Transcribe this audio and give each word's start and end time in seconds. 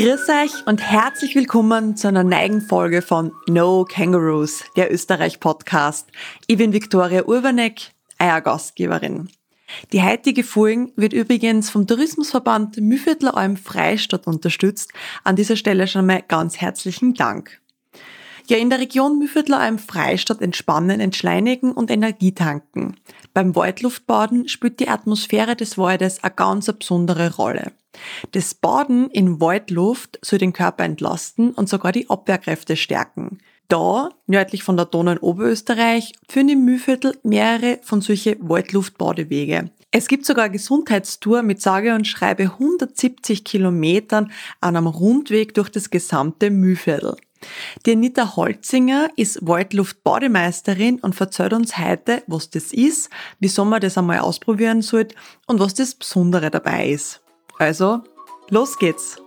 Grüß 0.00 0.30
euch 0.30 0.66
und 0.66 0.80
herzlich 0.80 1.34
willkommen 1.34 1.94
zu 1.94 2.08
einer 2.08 2.24
neuen 2.24 2.62
Folge 2.62 3.02
von 3.02 3.32
No 3.46 3.84
Kangaroos, 3.84 4.64
der 4.74 4.90
Österreich-Podcast. 4.90 6.08
Ich 6.46 6.56
bin 6.56 6.72
Viktoria 6.72 7.24
Urbanek, 7.26 7.92
euer 8.18 8.40
Gastgeberin. 8.40 9.28
Die 9.92 10.02
heutige 10.02 10.42
Folge 10.42 10.90
wird 10.96 11.12
übrigens 11.12 11.68
vom 11.68 11.86
Tourismusverband 11.86 12.78
Mühviertler 12.78 13.36
Alm 13.36 13.58
Freistadt 13.58 14.26
unterstützt. 14.26 14.90
An 15.22 15.36
dieser 15.36 15.56
Stelle 15.56 15.86
schon 15.86 16.06
mal 16.06 16.22
ganz 16.26 16.56
herzlichen 16.56 17.12
Dank. 17.12 17.60
Ja, 18.46 18.56
in 18.56 18.70
der 18.70 18.78
Region 18.78 19.18
Mühviertler 19.18 19.60
Alm 19.60 19.78
Freistadt 19.78 20.40
entspannen, 20.40 21.00
entschleunigen 21.00 21.72
und 21.72 21.90
Energie 21.90 22.32
tanken. 22.32 22.96
Beim 23.34 23.54
Waldluftbaden 23.54 24.48
spielt 24.48 24.80
die 24.80 24.88
Atmosphäre 24.88 25.56
des 25.56 25.76
Waldes 25.76 26.24
eine 26.24 26.32
ganz 26.32 26.72
besondere 26.72 27.36
Rolle. 27.36 27.72
Das 28.32 28.54
Baden 28.54 29.10
in 29.10 29.40
Waldluft 29.40 30.18
soll 30.22 30.38
den 30.38 30.52
Körper 30.52 30.84
entlasten 30.84 31.52
und 31.52 31.68
sogar 31.68 31.92
die 31.92 32.08
Abwehrkräfte 32.08 32.76
stärken. 32.76 33.38
Da, 33.68 34.10
nördlich 34.26 34.64
von 34.64 34.76
der 34.76 34.86
Donau 34.86 35.12
in 35.12 35.18
Oberösterreich, 35.18 36.12
führen 36.28 36.48
im 36.48 36.64
Mühlviertel 36.64 37.16
mehrere 37.22 37.78
von 37.82 38.00
solche 38.00 38.36
Waldluftbadewege. 38.40 39.70
Es 39.92 40.08
gibt 40.08 40.26
sogar 40.26 40.44
eine 40.44 40.52
Gesundheitstour 40.52 41.42
mit 41.42 41.60
sage 41.60 41.94
und 41.94 42.06
schreibe 42.06 42.44
170 42.44 43.44
Kilometern 43.44 44.32
an 44.60 44.76
einem 44.76 44.86
Rundweg 44.86 45.54
durch 45.54 45.68
das 45.68 45.90
gesamte 45.90 46.50
Mühlviertel. 46.50 47.16
Die 47.86 47.92
Anita 47.92 48.36
Holzinger 48.36 49.10
ist 49.16 49.38
Waldluft-Bademeisterin 49.46 50.98
und 51.00 51.14
verzeiht 51.14 51.52
uns 51.52 51.78
heute, 51.78 52.22
was 52.26 52.50
das 52.50 52.72
ist, 52.72 53.08
wieso 53.38 53.64
man 53.64 53.80
das 53.80 53.96
einmal 53.96 54.18
ausprobieren 54.18 54.82
sollte 54.82 55.14
und 55.46 55.60
was 55.60 55.74
das 55.74 55.94
Besondere 55.94 56.50
dabei 56.50 56.90
ist. 56.90 57.20
Also, 57.60 58.02
los 58.48 58.78
geht's! 58.78 59.18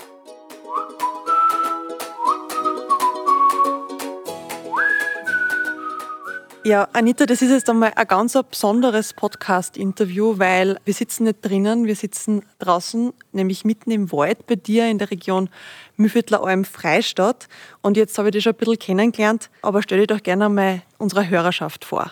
Ja, 6.66 6.88
Anita, 6.94 7.28
das 7.28 7.44
ist 7.44 7.52
jetzt 7.52 7.70
einmal 7.70 7.94
ein 7.96 8.08
ganz 8.08 8.34
besonderes 8.50 9.14
Podcast-Interview, 9.14 10.40
weil 10.40 10.80
wir 10.84 10.96
sitzen 10.96 11.26
nicht 11.26 11.46
drinnen, 11.46 11.86
wir 11.86 11.96
sitzen 11.96 12.44
draußen, 12.58 13.14
nämlich 13.34 13.66
mitten 13.66 13.92
im 13.92 14.12
Wald 14.12 14.48
bei 14.48 14.56
dir 14.56 14.90
in 14.90 14.98
der 14.98 15.12
Region 15.12 15.52
Mühlviertler 15.98 16.44
Alm 16.44 16.66
Freistadt. 16.66 17.48
Und 17.84 17.98
jetzt 17.98 18.18
habe 18.18 18.30
ich 18.30 18.32
dich 18.32 18.44
schon 18.46 18.54
ein 18.54 18.58
bisschen 18.58 18.80
kennengelernt, 18.80 19.52
aber 19.62 19.84
stell 19.84 20.00
dich 20.00 20.08
doch 20.08 20.24
gerne 20.24 20.48
einmal 20.48 20.82
unserer 20.98 21.30
Hörerschaft 21.30 21.86
vor. 21.86 22.12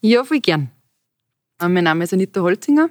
Ja, 0.00 0.22
voll 0.22 0.38
gern. 0.38 0.70
Äh, 1.60 1.68
mein 1.68 1.82
Name 1.82 2.04
ist 2.04 2.12
Anita 2.12 2.40
Holzinger. 2.40 2.90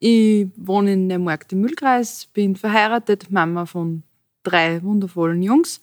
Ich 0.00 0.48
wohne 0.56 0.92
in 0.92 1.08
dem 1.08 1.24
Markt 1.24 1.52
im 1.52 1.60
Mühlkreis, 1.60 2.26
bin 2.32 2.56
verheiratet, 2.56 3.30
Mama 3.30 3.66
von 3.66 4.02
drei 4.42 4.82
wundervollen 4.82 5.42
Jungs. 5.42 5.80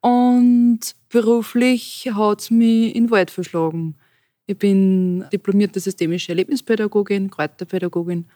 Und 0.00 0.80
beruflich 1.08 2.10
hat 2.14 2.40
es 2.40 2.50
mich 2.50 2.94
in 2.94 3.04
den 3.04 3.10
Wald 3.10 3.30
verschlagen. 3.30 3.96
Ich 4.46 4.56
bin 4.56 5.24
diplomierte 5.32 5.80
systemische 5.80 6.30
Erlebnispädagogin, 6.30 7.30
Kräuterpädagogin 7.30 8.26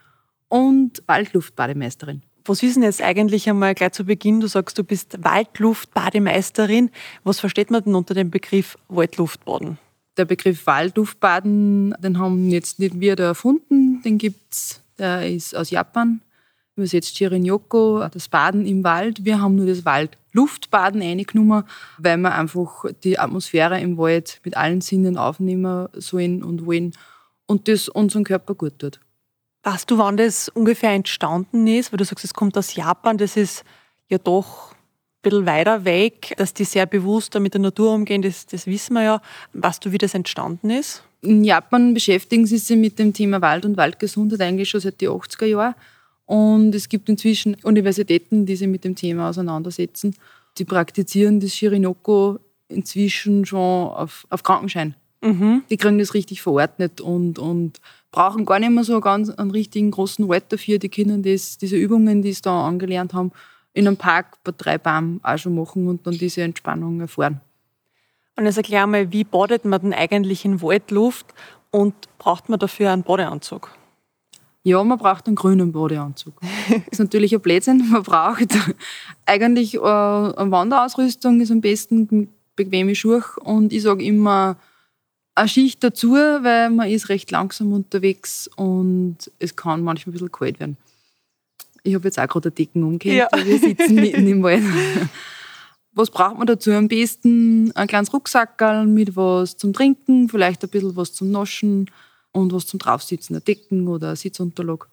und 0.49 1.01
Waldluftbademeisterin. 1.07 2.21
Was 2.43 2.63
ist 2.63 2.75
denn 2.75 2.83
jetzt 2.83 3.01
eigentlich 3.01 3.49
einmal 3.49 3.75
gleich 3.75 3.93
zu 3.93 4.03
Beginn? 4.03 4.41
Du 4.41 4.47
sagst, 4.47 4.77
du 4.77 4.83
bist 4.83 5.23
Waldluftbademeisterin. 5.23 6.89
Was 7.23 7.39
versteht 7.39 7.71
man 7.71 7.83
denn 7.83 7.95
unter 7.95 8.13
dem 8.13 8.31
Begriff 8.31 8.77
Waldluftbaden? 8.89 9.77
Der 10.17 10.25
Begriff 10.25 10.65
Waldluftbaden, 10.65 11.95
den 12.03 12.19
haben 12.19 12.49
jetzt 12.49 12.79
nicht 12.79 12.99
wir 12.99 13.15
da 13.15 13.25
erfunden, 13.25 14.01
den 14.01 14.17
gibt 14.17 14.53
es, 14.53 14.81
der 15.01 15.29
ist 15.29 15.55
aus 15.55 15.69
Japan 15.69 16.21
übersetzt 16.75 17.17
Shirin-Yoko, 17.17 18.07
das 18.11 18.29
Baden 18.29 18.65
im 18.65 18.83
Wald. 18.83 19.25
Wir 19.25 19.41
haben 19.41 19.55
nur 19.55 19.65
das 19.65 19.85
Waldluftbaden 19.85 21.01
eingenommen, 21.01 21.63
weil 21.97 22.17
wir 22.17 22.33
einfach 22.33 22.85
die 23.03 23.19
Atmosphäre 23.19 23.79
im 23.79 23.97
Wald 23.97 24.39
mit 24.43 24.55
allen 24.57 24.81
Sinnen 24.81 25.17
aufnehmen 25.17 25.87
sollen 25.93 26.43
und 26.43 26.65
wollen 26.65 26.93
und 27.45 27.67
das 27.67 27.89
unserem 27.89 28.23
Körper 28.23 28.55
gut 28.55 28.79
tut. 28.79 28.99
Weißt 29.63 29.91
du, 29.91 29.97
wann 29.97 30.17
das 30.17 30.49
ungefähr 30.49 30.91
entstanden 30.91 31.67
ist? 31.67 31.91
Weil 31.91 31.97
du 31.97 32.05
sagst, 32.05 32.25
es 32.25 32.33
kommt 32.33 32.57
aus 32.57 32.73
Japan, 32.75 33.17
das 33.17 33.37
ist 33.37 33.63
ja 34.07 34.17
doch 34.17 34.71
ein 34.71 35.21
bisschen 35.21 35.45
weiter 35.45 35.85
weg, 35.85 36.33
dass 36.37 36.53
die 36.53 36.63
sehr 36.63 36.85
bewusst 36.85 37.37
mit 37.39 37.53
der 37.53 37.61
Natur 37.61 37.93
umgehen, 37.93 38.21
das, 38.21 38.47
das 38.47 38.65
wissen 38.65 38.93
wir 38.93 39.03
ja. 39.03 39.21
Weißt 39.53 39.85
du, 39.85 39.91
wie 39.91 39.99
das 39.99 40.13
entstanden 40.13 40.69
ist? 40.71 41.03
In 41.21 41.43
Japan 41.43 41.93
beschäftigen 41.93 42.45
sie 42.45 42.57
sich 42.57 42.77
mit 42.77 42.97
dem 42.97 43.13
Thema 43.13 43.41
Wald 43.41 43.65
und 43.65 43.77
Waldgesundheit 43.77 44.41
eigentlich 44.41 44.69
schon 44.69 44.81
seit 44.81 44.99
den 45.01 45.09
80er 45.09 45.45
Jahren. 45.45 45.75
Und 46.25 46.73
es 46.73 46.89
gibt 46.89 47.09
inzwischen 47.09 47.55
Universitäten, 47.63 48.45
die 48.45 48.55
sich 48.55 48.67
mit 48.67 48.83
dem 48.83 48.95
Thema 48.95 49.29
auseinandersetzen. 49.29 50.15
Die 50.57 50.65
praktizieren 50.65 51.39
das 51.39 51.55
Shirinoko 51.55 52.39
inzwischen 52.69 53.45
schon 53.45 53.59
auf, 53.89 54.25
auf 54.29 54.43
Krankenschein. 54.43 54.95
Mhm. 55.21 55.63
Die 55.69 55.77
kriegen 55.77 55.99
das 55.99 56.13
richtig 56.13 56.41
verordnet 56.41 56.99
und, 57.01 57.37
und 57.37 57.79
brauchen 58.11 58.45
gar 58.45 58.59
nicht 58.59 58.71
mehr 58.71 58.83
so 58.83 58.99
ganz 58.99 59.29
einen 59.29 59.51
richtigen 59.51 59.91
großen 59.91 60.27
Wald 60.27 60.45
dafür. 60.49 60.79
Die 60.79 60.89
können 60.89 61.21
das, 61.21 61.57
diese 61.57 61.75
Übungen, 61.75 62.21
die 62.21 62.33
sie 62.33 62.41
da 62.41 62.67
angelernt 62.67 63.13
haben, 63.13 63.31
in 63.73 63.87
einem 63.87 63.97
Park 63.97 64.37
bei 64.43 64.51
drei 64.57 64.77
Baum 64.77 65.19
auch 65.23 65.37
schon 65.37 65.55
machen 65.55 65.87
und 65.87 66.05
dann 66.05 66.17
diese 66.17 66.41
Entspannung 66.41 66.99
erfahren. 66.99 67.41
Und 68.41 68.47
jetzt 68.47 68.57
erklär 68.57 68.87
mal, 68.87 69.11
wie 69.11 69.23
badet 69.23 69.65
man 69.65 69.79
denn 69.81 69.93
eigentlich 69.93 70.45
in 70.45 70.63
Waldluft 70.63 71.27
und 71.69 71.93
braucht 72.17 72.49
man 72.49 72.57
dafür 72.57 72.89
einen 72.89 73.03
Badeanzug? 73.03 73.69
Ja, 74.63 74.83
man 74.83 74.97
braucht 74.97 75.27
einen 75.27 75.35
grünen 75.35 75.71
Badeanzug. 75.71 76.41
Das 76.41 76.81
ist 76.91 76.97
natürlich 76.97 77.35
ein 77.35 77.41
Blödsinn. 77.41 77.87
Man 77.91 78.01
braucht 78.01 78.47
eigentlich 79.27 79.75
äh, 79.75 79.79
eine 79.79 80.49
Wanderausrüstung, 80.49 81.39
ist 81.39 81.51
am 81.51 81.61
besten 81.61 82.29
bequeme 82.55 82.95
Schuhe. 82.95 83.23
Und 83.43 83.73
ich 83.73 83.83
sage 83.83 84.03
immer, 84.03 84.57
eine 85.35 85.47
Schicht 85.47 85.83
dazu, 85.83 86.13
weil 86.13 86.71
man 86.71 86.89
ist 86.89 87.09
recht 87.09 87.29
langsam 87.29 87.71
unterwegs 87.73 88.49
und 88.55 89.17
es 89.37 89.55
kann 89.55 89.83
manchmal 89.83 90.09
ein 90.09 90.13
bisschen 90.13 90.31
kalt 90.31 90.59
werden. 90.59 90.77
Ich 91.83 91.93
habe 91.93 92.05
jetzt 92.05 92.17
auch 92.17 92.27
gerade 92.27 92.49
eine 92.49 92.55
Decken 92.55 92.81
umgehängt, 92.81 93.29
ja. 93.31 93.45
wir 93.45 93.59
sitzen 93.59 93.93
mitten 93.93 94.25
im 94.25 94.41
Wald. 94.41 94.63
Was 95.93 96.09
braucht 96.09 96.37
man 96.37 96.47
dazu? 96.47 96.71
Am 96.71 96.87
besten 96.87 97.71
ein 97.75 97.87
kleines 97.87 98.13
Rucksackerl 98.13 98.87
mit 98.87 99.15
was 99.15 99.57
zum 99.57 99.73
Trinken, 99.73 100.29
vielleicht 100.29 100.63
ein 100.63 100.69
bisschen 100.69 100.95
was 100.95 101.13
zum 101.13 101.31
Naschen, 101.31 101.87
und 102.31 102.53
was 102.53 102.65
zum 102.65 102.79
Draufsitzen, 102.79 103.35
ein 103.35 103.43
Decken 103.43 103.87
oder 103.87 104.11
ein 104.11 104.15
Sitzunterlag. 104.15 104.87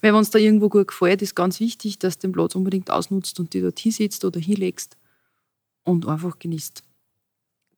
Wenn 0.00 0.14
uns 0.14 0.30
da 0.30 0.38
irgendwo 0.38 0.68
gut 0.68 0.86
gefällt, 0.88 1.22
ist 1.22 1.34
ganz 1.34 1.58
wichtig, 1.60 1.98
dass 1.98 2.18
du 2.18 2.28
den 2.28 2.32
Platz 2.32 2.54
unbedingt 2.54 2.90
ausnutzt 2.90 3.38
und 3.38 3.52
dir 3.52 3.60
dort 3.62 3.78
hinsitzt 3.78 4.24
oder 4.24 4.40
hinlegst 4.40 4.96
und 5.84 6.08
einfach 6.08 6.38
genießt. 6.38 6.82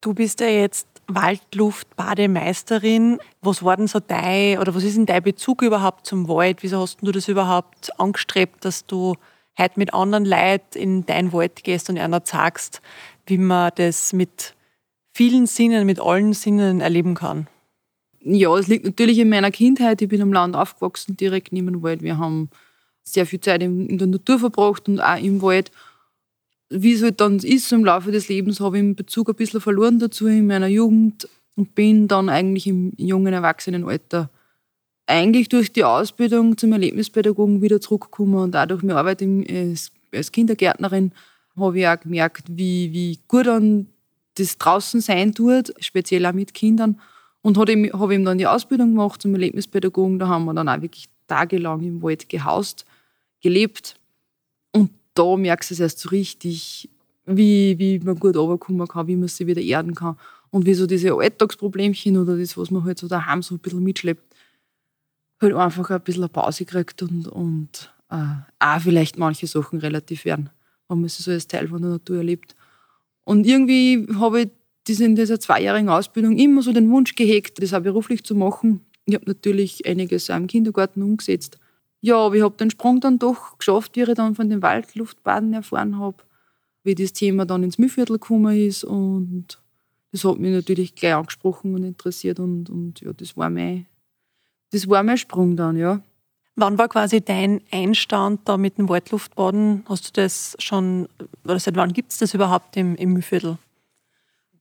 Du 0.00 0.14
bist 0.14 0.40
ja 0.40 0.48
jetzt 0.48 0.86
Waldluftbademeisterin. 1.08 3.18
Was 3.40 3.62
war 3.62 3.76
denn 3.76 3.88
so 3.88 4.00
dein, 4.00 4.58
oder 4.58 4.74
was 4.74 4.84
ist 4.84 4.96
denn 4.96 5.06
dein 5.06 5.22
Bezug 5.22 5.62
überhaupt 5.62 6.06
zum 6.06 6.28
Wald? 6.28 6.62
Wieso 6.62 6.80
hast 6.80 6.98
du 7.02 7.12
das 7.12 7.28
überhaupt 7.28 7.98
angestrebt, 7.98 8.64
dass 8.64 8.86
du 8.86 9.16
heute 9.58 9.78
mit 9.78 9.94
anderen 9.94 10.24
Leuten 10.24 10.78
in 10.78 11.06
deinen 11.06 11.32
Wald 11.32 11.64
gehst 11.64 11.90
und 11.90 11.98
einer 11.98 12.22
sagst, 12.24 12.80
wie 13.26 13.38
man 13.38 13.72
das 13.76 14.12
mit 14.12 14.54
vielen 15.12 15.46
Sinnen, 15.46 15.86
mit 15.86 16.00
allen 16.00 16.32
Sinnen 16.32 16.80
erleben 16.80 17.14
kann? 17.14 17.46
Ja, 18.24 18.56
es 18.56 18.68
liegt 18.68 18.84
natürlich 18.84 19.18
in 19.18 19.28
meiner 19.28 19.50
Kindheit. 19.50 20.00
Ich 20.00 20.08
bin 20.08 20.22
am 20.22 20.32
Land 20.32 20.54
aufgewachsen, 20.54 21.16
direkt 21.16 21.52
neben 21.52 21.72
dem 21.72 21.82
Wald. 21.82 22.02
Wir 22.02 22.18
haben 22.18 22.50
sehr 23.02 23.26
viel 23.26 23.40
Zeit 23.40 23.62
in, 23.62 23.98
der 23.98 24.06
Natur 24.06 24.38
verbracht 24.38 24.88
und 24.88 25.00
auch 25.00 25.20
im 25.20 25.42
Wald. 25.42 25.70
Wie 26.70 26.92
es 26.92 27.02
halt 27.02 27.20
dann 27.20 27.38
ist 27.38 27.72
im 27.72 27.84
Laufe 27.84 28.12
des 28.12 28.28
Lebens, 28.28 28.60
habe 28.60 28.78
ich 28.78 28.82
den 28.82 28.94
Bezug 28.94 29.28
ein 29.28 29.34
bisschen 29.34 29.60
verloren 29.60 29.98
dazu 29.98 30.26
in 30.26 30.46
meiner 30.46 30.68
Jugend 30.68 31.28
und 31.56 31.74
bin 31.74 32.08
dann 32.08 32.28
eigentlich 32.28 32.66
im 32.66 32.92
jungen 32.96 33.34
Erwachsenenalter 33.34 34.30
eigentlich 35.12 35.48
durch 35.48 35.72
die 35.72 35.84
Ausbildung 35.84 36.56
zum 36.56 36.72
Erlebnispädagogen 36.72 37.60
wieder 37.60 37.80
zurückgekommen 37.80 38.34
und 38.34 38.56
auch 38.56 38.66
durch 38.66 38.82
meine 38.82 38.98
Arbeit 38.98 39.22
als 40.12 40.32
Kindergärtnerin 40.32 41.12
habe 41.56 41.78
ich 41.78 41.86
auch 41.86 42.00
gemerkt, 42.00 42.44
wie, 42.48 42.92
wie 42.92 43.18
gut 43.28 43.46
dann 43.46 43.88
das 44.36 44.56
draußen 44.56 45.02
sein 45.02 45.34
tut, 45.34 45.74
speziell 45.80 46.24
auch 46.24 46.32
mit 46.32 46.54
Kindern 46.54 46.98
und 47.42 47.58
habe 47.58 47.72
ihm 48.14 48.24
dann 48.24 48.38
die 48.38 48.46
Ausbildung 48.46 48.92
gemacht 48.92 49.20
zum 49.20 49.34
Erlebnispädagogen. 49.34 50.18
Da 50.18 50.28
haben 50.28 50.46
wir 50.46 50.54
dann 50.54 50.68
auch 50.68 50.80
wirklich 50.80 51.08
tagelang 51.26 51.82
im 51.82 52.02
Wald 52.02 52.28
gehaust, 52.28 52.86
gelebt. 53.42 53.96
Und 54.70 54.90
da 55.14 55.36
merkst 55.36 55.70
du 55.70 55.74
es 55.74 55.80
erst 55.80 55.98
so 55.98 56.08
richtig, 56.08 56.88
wie, 57.26 57.78
wie 57.78 57.98
man 57.98 58.18
gut 58.18 58.36
runterkommen 58.36 58.88
kann, 58.88 59.08
wie 59.08 59.16
man 59.16 59.28
sich 59.28 59.46
wieder 59.46 59.60
erden 59.60 59.94
kann. 59.94 60.16
Und 60.50 60.64
wie 60.66 60.74
so 60.74 60.86
diese 60.86 61.14
Alltagsproblemchen 61.14 62.16
oder 62.16 62.36
das, 62.36 62.56
was 62.56 62.70
man 62.70 62.84
halt 62.84 62.98
so 62.98 63.08
daheim 63.08 63.42
so 63.42 63.54
ein 63.54 63.58
bisschen 63.58 63.82
mitschleppt, 63.82 64.31
halt 65.42 65.54
einfach 65.54 65.90
ein 65.90 66.00
bisschen 66.00 66.22
eine 66.22 66.28
Pause 66.28 66.64
kriegt 66.64 67.02
und, 67.02 67.28
und 67.28 67.92
äh, 68.10 68.16
auch 68.58 68.80
vielleicht 68.80 69.18
manche 69.18 69.46
Sachen 69.46 69.80
relativ 69.80 70.24
werden, 70.24 70.50
wenn 70.88 71.00
man 71.00 71.08
sie 71.08 71.22
so 71.22 71.30
als 71.30 71.48
Teil 71.48 71.68
von 71.68 71.82
der 71.82 71.92
Natur 71.92 72.18
erlebt. 72.18 72.54
Und 73.24 73.46
irgendwie 73.46 74.06
habe 74.18 74.42
ich 74.42 74.48
sind 74.88 75.10
in 75.10 75.16
dieser 75.16 75.38
zweijährigen 75.38 75.88
Ausbildung 75.88 76.36
immer 76.36 76.62
so 76.62 76.72
den 76.72 76.90
Wunsch 76.90 77.14
gehegt, 77.14 77.62
das 77.62 77.72
auch 77.72 77.80
beruflich 77.80 78.24
zu 78.24 78.34
machen. 78.34 78.80
Ich 79.04 79.14
habe 79.14 79.26
natürlich 79.26 79.86
einiges 79.86 80.28
auch 80.28 80.36
im 80.36 80.48
Kindergarten 80.48 81.02
umgesetzt. 81.02 81.58
Ja, 82.00 82.16
aber 82.16 82.34
ich 82.34 82.42
habe 82.42 82.56
den 82.56 82.70
Sprung 82.70 83.00
dann 83.00 83.20
doch 83.20 83.58
geschafft, 83.58 83.94
wie 83.94 84.02
ich 84.02 84.14
dann 84.14 84.34
von 84.34 84.50
den 84.50 84.60
Waldluftbaden 84.60 85.52
erfahren 85.54 85.98
habe, 85.98 86.16
wie 86.82 86.96
das 86.96 87.12
Thema 87.12 87.46
dann 87.46 87.62
ins 87.62 87.78
Mühlviertel 87.78 88.18
gekommen 88.18 88.56
ist 88.56 88.82
und 88.82 89.60
das 90.10 90.24
hat 90.24 90.38
mich 90.38 90.52
natürlich 90.52 90.94
gleich 90.94 91.14
angesprochen 91.14 91.74
und 91.74 91.84
interessiert 91.84 92.38
und, 92.38 92.68
und 92.68 93.00
ja, 93.00 93.12
das 93.12 93.36
war 93.36 93.48
mein, 93.48 93.86
das 94.72 94.88
war 94.88 95.02
mein 95.02 95.18
Sprung 95.18 95.56
dann, 95.56 95.76
ja. 95.76 96.00
Wann 96.54 96.76
war 96.76 96.88
quasi 96.88 97.22
dein 97.22 97.62
Einstand 97.70 98.40
da 98.44 98.58
mit 98.58 98.76
dem 98.76 98.88
Waldluftbaden? 98.88 99.84
Hast 99.88 100.08
du 100.08 100.20
das 100.20 100.54
schon, 100.58 101.08
oder 101.44 101.58
seit 101.58 101.76
wann 101.76 101.92
gibt 101.92 102.12
es 102.12 102.18
das 102.18 102.34
überhaupt 102.34 102.76
im, 102.76 102.94
im 102.96 103.14
Mühlviertel? 103.14 103.56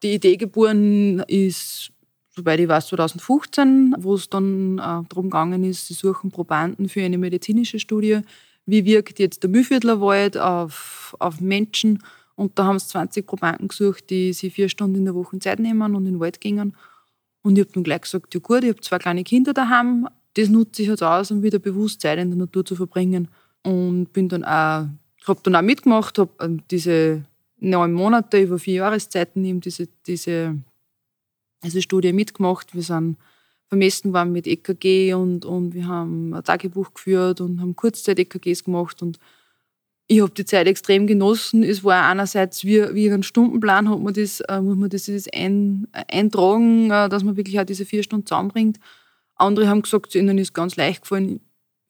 Die 0.02 0.13
Idee 0.13 0.38
geboren 0.38 1.19
ist, 1.28 1.92
soweit 2.30 2.62
ich 2.62 2.68
weiß, 2.68 2.88
2015, 2.88 3.96
wo 4.00 4.16
es 4.16 4.30
dann 4.30 4.78
äh, 4.78 5.04
darum 5.10 5.30
gegangen 5.30 5.63
ist, 5.66 5.88
sie 5.88 5.94
suchen 5.94 6.31
Probanden 6.31 6.88
für 6.88 7.04
eine 7.04 7.18
medizinische 7.18 7.78
Studie. 7.78 8.22
Wie 8.66 8.86
wirkt 8.86 9.19
jetzt 9.19 9.44
der 9.44 9.50
Mühlviertler 9.50 10.00
Wald 10.00 10.38
auf, 10.38 11.16
auf 11.19 11.42
Menschen? 11.42 12.02
Und 12.36 12.57
da 12.57 12.66
haben 12.66 12.78
es 12.78 12.88
20 12.88 13.28
Probanden 13.28 13.68
gesucht, 13.68 14.10
die 14.10 14.31
sich 14.31 14.54
vier 14.54 14.69
Stunden 14.69 14.96
in 14.96 15.06
der 15.06 15.14
Woche 15.14 15.38
Zeit 15.40 15.60
nehmen 15.60 15.94
und 15.94 16.06
in 16.06 16.14
den 16.14 16.19
Wald 16.19 16.40
gingen. 16.40 16.74
Und 17.44 17.58
ich 17.58 17.64
habe 17.66 17.74
dann 17.74 17.84
gleich 17.84 18.02
gesagt, 18.02 18.34
ja 18.34 18.40
gut, 18.40 18.64
ich 18.64 18.70
habe 18.70 18.82
zwei 18.82 18.98
kleine 19.00 19.24
Kinder 19.24 19.54
daheim, 19.54 20.08
das 20.36 20.50
nutze 20.50 20.84
ich 20.84 20.88
jetzt 20.88 21.04
aus, 21.04 21.32
um 21.32 21.44
wieder 21.44 21.60
bewusst 21.60 22.02
Zeit 22.02 22.20
in 22.20 22.30
der 22.30 22.38
Natur 22.38 22.64
zu 22.64 22.76
verbringen. 22.76 23.28
Und 23.64 24.14
bin 24.14 24.30
dann 24.30 24.44
auch, 24.44 24.88
habe 25.28 25.40
dann 25.44 25.56
auch 25.56 25.62
mitgemacht, 25.62 26.18
habe 26.18 26.32
ähm, 26.40 26.62
diese 26.72 27.24
neun 27.60 27.94
Monate 27.94 28.42
über 28.42 28.58
vier 28.58 28.76
Jahreszeiten 28.76 29.44
eben 29.46 29.62
diese, 29.62 29.88
diese, 30.08 30.58
diese 31.64 31.82
Studie 31.82 32.14
mitgemacht. 32.14 32.74
Wir 32.74 32.82
sind 32.82 33.18
vermessen 33.68 34.14
worden 34.14 34.32
mit 34.32 34.48
EKG 34.48 35.14
und, 35.14 35.46
und 35.46 35.74
wir 35.74 35.88
haben 35.88 36.34
ein 36.34 36.44
Tagebuch 36.44 36.94
geführt 36.94 37.40
und 37.40 37.62
haben 37.62 37.76
Kurzzeit-EKGs 37.76 38.64
gemacht 38.64 39.02
und 39.02 39.20
ich 40.12 40.19
habe 40.19 40.34
die 40.34 40.44
Zeit 40.44 40.68
extrem 40.68 41.08
genossen. 41.08 41.63
Es 41.63 41.86
war 41.86 42.04
einerseits 42.04 42.66
wie, 42.66 42.84
wie 42.94 43.10
einen 43.10 43.24
Stundenplan, 43.24 43.90
hat 43.90 44.02
man 44.02 44.13
das, 44.13 44.42
äh, 44.42 44.60
muss 44.60 44.75
man 44.75 44.90
das, 44.90 45.06
das 45.06 45.28
ein, 45.34 45.88
eintragen, 45.94 46.92
äh, 46.92 47.08
dass 47.08 47.24
man 47.24 47.38
wirklich 47.38 47.58
auch 47.62 47.63
diese 47.63 47.86
vier 47.86 48.04
Stunden 48.04 48.25
zusammenbringt. 48.25 48.78
Andere 49.36 49.69
haben 49.69 49.81
gesagt, 49.81 50.13
ihnen 50.13 50.38
ist 50.38 50.54
ganz 50.54 50.75
leicht 50.75 51.04
gefallen. 51.04 51.40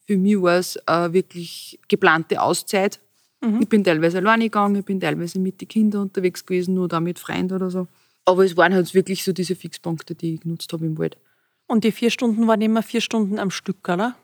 Für 0.06 0.18
mich 0.18 0.40
war 0.40 0.60
es 0.60 0.76
äh, 0.86 1.12
wirklich 1.12 1.80
geplante 1.88 2.40
Auszeit. 2.40 3.00
Mhm. 3.44 3.62
Ich 3.64 3.70
bin 3.70 3.84
teilweise 3.84 4.20
alleine 4.20 4.44
gegangen, 4.44 4.76
ich 4.76 4.86
bin 4.86 5.00
teilweise 5.00 5.40
mit 5.40 5.60
den 5.60 5.68
Kindern 5.68 6.04
unterwegs 6.04 6.46
gewesen 6.46 6.78
oder 6.78 6.98
auch 6.98 7.02
mit 7.02 7.18
Freunden 7.18 7.56
oder 7.56 7.72
so. 7.72 7.88
Aber 8.26 8.46
es 8.46 8.56
waren 8.56 8.76
halt 8.76 8.94
wirklich 8.94 9.24
so 9.24 9.34
diese 9.34 9.56
Fixpunkte, 9.56 10.14
die 10.14 10.36
ich 10.36 10.42
genutzt 10.42 10.72
habe 10.74 10.86
im 10.86 10.96
Wald. 11.00 11.18
Und 11.66 11.84
die 11.84 11.92
vier 11.92 12.12
Stunden 12.12 12.48
waren 12.48 12.62
immer 12.62 12.84
vier 12.84 13.02
Stunden 13.02 13.40
am 13.40 13.50
Stück, 13.50 13.90
oder? 13.90 14.16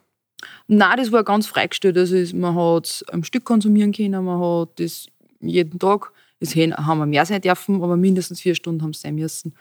Nein, 0.68 0.98
das 0.98 1.12
war 1.12 1.24
ganz 1.24 1.48
freigestellt. 1.48 1.98
Also 1.98 2.16
man 2.36 2.56
hat 2.56 2.86
es 2.86 3.04
am 3.10 3.24
Stück 3.24 3.44
konsumieren 3.44 3.92
können, 3.92 4.24
man 4.24 4.40
hat 4.40 4.80
das 4.80 5.08
jeden 5.40 5.80
Tag. 5.80 6.12
Es 6.40 6.56
haben 6.56 7.00
wir 7.00 7.06
mehr 7.06 7.26
sein 7.26 7.42
dürfen, 7.42 7.82
aber 7.82 7.98
mindestens 7.98 8.42
vier 8.42 8.54
Stunden 8.54 8.84
haben 8.84 8.92
es 8.92 9.02
sein 9.02 9.16
müssen. 9.16 9.56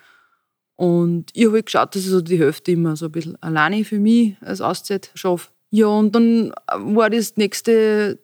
Und 0.75 1.31
ich 1.33 1.45
habe 1.45 1.55
halt 1.55 1.65
geschaut, 1.65 1.95
dass 1.95 2.03
ich 2.03 2.09
so 2.09 2.21
die 2.21 2.37
Hälfte 2.37 2.71
immer 2.71 2.95
so 2.95 3.05
ein 3.05 3.11
bisschen 3.11 3.41
alleine 3.41 3.83
für 3.83 3.97
mich 3.97 4.35
als 4.41 4.61
Auszeit 4.61 5.09
schaffe. 5.15 5.49
Ja, 5.71 5.87
und 5.87 6.13
dann 6.13 6.53
war 6.69 7.09
das 7.09 7.35
nächste, 7.35 8.19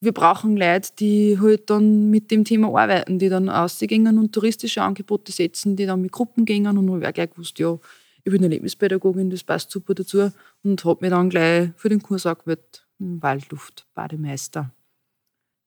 wir 0.00 0.12
brauchen 0.12 0.56
Leute, 0.56 0.90
die 0.98 1.38
halt 1.40 1.70
dann 1.70 2.10
mit 2.10 2.32
dem 2.32 2.44
Thema 2.44 2.68
arbeiten, 2.68 3.20
die 3.20 3.28
dann 3.28 3.48
ausgehen 3.48 4.18
und 4.18 4.32
touristische 4.32 4.82
Angebote 4.82 5.30
setzen, 5.30 5.76
die 5.76 5.86
dann 5.86 6.02
mit 6.02 6.10
Gruppen 6.10 6.44
gehen. 6.44 6.66
Und 6.66 6.74
dann 6.74 6.90
habe 6.90 7.06
ich 7.06 7.14
gleich 7.14 7.30
gewusst, 7.30 7.58
ja, 7.60 7.78
ich 8.24 8.32
bin 8.32 8.42
Erlebnispädagogin, 8.42 9.30
das 9.30 9.42
passt 9.42 9.70
super 9.70 9.94
dazu. 9.94 10.32
Und 10.62 10.84
habe 10.84 11.04
mir 11.04 11.10
dann 11.10 11.30
gleich 11.30 11.70
für 11.76 11.88
den 11.88 12.02
Kurs 12.02 12.26
angewählt, 12.26 12.86
Waldluft-Bademeister, 12.98 14.70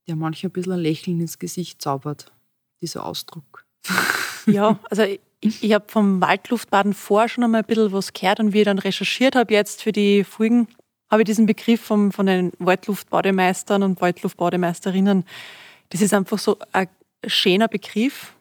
der 0.08 0.16
manchmal 0.16 0.50
ein 0.50 0.52
bisschen 0.52 0.72
ein 0.72 0.80
Lächeln 0.80 1.20
ins 1.20 1.38
Gesicht 1.38 1.82
zaubert, 1.82 2.32
dieser 2.80 3.04
Ausdruck. 3.04 3.64
Ja, 4.48 4.78
also 4.90 5.02
ich, 5.02 5.20
ich 5.40 5.72
habe 5.72 5.86
vom 5.88 6.20
Waldluftbaden 6.20 6.94
vor 6.94 7.28
schon 7.28 7.42
einmal 7.42 7.62
ein 7.62 7.66
bisschen 7.66 7.90
was 7.90 8.12
gehört 8.12 8.38
und 8.38 8.52
wie 8.52 8.60
ich 8.60 8.64
dann 8.64 8.78
recherchiert 8.78 9.34
habe 9.34 9.52
jetzt 9.52 9.82
für 9.82 9.90
die 9.90 10.22
Folgen, 10.22 10.68
habe 11.10 11.22
ich 11.22 11.26
diesen 11.26 11.46
Begriff 11.46 11.80
vom, 11.80 12.12
von 12.12 12.26
den 12.26 12.52
Waldluftbademeistern 12.60 13.82
und 13.82 14.00
Waldluftbademeisterinnen, 14.00 15.24
das 15.88 16.00
ist 16.00 16.14
einfach 16.14 16.38
so 16.38 16.58
ein 16.70 16.86
schöner 17.26 17.66
Begriff, 17.66 18.35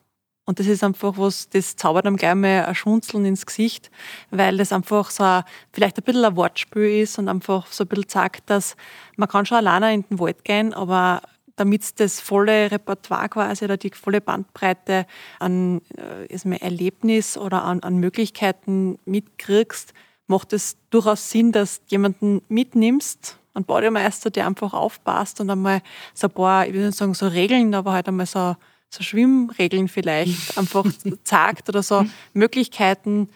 und 0.46 0.60
das 0.60 0.68
ist 0.68 0.84
einfach 0.84 1.18
was, 1.18 1.50
das 1.50 1.76
zaubert 1.76 2.06
einem 2.06 2.18
gleich 2.18 2.36
mal 2.36 2.66
ein 2.66 2.76
Schmunzeln 2.76 3.26
ins 3.26 3.46
Gesicht, 3.46 3.90
weil 4.30 4.58
das 4.58 4.72
einfach 4.72 5.10
so 5.10 5.24
ein, 5.24 5.44
vielleicht 5.74 5.98
ein 5.98 6.04
bisschen 6.04 6.24
ein 6.24 6.36
Wortspiel 6.36 7.02
ist 7.02 7.18
und 7.18 7.30
einfach 7.30 7.68
so 7.68 7.84
ein 7.84 7.88
bisschen 7.88 8.10
sagt, 8.10 8.50
dass 8.50 8.76
man 9.18 9.28
kann 9.28 9.46
schon 9.46 9.58
alleine 9.58 9.94
in 9.94 10.04
den 10.04 10.20
Wald 10.20 10.44
gehen, 10.44 10.74
aber 10.74 11.22
damit 11.56 12.00
das 12.00 12.20
volle 12.20 12.70
Repertoire 12.70 13.30
quasi 13.30 13.66
oder 13.66 13.78
die 13.78 13.90
volle 13.90 14.22
Bandbreite 14.22 15.08
an 15.40 15.82
äh, 15.98 16.58
Erlebnis 16.60 17.38
oder 17.38 17.64
an, 17.64 17.80
an 17.82 17.98
Möglichkeiten 17.98 19.00
mitkriegst, 19.06 19.94
macht 20.28 20.54
es 20.54 20.78
durchaus 20.90 21.30
Sinn, 21.30 21.52
dass 21.52 21.80
du 21.80 21.86
jemanden 21.90 22.42
mitnimmst, 22.50 23.40
einen 23.54 23.66
Bademeister, 23.66 24.30
der 24.32 24.48
einfach 24.48 24.74
aufpasst 24.74 25.40
und 25.40 25.50
einmal 25.50 25.82
so 26.14 26.28
ein 26.28 26.34
paar, 26.34 26.68
ich 26.68 26.74
würde 26.74 26.88
nicht 26.88 26.98
sagen 26.98 27.14
so 27.14 27.28
Regeln, 27.28 27.74
aber 27.74 27.94
halt 27.94 28.08
einmal 28.08 28.26
so 28.26 28.56
so 28.96 29.04
Schwimmregeln 29.04 29.88
vielleicht 29.88 30.58
einfach 30.58 30.86
sagt 31.24 31.70
oder 31.70 31.84
so 31.84 32.06
Möglichkeiten, 32.34 33.30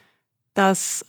dass, 0.53 1.06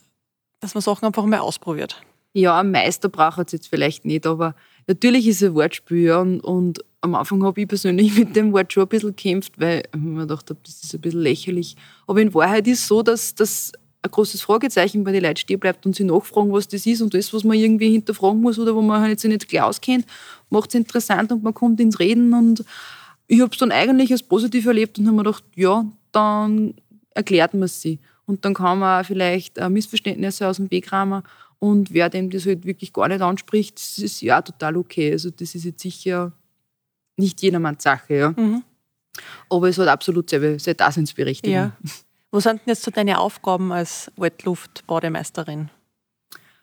dass 0.60 0.74
man 0.74 0.82
Sachen 0.82 1.06
einfach 1.06 1.24
mal 1.24 1.38
ausprobiert. 1.38 2.02
Ja, 2.32 2.60
ein 2.60 2.70
Meister 2.70 3.08
braucht 3.08 3.46
es 3.46 3.52
jetzt 3.52 3.68
vielleicht 3.68 4.04
nicht, 4.04 4.26
aber 4.26 4.54
natürlich 4.86 5.26
ist 5.26 5.42
es 5.42 5.48
ein 5.48 5.54
Wortspiel. 5.54 6.06
Ja, 6.06 6.20
und, 6.20 6.40
und 6.40 6.84
am 7.00 7.14
Anfang 7.14 7.42
habe 7.42 7.60
ich 7.60 7.68
persönlich 7.68 8.14
mit 8.18 8.36
dem 8.36 8.52
Wort 8.52 8.72
schon 8.72 8.84
ein 8.84 8.88
bisschen 8.88 9.16
gekämpft, 9.16 9.58
weil 9.58 9.82
ich 9.92 10.00
mir 10.00 10.22
gedacht 10.22 10.50
habe, 10.50 10.60
das 10.64 10.82
ist 10.82 10.94
ein 10.94 11.00
bisschen 11.00 11.20
lächerlich. 11.20 11.76
Aber 12.06 12.20
in 12.20 12.32
Wahrheit 12.34 12.66
ist 12.66 12.80
es 12.80 12.86
so, 12.86 13.02
dass 13.02 13.34
das 13.34 13.72
ein 14.02 14.10
großes 14.10 14.40
Fragezeichen 14.42 15.04
bei 15.04 15.12
den 15.12 15.22
Leuten 15.22 15.36
stehen 15.36 15.60
bleibt 15.60 15.84
und 15.84 15.94
sie 15.94 16.04
nachfragen, 16.04 16.52
was 16.52 16.68
das 16.68 16.86
ist 16.86 17.02
und 17.02 17.12
das, 17.12 17.34
was 17.34 17.44
man 17.44 17.58
irgendwie 17.58 17.90
hinterfragen 17.90 18.40
muss 18.40 18.58
oder 18.58 18.74
wo 18.74 18.80
man 18.80 19.02
halt 19.02 19.22
nicht 19.24 19.48
klar 19.48 19.66
auskennt, 19.66 20.06
macht 20.48 20.70
es 20.70 20.74
interessant 20.74 21.32
und 21.32 21.42
man 21.42 21.52
kommt 21.52 21.80
ins 21.80 21.98
Reden 21.98 22.32
und 22.32 22.64
ich 23.30 23.40
habe 23.40 23.52
es 23.52 23.58
dann 23.58 23.70
eigentlich 23.70 24.10
als 24.10 24.24
positiv 24.24 24.66
erlebt 24.66 24.98
und 24.98 25.06
habe 25.06 25.16
mir 25.16 25.22
gedacht, 25.22 25.44
ja, 25.54 25.84
dann 26.10 26.74
erklärt 27.14 27.54
man 27.54 27.62
es 27.62 27.80
sie. 27.80 28.00
Und 28.26 28.44
dann 28.44 28.54
kann 28.54 28.80
man 28.80 29.04
vielleicht 29.04 29.56
Missverständnisse 29.68 30.48
aus 30.48 30.56
dem 30.56 30.68
Weg 30.72 30.90
rahmen. 30.90 31.22
Und 31.60 31.94
wer 31.94 32.10
dem 32.10 32.28
das 32.30 32.44
halt 32.44 32.64
wirklich 32.64 32.92
gar 32.92 33.06
nicht 33.06 33.20
anspricht, 33.20 33.76
das 33.76 33.98
ist 33.98 34.20
ja 34.20 34.42
total 34.42 34.76
okay. 34.76 35.12
Also 35.12 35.30
das 35.30 35.54
ist 35.54 35.64
jetzt 35.64 35.80
sicher 35.80 36.32
nicht 37.16 37.40
jedermanns 37.40 37.84
Sache. 37.84 38.14
Ja. 38.14 38.30
Mhm. 38.30 38.64
Aber 39.48 39.68
es 39.68 39.78
hat 39.78 39.86
absolut 39.86 40.28
seine, 40.28 40.58
seine 40.58 40.74
Daseinsberechtigung. 40.74 41.54
Ja. 41.54 41.76
Wo 42.32 42.40
sind 42.40 42.60
denn 42.60 42.72
jetzt 42.72 42.82
so 42.82 42.90
deine 42.90 43.20
Aufgaben 43.20 43.70
als 43.70 44.10
Wetluft-Bademeisterin? 44.16 45.70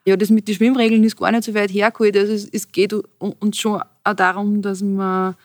Ja, 0.05 0.17
das 0.17 0.29
mit 0.29 0.49
den 0.49 0.55
Schwimmregeln 0.55 1.03
ist 1.05 1.15
gar 1.15 1.31
nicht 1.31 1.45
so 1.45 1.53
weit 1.53 1.71
hergeholt. 1.71 2.17
Also 2.17 2.33
es, 2.33 2.49
es 2.49 2.69
geht 2.69 2.93
uns 2.93 3.57
schon 3.57 3.81
auch 4.03 4.13
darum, 4.13 4.61
dass 4.61 4.81
man 4.81 5.35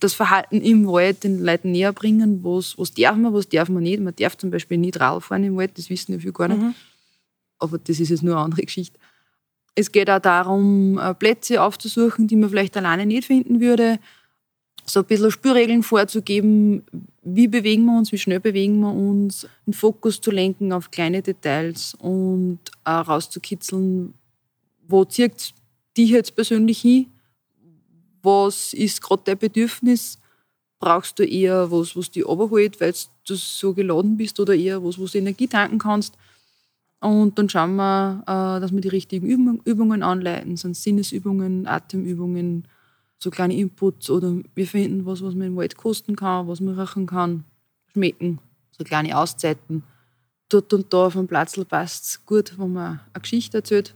das 0.00 0.14
Verhalten 0.14 0.60
im 0.60 0.86
Wald 0.86 1.24
den 1.24 1.44
Leuten 1.44 1.72
näher 1.72 1.92
bringen, 1.92 2.42
was, 2.42 2.76
was 2.78 2.92
darf 2.92 3.16
man, 3.16 3.32
was 3.32 3.48
darf 3.48 3.68
man 3.68 3.82
nicht. 3.82 4.00
Man 4.00 4.14
darf 4.16 4.36
zum 4.36 4.50
Beispiel 4.50 4.78
nicht 4.78 4.98
Radl 5.00 5.20
fahren 5.20 5.44
im 5.44 5.56
Wald, 5.56 5.78
das 5.78 5.88
wissen 5.88 6.12
ja 6.12 6.18
viele 6.18 6.32
gar 6.32 6.48
nicht. 6.48 6.60
Mhm. 6.60 6.74
Aber 7.58 7.78
das 7.78 8.00
ist 8.00 8.08
jetzt 8.08 8.22
nur 8.22 8.36
eine 8.36 8.44
andere 8.44 8.62
Geschichte. 8.62 8.98
Es 9.74 9.90
geht 9.90 10.10
auch 10.10 10.18
darum, 10.18 10.98
äh, 10.98 11.14
Plätze 11.14 11.62
aufzusuchen, 11.62 12.26
die 12.26 12.36
man 12.36 12.50
vielleicht 12.50 12.76
alleine 12.76 13.06
nicht 13.06 13.26
finden 13.26 13.60
würde. 13.60 13.98
So 14.84 15.00
ein 15.00 15.06
bisschen 15.06 15.30
Spürregeln 15.30 15.82
vorzugeben, 15.82 16.82
wie 17.22 17.46
bewegen 17.46 17.84
wir 17.84 17.96
uns, 17.96 18.10
wie 18.10 18.18
schnell 18.18 18.40
bewegen 18.40 18.80
wir 18.80 18.92
uns, 18.92 19.46
einen 19.64 19.74
Fokus 19.74 20.20
zu 20.20 20.30
lenken 20.30 20.72
auf 20.72 20.90
kleine 20.90 21.22
Details 21.22 21.94
und 21.94 22.58
auch 22.84 23.08
rauszukitzeln, 23.08 24.12
wo 24.88 25.04
zieht 25.04 25.54
dich 25.96 26.10
jetzt 26.10 26.34
persönlich 26.34 26.80
hin 26.80 27.06
was 28.22 28.72
ist 28.72 29.02
gerade 29.02 29.22
dein 29.24 29.38
Bedürfnis? 29.38 30.18
Brauchst 30.78 31.18
du 31.18 31.24
eher 31.24 31.70
was, 31.70 31.96
was 31.96 32.10
dich 32.10 32.26
runterholt, 32.26 32.80
weil 32.80 32.94
du 33.26 33.34
so 33.34 33.72
geladen 33.72 34.16
bist 34.16 34.40
oder 34.40 34.54
eher 34.54 34.82
was, 34.82 34.98
wo 34.98 35.06
du 35.06 35.18
Energie 35.18 35.46
tanken 35.46 35.78
kannst? 35.78 36.16
Und 37.00 37.36
dann 37.36 37.48
schauen 37.48 37.74
wir, 37.76 38.22
äh, 38.22 38.60
dass 38.60 38.72
wir 38.72 38.80
die 38.80 38.88
richtigen 38.88 39.60
Übungen 39.64 40.02
anleiten, 40.02 40.56
sind 40.56 40.76
Sinnesübungen, 40.76 41.66
Atemübungen, 41.66 42.68
so 43.18 43.30
kleine 43.30 43.56
Inputs 43.56 44.08
oder 44.10 44.36
wir 44.54 44.66
finden 44.66 45.04
was, 45.06 45.22
was 45.22 45.34
man 45.34 45.48
im 45.48 45.56
Wald 45.56 45.76
kosten 45.76 46.16
kann, 46.16 46.46
was 46.48 46.60
man 46.60 46.78
riechen 46.78 47.06
kann, 47.06 47.44
schmecken, 47.92 48.38
so 48.70 48.84
kleine 48.84 49.16
Auszeiten. 49.16 49.84
Dort 50.48 50.72
und 50.74 50.92
da 50.92 51.06
auf 51.06 51.14
dem 51.14 51.26
Platz 51.26 51.58
passt 51.64 52.04
es 52.04 52.26
gut, 52.26 52.58
wenn 52.58 52.72
man 52.72 53.00
eine 53.12 53.22
Geschichte 53.22 53.58
erzählt, 53.58 53.94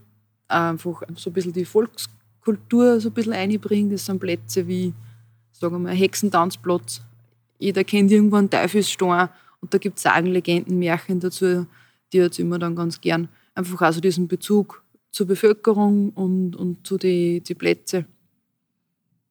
einfach 0.48 1.02
so 1.16 1.30
ein 1.30 1.32
bisschen 1.32 1.52
die 1.52 1.64
Volks 1.64 2.08
Kultur 2.46 3.00
so 3.00 3.08
ein 3.08 3.12
bisschen 3.12 3.32
einbringt. 3.32 3.92
Das 3.92 4.06
sind 4.06 4.20
Plätze 4.20 4.68
wie, 4.68 4.94
sagen 5.50 5.74
wir 5.74 5.78
mal, 5.80 5.94
Hexentanzplatz. 5.94 7.02
Jeder 7.58 7.82
kennt 7.82 8.12
irgendwo 8.12 8.36
einen 8.36 8.48
Teufelsstein 8.48 9.28
und 9.60 9.74
da 9.74 9.78
gibt 9.78 9.96
es 9.96 10.04
Sagen, 10.04 10.26
Legenden, 10.26 10.78
Märchen 10.78 11.18
dazu, 11.18 11.66
die 12.12 12.18
jetzt 12.18 12.38
immer 12.38 12.60
dann 12.60 12.76
ganz 12.76 13.00
gern 13.00 13.28
einfach 13.56 13.80
also 13.82 14.00
diesen 14.00 14.28
Bezug 14.28 14.84
zur 15.10 15.26
Bevölkerung 15.26 16.10
und, 16.10 16.54
und 16.54 16.86
zu 16.86 16.98
den 16.98 17.42
die 17.42 17.54
Plätzen. 17.54 18.06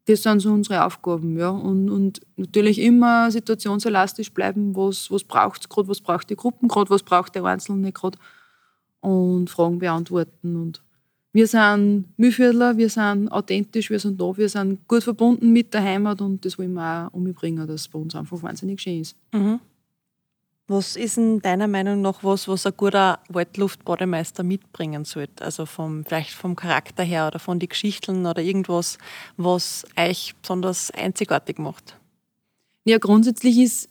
Das 0.08 0.24
sind 0.24 0.42
so 0.42 0.52
unsere 0.52 0.84
Aufgaben, 0.84 1.38
ja. 1.40 1.50
Und, 1.50 1.90
und 1.90 2.22
natürlich 2.36 2.80
immer 2.80 3.32
situationselastisch 3.32 4.34
bleiben, 4.34 4.76
was, 4.76 5.10
was 5.10 5.24
braucht 5.24 5.62
es 5.62 5.70
gerade, 5.70 5.88
was 5.88 6.02
braucht 6.02 6.30
die 6.30 6.36
Gruppen 6.36 6.68
gerade, 6.68 6.90
was 6.90 7.02
braucht 7.02 7.34
der 7.34 7.46
Einzelne 7.46 7.94
gerade 7.94 8.18
und 9.00 9.50
Fragen 9.50 9.80
beantworten. 9.80 10.58
Und 10.58 10.85
wir 11.36 11.48
sind 11.48 12.06
Mühlviertler, 12.16 12.78
wir 12.78 12.90
sind 12.90 13.28
authentisch, 13.30 13.90
wir 13.90 14.00
sind 14.00 14.22
da, 14.22 14.38
wir 14.38 14.48
sind 14.48 14.88
gut 14.88 15.04
verbunden 15.04 15.52
mit 15.52 15.74
der 15.74 15.84
Heimat 15.84 16.22
und 16.22 16.46
das 16.46 16.58
wollen 16.58 16.72
wir 16.72 17.10
auch 17.10 17.14
umbringen, 17.14 17.68
dass 17.68 17.82
es 17.82 17.88
bei 17.90 18.00
uns 18.00 18.16
einfach 18.16 18.42
wahnsinnig 18.42 18.80
schön 18.80 19.02
ist. 19.02 19.18
Mhm. 19.34 19.60
Was 20.68 20.96
ist 20.96 21.18
denn 21.18 21.42
deiner 21.42 21.68
Meinung 21.68 22.02
nach 22.02 22.24
was, 22.24 22.48
was 22.48 22.66
ein 22.66 22.72
guter 22.78 23.20
Waldluftbademeister 23.28 24.44
mitbringen 24.44 25.04
sollte? 25.04 25.44
Also 25.44 25.66
vom, 25.66 26.06
vielleicht 26.06 26.32
vom 26.32 26.56
Charakter 26.56 27.04
her 27.04 27.28
oder 27.28 27.40
von 27.40 27.60
den 27.60 27.68
Geschichten 27.68 28.26
oder 28.26 28.42
irgendwas, 28.42 28.98
was 29.36 29.86
euch 30.00 30.36
besonders 30.42 30.90
einzigartig 30.92 31.60
macht? 31.60 31.98
Ja, 32.86 32.98
grundsätzlich 32.98 33.58
ist, 33.58 33.90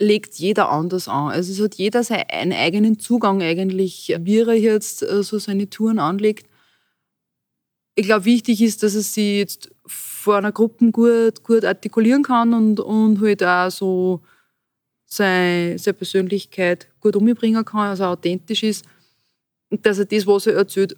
legt 0.00 0.34
jeder 0.34 0.70
anders 0.70 1.06
an. 1.06 1.30
Also 1.30 1.52
es 1.52 1.60
hat 1.60 1.76
jeder 1.76 2.02
seinen 2.02 2.52
eigenen 2.52 2.98
Zugang 2.98 3.42
eigentlich, 3.42 4.12
wie 4.18 4.38
er 4.38 4.54
jetzt 4.54 5.04
äh, 5.04 5.22
so 5.22 5.38
seine 5.38 5.70
Touren 5.70 6.00
anlegt. 6.00 6.49
Ich 7.94 8.06
glaube, 8.06 8.24
wichtig 8.24 8.62
ist, 8.62 8.82
dass 8.82 8.94
er 8.94 9.02
sie 9.02 9.38
jetzt 9.38 9.70
vor 9.86 10.36
einer 10.36 10.52
Gruppe 10.52 10.90
gut, 10.90 11.42
gut 11.42 11.64
artikulieren 11.64 12.22
kann 12.22 12.54
und, 12.54 12.80
und 12.80 13.20
halt 13.20 13.42
auch 13.42 13.70
so 13.70 14.20
seine, 15.06 15.78
seine 15.78 15.94
Persönlichkeit 15.94 16.88
gut 17.00 17.16
umbringen 17.16 17.64
kann, 17.64 17.90
also 17.90 18.04
authentisch 18.04 18.62
ist, 18.62 18.84
dass 19.70 19.98
er 19.98 20.04
das, 20.04 20.26
was 20.26 20.46
er 20.46 20.54
erzählt, 20.54 20.96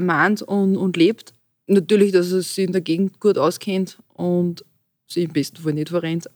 meint 0.00 0.42
und, 0.42 0.76
und 0.76 0.96
lebt. 0.96 1.32
Natürlich, 1.66 2.12
dass 2.12 2.32
er 2.32 2.42
sich 2.42 2.64
in 2.64 2.72
der 2.72 2.82
Gegend 2.82 3.20
gut 3.20 3.38
auskennt 3.38 3.98
und 4.12 4.64
sich 5.06 5.24
im 5.24 5.32
besten 5.32 5.56
Fall 5.62 5.72
nicht 5.72 5.88
verrennt. 5.88 6.28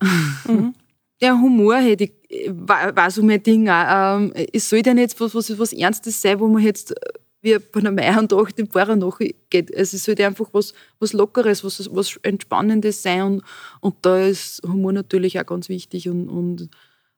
Mhm. 0.46 0.74
Der 1.20 1.34
Humor 1.34 1.76
hätte 1.76 2.04
ich, 2.04 2.12
war, 2.48 2.94
war 2.94 3.10
so 3.10 3.24
mein 3.24 3.42
Ding 3.42 3.68
auch. 3.68 4.18
Ähm, 4.18 4.32
es 4.52 4.68
soll 4.68 4.82
ja 4.86 4.94
nicht 4.94 5.18
was, 5.20 5.34
was, 5.34 5.58
was 5.58 5.72
Ernstes 5.72 6.22
sein, 6.22 6.38
wo 6.38 6.46
man 6.46 6.62
jetzt 6.62 6.94
wie 7.40 7.56
bei 7.58 7.80
einem 7.80 7.98
Eierndach 7.98 8.50
den 8.50 8.68
Fahrer 8.68 8.96
nachgeht. 8.96 9.74
Also 9.76 9.96
es 9.96 10.04
sollte 10.04 10.26
einfach 10.26 10.48
was, 10.52 10.74
was 10.98 11.12
Lockeres, 11.12 11.62
was, 11.64 11.88
was 11.94 12.18
Entspannendes 12.22 13.02
sein 13.02 13.22
und, 13.22 13.42
und 13.80 13.96
da 14.02 14.20
ist 14.20 14.62
Humor 14.66 14.92
natürlich 14.92 15.38
auch 15.38 15.46
ganz 15.46 15.68
wichtig 15.68 16.08
und, 16.08 16.28
und 16.28 16.68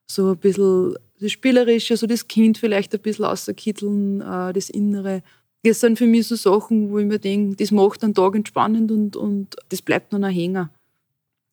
so 0.07 0.31
ein 0.31 0.37
bisschen 0.37 0.95
das 1.19 1.31
Spielerische, 1.31 1.97
so 1.97 2.07
das 2.07 2.27
Kind 2.27 2.57
vielleicht 2.57 2.93
ein 2.93 3.01
bisschen 3.01 3.25
außerkitteln, 3.25 4.21
äh, 4.21 4.53
das 4.53 4.69
Innere. 4.69 5.23
Das 5.63 5.79
sind 5.79 5.97
für 5.97 6.07
mich 6.07 6.27
so 6.27 6.35
Sachen, 6.35 6.89
wo 6.89 6.99
ich 6.99 7.05
mir 7.05 7.19
denke, 7.19 7.55
das 7.55 7.71
macht 7.71 8.03
einen 8.03 8.15
Tag 8.15 8.35
entspannend 8.35 8.91
und, 8.91 9.15
und 9.15 9.55
das 9.69 9.81
bleibt 9.81 10.11
dann 10.11 10.23
ein 10.23 10.33
Hänger. 10.33 10.71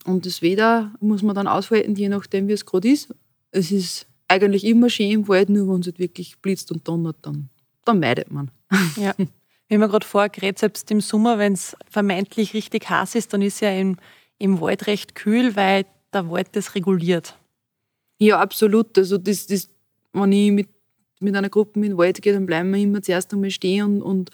Und 0.04 0.24
das 0.24 0.40
Wetter 0.42 0.94
muss 1.00 1.22
man 1.22 1.34
dann 1.34 1.46
aushalten, 1.46 1.94
je 1.94 2.08
nachdem, 2.08 2.48
wie 2.48 2.52
es 2.52 2.64
gerade 2.64 2.88
ist. 2.88 3.14
Es 3.50 3.70
ist 3.70 4.06
eigentlich 4.26 4.64
immer 4.64 4.88
schön 4.88 5.10
im 5.10 5.28
Wald, 5.28 5.50
nur 5.50 5.68
wenn 5.68 5.80
es 5.80 5.86
halt 5.86 5.98
wirklich 5.98 6.38
blitzt 6.38 6.72
und 6.72 6.86
donnert, 6.88 7.16
dann, 7.22 7.50
dann 7.84 8.00
meidet 8.00 8.30
man. 8.30 8.50
Ja. 8.96 9.14
Wie 9.70 9.76
man 9.76 9.90
gerade 9.90 10.06
vorher 10.06 10.30
geredet, 10.30 10.58
selbst 10.58 10.90
im 10.90 11.02
Sommer, 11.02 11.38
wenn 11.38 11.52
es 11.52 11.76
vermeintlich 11.90 12.54
richtig 12.54 12.88
heiß 12.88 13.14
ist, 13.16 13.34
dann 13.34 13.42
ist 13.42 13.60
ja 13.60 13.70
im, 13.70 13.98
im 14.38 14.60
Wald 14.62 14.86
recht 14.86 15.14
kühl, 15.14 15.56
weil 15.56 15.84
der 16.12 16.30
Wald 16.30 16.48
das 16.52 16.74
reguliert. 16.74 17.36
Ja, 18.18 18.40
absolut. 18.40 18.96
Also 18.96 19.18
das, 19.18 19.46
das, 19.46 19.68
wenn 20.14 20.32
ich 20.32 20.52
mit, 20.52 20.68
mit 21.20 21.36
einer 21.36 21.50
Gruppe 21.50 21.80
in 21.80 21.82
den 21.82 21.98
Wald 21.98 22.22
gehe, 22.22 22.32
dann 22.32 22.46
bleiben 22.46 22.72
wir 22.72 22.80
immer 22.80 23.02
zuerst 23.02 23.32
einmal 23.34 23.50
stehen 23.50 23.84
und, 23.84 24.02
und 24.02 24.30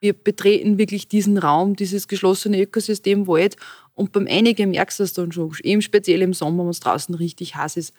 wir 0.00 0.12
betreten 0.12 0.76
wirklich 0.76 1.08
diesen 1.08 1.38
Raum, 1.38 1.76
dieses 1.76 2.08
geschlossene 2.08 2.60
Ökosystem 2.60 3.26
Wald. 3.26 3.56
Und 3.94 4.12
beim 4.12 4.26
Einigen 4.26 4.72
merkst 4.72 5.00
du 5.00 5.04
es 5.04 5.14
dann 5.14 5.32
schon, 5.32 5.50
eben 5.62 5.80
speziell 5.80 6.20
im 6.20 6.34
Sommer, 6.34 6.64
wenn 6.64 6.70
es 6.70 6.80
draußen 6.80 7.14
richtig 7.14 7.56
heiß 7.56 7.78
ist. 7.78 7.94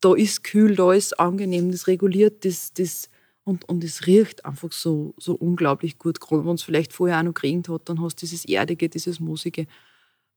Da 0.00 0.14
ist 0.14 0.44
kühl, 0.44 0.76
da 0.76 0.92
ist 0.92 1.18
angenehm, 1.18 1.72
das 1.72 1.88
reguliert 1.88 2.44
das, 2.44 2.72
das 2.74 3.08
und, 3.44 3.68
und 3.68 3.82
es 3.84 4.06
riecht 4.06 4.44
einfach 4.44 4.72
so, 4.72 5.14
so 5.18 5.34
unglaublich 5.34 5.98
gut. 5.98 6.20
Gerade 6.20 6.46
wenn 6.46 6.54
es 6.54 6.62
vielleicht 6.62 6.92
vorher 6.92 7.18
auch 7.18 7.22
noch 7.24 7.34
geregnet 7.34 7.68
hat, 7.68 7.88
dann 7.88 8.00
hast 8.00 8.16
du 8.16 8.20
dieses 8.20 8.44
Erdige, 8.44 8.88
dieses 8.88 9.20
Moosige 9.20 9.66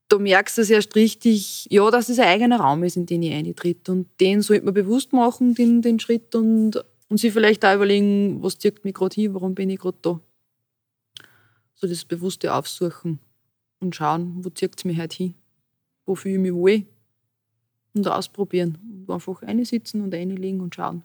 da 0.08 0.20
merkst 0.20 0.58
du 0.58 0.62
es 0.62 0.70
erst 0.70 0.96
richtig, 0.96 1.68
ja, 1.70 1.90
dass 1.90 2.10
es 2.10 2.20
ein 2.20 2.28
eigener 2.28 2.60
Raum 2.60 2.84
ist, 2.84 2.96
in 2.96 3.06
den 3.06 3.24
ich 3.24 3.34
eintritt. 3.34 3.90
Und 3.90 4.08
den 4.20 4.42
sollte 4.42 4.66
man 4.66 4.74
bewusst 4.74 5.14
machen, 5.14 5.56
den, 5.56 5.82
den 5.82 6.00
Schritt, 6.00 6.36
und, 6.36 6.84
und 7.10 7.18
sich 7.18 7.34
vielleicht 7.34 7.66
auch 7.66 7.76
überlegen, 7.76 8.42
was 8.44 8.58
zieht 8.58 8.84
mich 8.86 8.94
gerade 8.94 9.16
hin, 9.16 9.34
warum 9.34 9.56
bin 9.56 9.70
ich 9.70 9.80
gerade 9.80 9.98
da. 10.02 10.20
So 11.74 11.88
das 11.88 12.06
bewusste 12.06 12.54
Aufsuchen 12.54 13.20
und 13.80 13.96
schauen, 13.96 14.46
wo 14.46 14.50
zieht 14.50 14.78
es 14.78 14.86
mich 14.86 15.00
heute 15.00 15.18
hin, 15.18 15.34
wo 16.06 16.16
fühle 16.16 16.36
ich 16.36 16.42
mich 16.42 16.54
wohl 16.54 16.86
und 17.94 18.08
ausprobieren. 18.08 18.78
Und 19.08 19.14
einfach 19.14 19.42
sitzen 19.64 20.02
und 20.02 20.14
einlegen 20.14 20.62
und 20.62 20.76
schauen. 20.76 21.04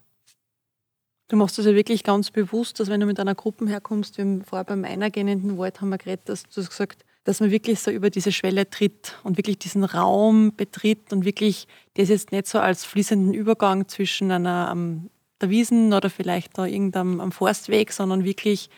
Du 1.30 1.36
machst 1.36 1.58
das 1.58 1.66
ja 1.66 1.76
wirklich 1.76 2.02
ganz 2.02 2.32
bewusst, 2.32 2.80
dass 2.80 2.88
wenn 2.88 2.98
du 2.98 3.06
mit 3.06 3.20
einer 3.20 3.36
Gruppe 3.36 3.68
herkommst, 3.68 4.18
wir 4.18 4.24
haben 4.24 4.42
vorher 4.42 4.64
beim 4.64 4.84
Einergehen 4.84 5.28
in 5.28 5.42
den 5.42 5.58
Wald 5.58 5.80
haben 5.80 5.90
wir 5.90 5.98
geredet, 5.98 6.28
dass 6.28 6.42
du 6.42 6.60
hast 6.60 6.70
gesagt, 6.70 7.04
dass 7.22 7.38
man 7.38 7.52
wirklich 7.52 7.78
so 7.78 7.92
über 7.92 8.10
diese 8.10 8.32
Schwelle 8.32 8.68
tritt 8.68 9.16
und 9.22 9.36
wirklich 9.36 9.56
diesen 9.56 9.84
Raum 9.84 10.52
betritt 10.56 11.12
und 11.12 11.24
wirklich 11.24 11.68
das 11.94 12.08
jetzt 12.08 12.32
nicht 12.32 12.48
so 12.48 12.58
als 12.58 12.84
fließenden 12.84 13.32
Übergang 13.32 13.86
zwischen 13.86 14.32
einer 14.32 14.70
um, 14.72 15.08
der 15.40 15.50
Wiesen 15.50 15.92
oder 15.92 16.10
vielleicht 16.10 16.58
da 16.58 16.66
irgendeinem 16.66 17.30
Forstweg, 17.30 17.92
sondern 17.92 18.24
wirklich 18.24 18.68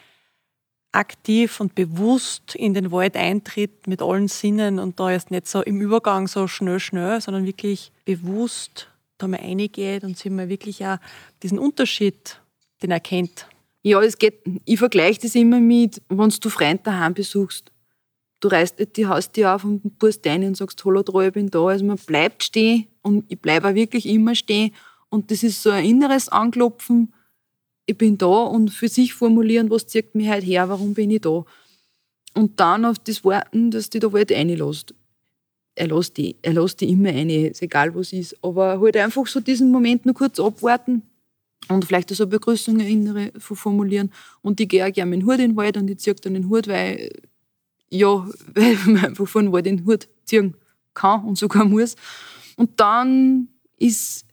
aktiv 0.92 1.59
und 1.59 1.75
bewusst 1.75 2.54
in 2.54 2.75
den 2.75 2.92
Wald 2.92 3.16
eintritt 3.16 3.87
mit 3.87 4.02
allen 4.02 4.28
Sinnen 4.28 4.78
und 4.78 5.00
da 5.00 5.11
jetzt 5.11 5.30
nicht 5.30 5.49
so 5.49 5.62
im 5.62 5.80
Übergang 5.80 6.28
so 6.28 6.47
schnell, 6.49 6.80
schnell, 6.80 7.18
sondern 7.23 7.47
wirklich 7.47 7.92
bewusst 8.04 8.88
da 9.16 9.26
mal 9.26 9.40
reingeht 9.40 10.04
und 10.04 10.18
sich 10.18 10.30
mal 10.30 10.50
wirklich 10.50 10.85
auch 10.85 10.99
diesen 11.42 11.59
Unterschied, 11.59 12.41
den 12.82 12.90
erkennt. 12.90 13.46
Ja, 13.82 14.00
es 14.00 14.18
geht, 14.18 14.40
ich 14.64 14.78
vergleiche 14.78 15.20
das 15.22 15.34
immer 15.34 15.60
mit, 15.60 16.00
wenn 16.08 16.28
du 16.28 16.48
Freunde 16.48 16.82
daheim 16.84 17.14
besuchst 17.14 17.72
du 18.42 18.48
reißt 18.48 18.78
nicht 18.78 18.96
die 18.96 19.06
Haustür 19.06 19.54
auf 19.54 19.64
und 19.64 19.98
pust 19.98 20.26
rein 20.26 20.44
und 20.44 20.56
sagst, 20.56 20.84
hallo, 20.84 21.02
ich 21.22 21.32
bin 21.32 21.48
da. 21.48 21.66
Also 21.66 21.84
man 21.84 21.96
bleibt 21.96 22.42
stehen 22.42 22.88
und 23.00 23.24
ich 23.28 23.40
bleibe 23.40 23.68
auch 23.68 23.74
wirklich 23.74 24.06
immer 24.06 24.34
stehen. 24.34 24.72
Und 25.08 25.30
das 25.30 25.42
ist 25.42 25.62
so 25.62 25.70
ein 25.70 25.84
inneres 25.84 26.28
Anklopfen, 26.28 27.14
ich 27.84 27.98
bin 27.98 28.16
da 28.16 28.26
und 28.26 28.70
für 28.70 28.88
sich 28.88 29.12
formulieren, 29.12 29.68
was 29.68 29.88
zieht 29.88 30.14
mich 30.14 30.30
heute 30.30 30.46
her, 30.46 30.68
warum 30.68 30.94
bin 30.94 31.10
ich 31.10 31.20
da. 31.20 31.44
Und 32.34 32.60
dann 32.60 32.84
auf 32.84 32.98
das 33.00 33.24
Warten, 33.24 33.70
dass 33.70 33.90
die 33.90 33.98
da 33.98 34.12
halt 34.12 34.30
reinlässt. 34.30 34.94
Er 35.74 35.88
lässt 35.88 36.16
die, 36.16 36.36
er 36.42 36.52
lässt 36.52 36.80
die 36.80 36.90
immer 36.90 37.08
eine, 37.08 37.48
ist 37.48 37.60
egal 37.60 37.94
was 37.94 38.12
ist. 38.12 38.36
Aber 38.42 38.80
halt 38.80 38.96
einfach 38.96 39.26
so 39.26 39.40
diesen 39.40 39.70
Moment 39.70 40.06
nur 40.06 40.14
kurz 40.14 40.38
abwarten 40.38 41.02
und 41.69 41.85
vielleicht 41.85 42.11
so 42.11 42.25
eine 42.25 42.31
Begrüßung 42.31 42.81
innere 42.81 43.33
formulieren. 43.38 44.12
Und 44.42 44.61
ich 44.61 44.69
gehe 44.69 44.87
auch 44.87 44.92
gerne 44.92 45.16
dem 45.16 45.26
Hut 45.26 45.35
in 45.35 45.50
den 45.50 45.57
Wald 45.57 45.76
und 45.76 45.88
ich 45.90 45.99
ziehe 45.99 46.14
dann 46.14 46.35
den 46.35 46.49
Hut, 46.49 46.69
weil 46.69 47.11
ja, 47.90 48.09
weil 48.54 48.76
man 48.87 49.04
einfach 49.04 49.28
von 49.28 49.52
Wald 49.52 49.66
den 49.66 49.85
Hut 49.85 50.09
ziehen 50.25 50.57
kann 50.95 51.25
und 51.25 51.38
sogar 51.38 51.64
muss. 51.64 51.97
Und 52.57 52.81
dann 52.81 53.49
ist 53.78 54.26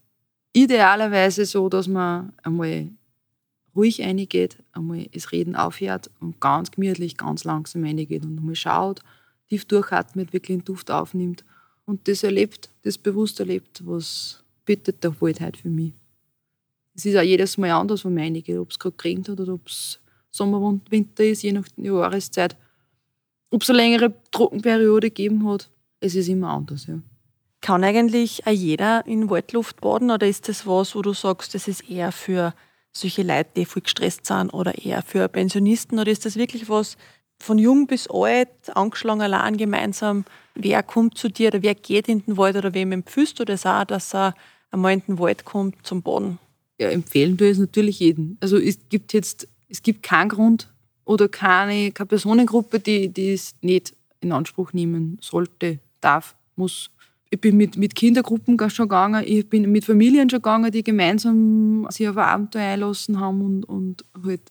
idealerweise 0.52 1.44
so, 1.44 1.68
dass 1.68 1.88
man 1.88 2.32
einmal 2.42 2.90
ruhig 3.74 4.00
reingeht, 4.00 4.58
einmal 4.72 5.06
das 5.12 5.32
Reden 5.32 5.54
aufhört 5.54 6.10
und 6.20 6.40
ganz 6.40 6.70
gemütlich, 6.70 7.16
ganz 7.16 7.44
langsam 7.44 7.84
reingeht 7.84 8.24
und 8.24 8.38
einmal 8.38 8.56
schaut, 8.56 9.00
tief 9.48 9.64
durchatmet, 9.64 10.32
wirklich 10.32 10.58
den 10.58 10.64
Duft 10.64 10.90
aufnimmt 10.90 11.44
und 11.84 12.08
das 12.08 12.22
erlebt, 12.22 12.70
das 12.82 12.98
bewusst 12.98 13.40
erlebt, 13.40 13.82
was 13.86 14.42
bittet 14.64 15.02
der 15.04 15.20
Wald 15.20 15.40
heute 15.40 15.58
für 15.58 15.70
mich. 15.70 15.92
Es 17.00 17.06
ist 17.06 17.16
auch 17.16 17.22
jedes 17.22 17.56
Mal 17.56 17.70
anders, 17.70 18.04
wo 18.04 18.10
man 18.10 18.24
reingeht, 18.24 18.58
ob 18.58 18.70
es 18.70 18.78
gerade 18.78 18.94
geregnet 18.98 19.30
hat 19.30 19.40
oder 19.40 19.54
ob 19.54 19.66
es 19.66 19.98
Sommer 20.30 20.60
und 20.60 20.90
Winter 20.90 21.24
ist, 21.24 21.42
je 21.42 21.52
nach 21.52 21.64
Jahreszeit 21.78 22.56
ob 23.50 23.62
es 23.62 23.70
eine 23.70 23.78
längere 23.78 24.12
Trockenperiode 24.30 25.08
gegeben 25.08 25.48
hat, 25.48 25.70
es 26.00 26.14
ist 26.14 26.28
immer 26.28 26.50
anders. 26.50 26.86
Ja. 26.86 27.00
Kann 27.62 27.82
eigentlich 27.82 28.46
auch 28.46 28.52
jeder 28.52 29.04
in 29.06 29.28
Waldluft 29.30 29.80
baden 29.80 30.10
oder 30.10 30.26
ist 30.26 30.48
das 30.48 30.66
was, 30.66 30.94
wo 30.94 31.00
du 31.00 31.14
sagst, 31.14 31.54
das 31.54 31.66
ist 31.66 31.88
eher 31.88 32.12
für 32.12 32.54
solche 32.92 33.22
Leute, 33.22 33.50
die 33.56 33.64
voll 33.64 33.82
gestresst 33.82 34.26
sind 34.26 34.50
oder 34.50 34.78
eher 34.84 35.02
für 35.02 35.26
Pensionisten 35.28 35.98
oder 35.98 36.10
ist 36.10 36.26
das 36.26 36.36
wirklich 36.36 36.68
was 36.68 36.98
von 37.38 37.58
jung 37.58 37.86
bis 37.86 38.08
alt, 38.08 38.48
angeschlagen 38.74 39.22
allein 39.22 39.56
gemeinsam, 39.56 40.26
wer 40.54 40.82
kommt 40.82 41.16
zu 41.16 41.28
dir 41.28 41.48
oder 41.48 41.62
wer 41.62 41.74
geht 41.74 42.08
in 42.08 42.24
den 42.24 42.36
Wald 42.36 42.56
oder 42.56 42.74
wem 42.74 42.92
empfiehlst 42.92 43.40
du 43.40 43.46
das 43.46 43.64
auch, 43.64 43.84
dass 43.84 44.14
er 44.14 44.34
einmal 44.70 44.92
in 44.92 45.00
den 45.00 45.18
Wald 45.18 45.46
kommt 45.46 45.86
zum 45.86 46.02
Baden? 46.02 46.38
Ja, 46.80 46.88
empfehlen 46.88 47.36
du 47.36 47.48
es 47.48 47.58
natürlich 47.58 48.00
jeden. 48.00 48.38
Also 48.40 48.56
es 48.56 48.78
gibt 48.88 49.12
jetzt, 49.12 49.46
es 49.68 49.82
gibt 49.82 50.02
keinen 50.02 50.30
Grund, 50.30 50.68
oder 51.10 51.28
keine, 51.28 51.90
keine 51.90 52.06
Personengruppe, 52.06 52.78
die, 52.78 53.08
die 53.08 53.32
es 53.32 53.56
nicht 53.62 53.94
in 54.20 54.30
Anspruch 54.30 54.72
nehmen 54.72 55.18
sollte, 55.20 55.80
darf, 56.00 56.36
muss. 56.54 56.88
Ich 57.30 57.40
bin 57.40 57.56
mit, 57.56 57.76
mit 57.76 57.96
Kindergruppen 57.96 58.56
schon 58.70 58.88
gegangen, 58.88 59.24
ich 59.26 59.48
bin 59.48 59.72
mit 59.72 59.84
Familien 59.84 60.30
schon 60.30 60.38
gegangen, 60.38 60.70
die 60.70 60.84
gemeinsam 60.84 61.88
sich 61.90 62.08
auf 62.08 62.16
ein 62.16 62.24
Abenteuer 62.24 62.74
einlassen 62.74 63.18
haben 63.18 63.40
und, 63.40 63.64
und 63.64 64.04
halt 64.24 64.42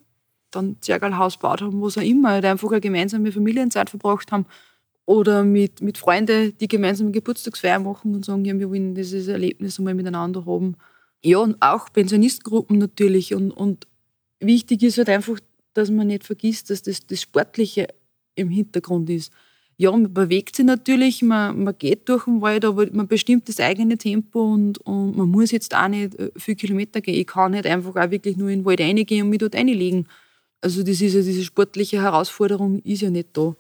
dann 0.52 0.76
Zergalhaus 0.82 1.40
gebaut 1.40 1.62
haben, 1.62 1.82
was 1.82 1.98
auch 1.98 2.02
immer, 2.02 2.32
halt 2.32 2.44
einfach 2.44 2.72
eine 2.72 2.82
gemeinsame 2.82 3.32
Familienzeit 3.32 3.90
verbracht 3.90 4.34
haben 4.34 4.46
oder 5.06 5.46
mit, 5.46 5.82
mit 5.82 5.98
Freunden, 5.98 6.58
die 6.60 6.68
gemeinsam 6.68 7.14
Geburtstagsfeier 7.14 7.80
machen 7.80 8.16
und 8.16 8.26
sagen, 8.26 8.44
ja, 8.44 8.58
wir 8.60 8.70
wollen 8.70 8.96
dieses 8.96 9.30
Erlebnis 9.30 9.80
einmal 9.80 9.94
miteinander 9.94 10.46
haben. 10.46 10.76
Ja, 11.24 11.40
und 11.40 11.58
auch 11.62 11.92
Pensionistengruppen 11.92 12.78
natürlich. 12.78 13.34
Und, 13.34 13.52
und 13.52 13.88
wichtig 14.40 14.84
ist 14.84 14.98
halt 14.98 15.10
einfach, 15.10 15.40
dass 15.74 15.90
man 15.90 16.08
nicht 16.08 16.24
vergisst, 16.24 16.70
dass 16.70 16.82
das, 16.82 17.06
das 17.06 17.22
Sportliche 17.22 17.88
im 18.36 18.50
Hintergrund 18.50 19.10
ist. 19.10 19.32
Ja, 19.78 19.92
man 19.92 20.14
bewegt 20.14 20.56
sich 20.56 20.66
natürlich, 20.66 21.22
man, 21.22 21.64
man 21.64 21.78
geht 21.78 22.10
durch 22.10 22.26
den 22.26 22.42
Wald, 22.42 22.66
aber 22.66 22.88
man 22.92 23.08
bestimmt 23.08 23.48
das 23.48 23.60
eigene 23.62 23.98
Tempo 23.98 24.54
und, 24.54 24.78
und 24.80 25.16
man 25.16 25.30
muss 25.30 25.52
jetzt 25.52 25.74
auch 25.74 25.88
nicht 25.88 26.16
äh, 26.16 26.32
viele 26.36 26.58
Kilometer 26.58 27.00
gehen. 27.00 27.16
Ich 27.16 27.28
kann 27.28 27.52
nicht 27.52 27.66
einfach 27.66 27.96
auch 27.96 28.12
wirklich 28.12 28.36
nur 28.36 28.50
in 28.50 28.60
den 28.60 28.66
Wald 28.66 28.82
reingehen 28.82 29.24
und 29.24 29.30
mich 29.30 29.40
dort 29.40 29.56
reinlegen. 29.56 30.08
Also 30.60 30.84
das 30.84 31.00
ist 31.00 31.14
ja, 31.14 31.22
diese 31.22 31.46
sportliche 31.46 32.02
Herausforderung 32.02 32.82
ist 32.84 33.02
ja 33.02 33.10
nicht 33.10 33.30
da 33.34 33.56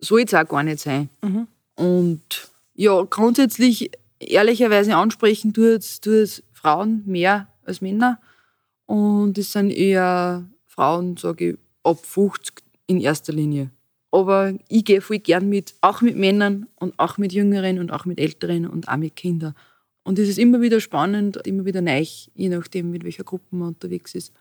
soll 0.00 0.22
es 0.22 0.34
auch 0.34 0.48
gar 0.48 0.62
nicht 0.62 0.80
sein. 0.80 1.08
Mhm. 1.22 1.46
Und 1.74 2.50
ja, 2.74 3.02
grundsätzlich 3.02 3.90
ehrlicherweise 4.20 4.96
ansprechen 4.96 5.52
tut 5.52 5.82
es 6.04 6.42
Frauen 6.58 7.02
mehr 7.06 7.48
als 7.64 7.80
Männer. 7.80 8.20
Und 8.86 9.38
es 9.38 9.52
sind 9.52 9.70
eher 9.70 10.46
Frauen, 10.66 11.16
sage 11.16 11.50
ich, 11.50 11.58
ab 11.84 12.04
50 12.04 12.62
in 12.86 13.00
erster 13.00 13.32
Linie. 13.32 13.70
Aber 14.10 14.54
ich 14.68 14.84
gehe 14.84 15.00
voll 15.00 15.18
gern 15.18 15.48
mit, 15.48 15.74
auch 15.82 16.00
mit 16.00 16.16
Männern 16.16 16.66
und 16.76 16.98
auch 16.98 17.18
mit 17.18 17.32
Jüngeren 17.32 17.78
und 17.78 17.92
auch 17.92 18.06
mit 18.06 18.18
Älteren 18.18 18.66
und 18.66 18.88
auch 18.88 18.96
mit 18.96 19.14
Kindern. 19.16 19.54
Und 20.02 20.18
es 20.18 20.28
ist 20.28 20.38
immer 20.38 20.60
wieder 20.60 20.80
spannend, 20.80 21.36
immer 21.46 21.64
wieder 21.66 21.82
neu, 21.82 22.04
je 22.34 22.48
nachdem, 22.48 22.90
mit 22.90 23.04
welcher 23.04 23.24
Gruppe 23.24 23.54
man 23.54 23.68
unterwegs 23.68 24.14
ist. 24.14 24.32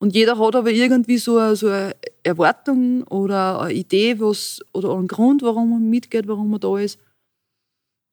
Und 0.00 0.14
jeder 0.14 0.38
hat 0.38 0.56
aber 0.56 0.70
irgendwie 0.70 1.18
so 1.18 1.38
eine, 1.38 1.56
so 1.56 1.68
eine 1.68 1.94
Erwartung 2.22 3.04
oder 3.04 3.60
eine 3.60 3.74
Idee 3.74 4.18
was, 4.20 4.60
oder 4.72 4.94
einen 4.94 5.08
Grund, 5.08 5.42
warum 5.42 5.70
man 5.70 5.88
mitgeht, 5.88 6.26
warum 6.26 6.50
man 6.50 6.60
da 6.60 6.78
ist. 6.78 6.98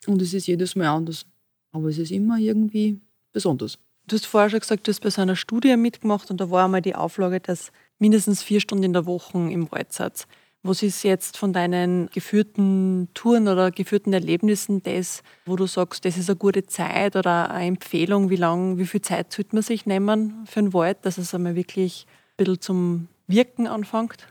Und 0.06 0.22
es 0.22 0.34
ist 0.34 0.48
jedes 0.48 0.76
Mal 0.76 0.88
anders. 0.88 1.26
Aber 1.72 1.90
es 1.90 1.98
ist 1.98 2.12
immer 2.12 2.38
irgendwie 2.38 3.00
besonders. 3.36 3.78
Du 4.08 4.16
hast 4.16 4.26
vorher 4.26 4.50
schon 4.50 4.62
gesagt, 4.62 4.88
du 4.88 4.92
hast 4.92 5.02
bei 5.02 5.10
so 5.10 5.22
einer 5.22 5.36
Studie 5.36 5.76
mitgemacht 5.78 6.32
und 6.32 6.40
da 6.40 6.50
war 6.50 6.66
einmal 6.66 6.82
die 6.82 6.96
Auflage, 6.96 7.40
dass 7.40 7.72
mindestens 8.00 8.42
vier 8.42 8.60
Stunden 8.60 8.86
in 8.86 8.94
der 8.94 9.06
Woche 9.06 9.38
im 9.38 9.72
Wald 9.72 9.94
seid. 9.94 10.26
Was 10.64 10.82
ist 10.82 11.04
jetzt 11.04 11.38
von 11.38 11.54
deinen 11.54 12.10
geführten 12.12 13.10
Touren 13.14 13.48
oder 13.48 13.70
geführten 13.72 14.14
Erlebnissen 14.14 14.82
das, 14.82 15.22
wo 15.46 15.56
du 15.56 15.68
sagst, 15.68 16.06
das 16.06 16.18
ist 16.18 16.30
eine 16.30 16.38
gute 16.38 16.66
Zeit 16.66 17.16
oder 17.16 17.52
eine 17.52 17.68
Empfehlung, 17.68 18.30
wie 18.30 18.36
lang, 18.36 18.78
wie 18.78 18.88
viel 18.88 19.02
Zeit 19.02 19.32
sollte 19.32 19.56
man 19.56 19.64
sich 19.64 19.86
nehmen 19.86 20.46
für 20.46 20.62
einen 20.62 20.74
Wald, 20.74 20.98
dass 21.04 21.20
es 21.20 21.36
einmal 21.36 21.56
wirklich 21.56 22.08
ein 22.08 22.38
bisschen 22.38 22.62
zum 22.62 23.08
Wirken 23.28 23.68
anfängt? 23.68 24.28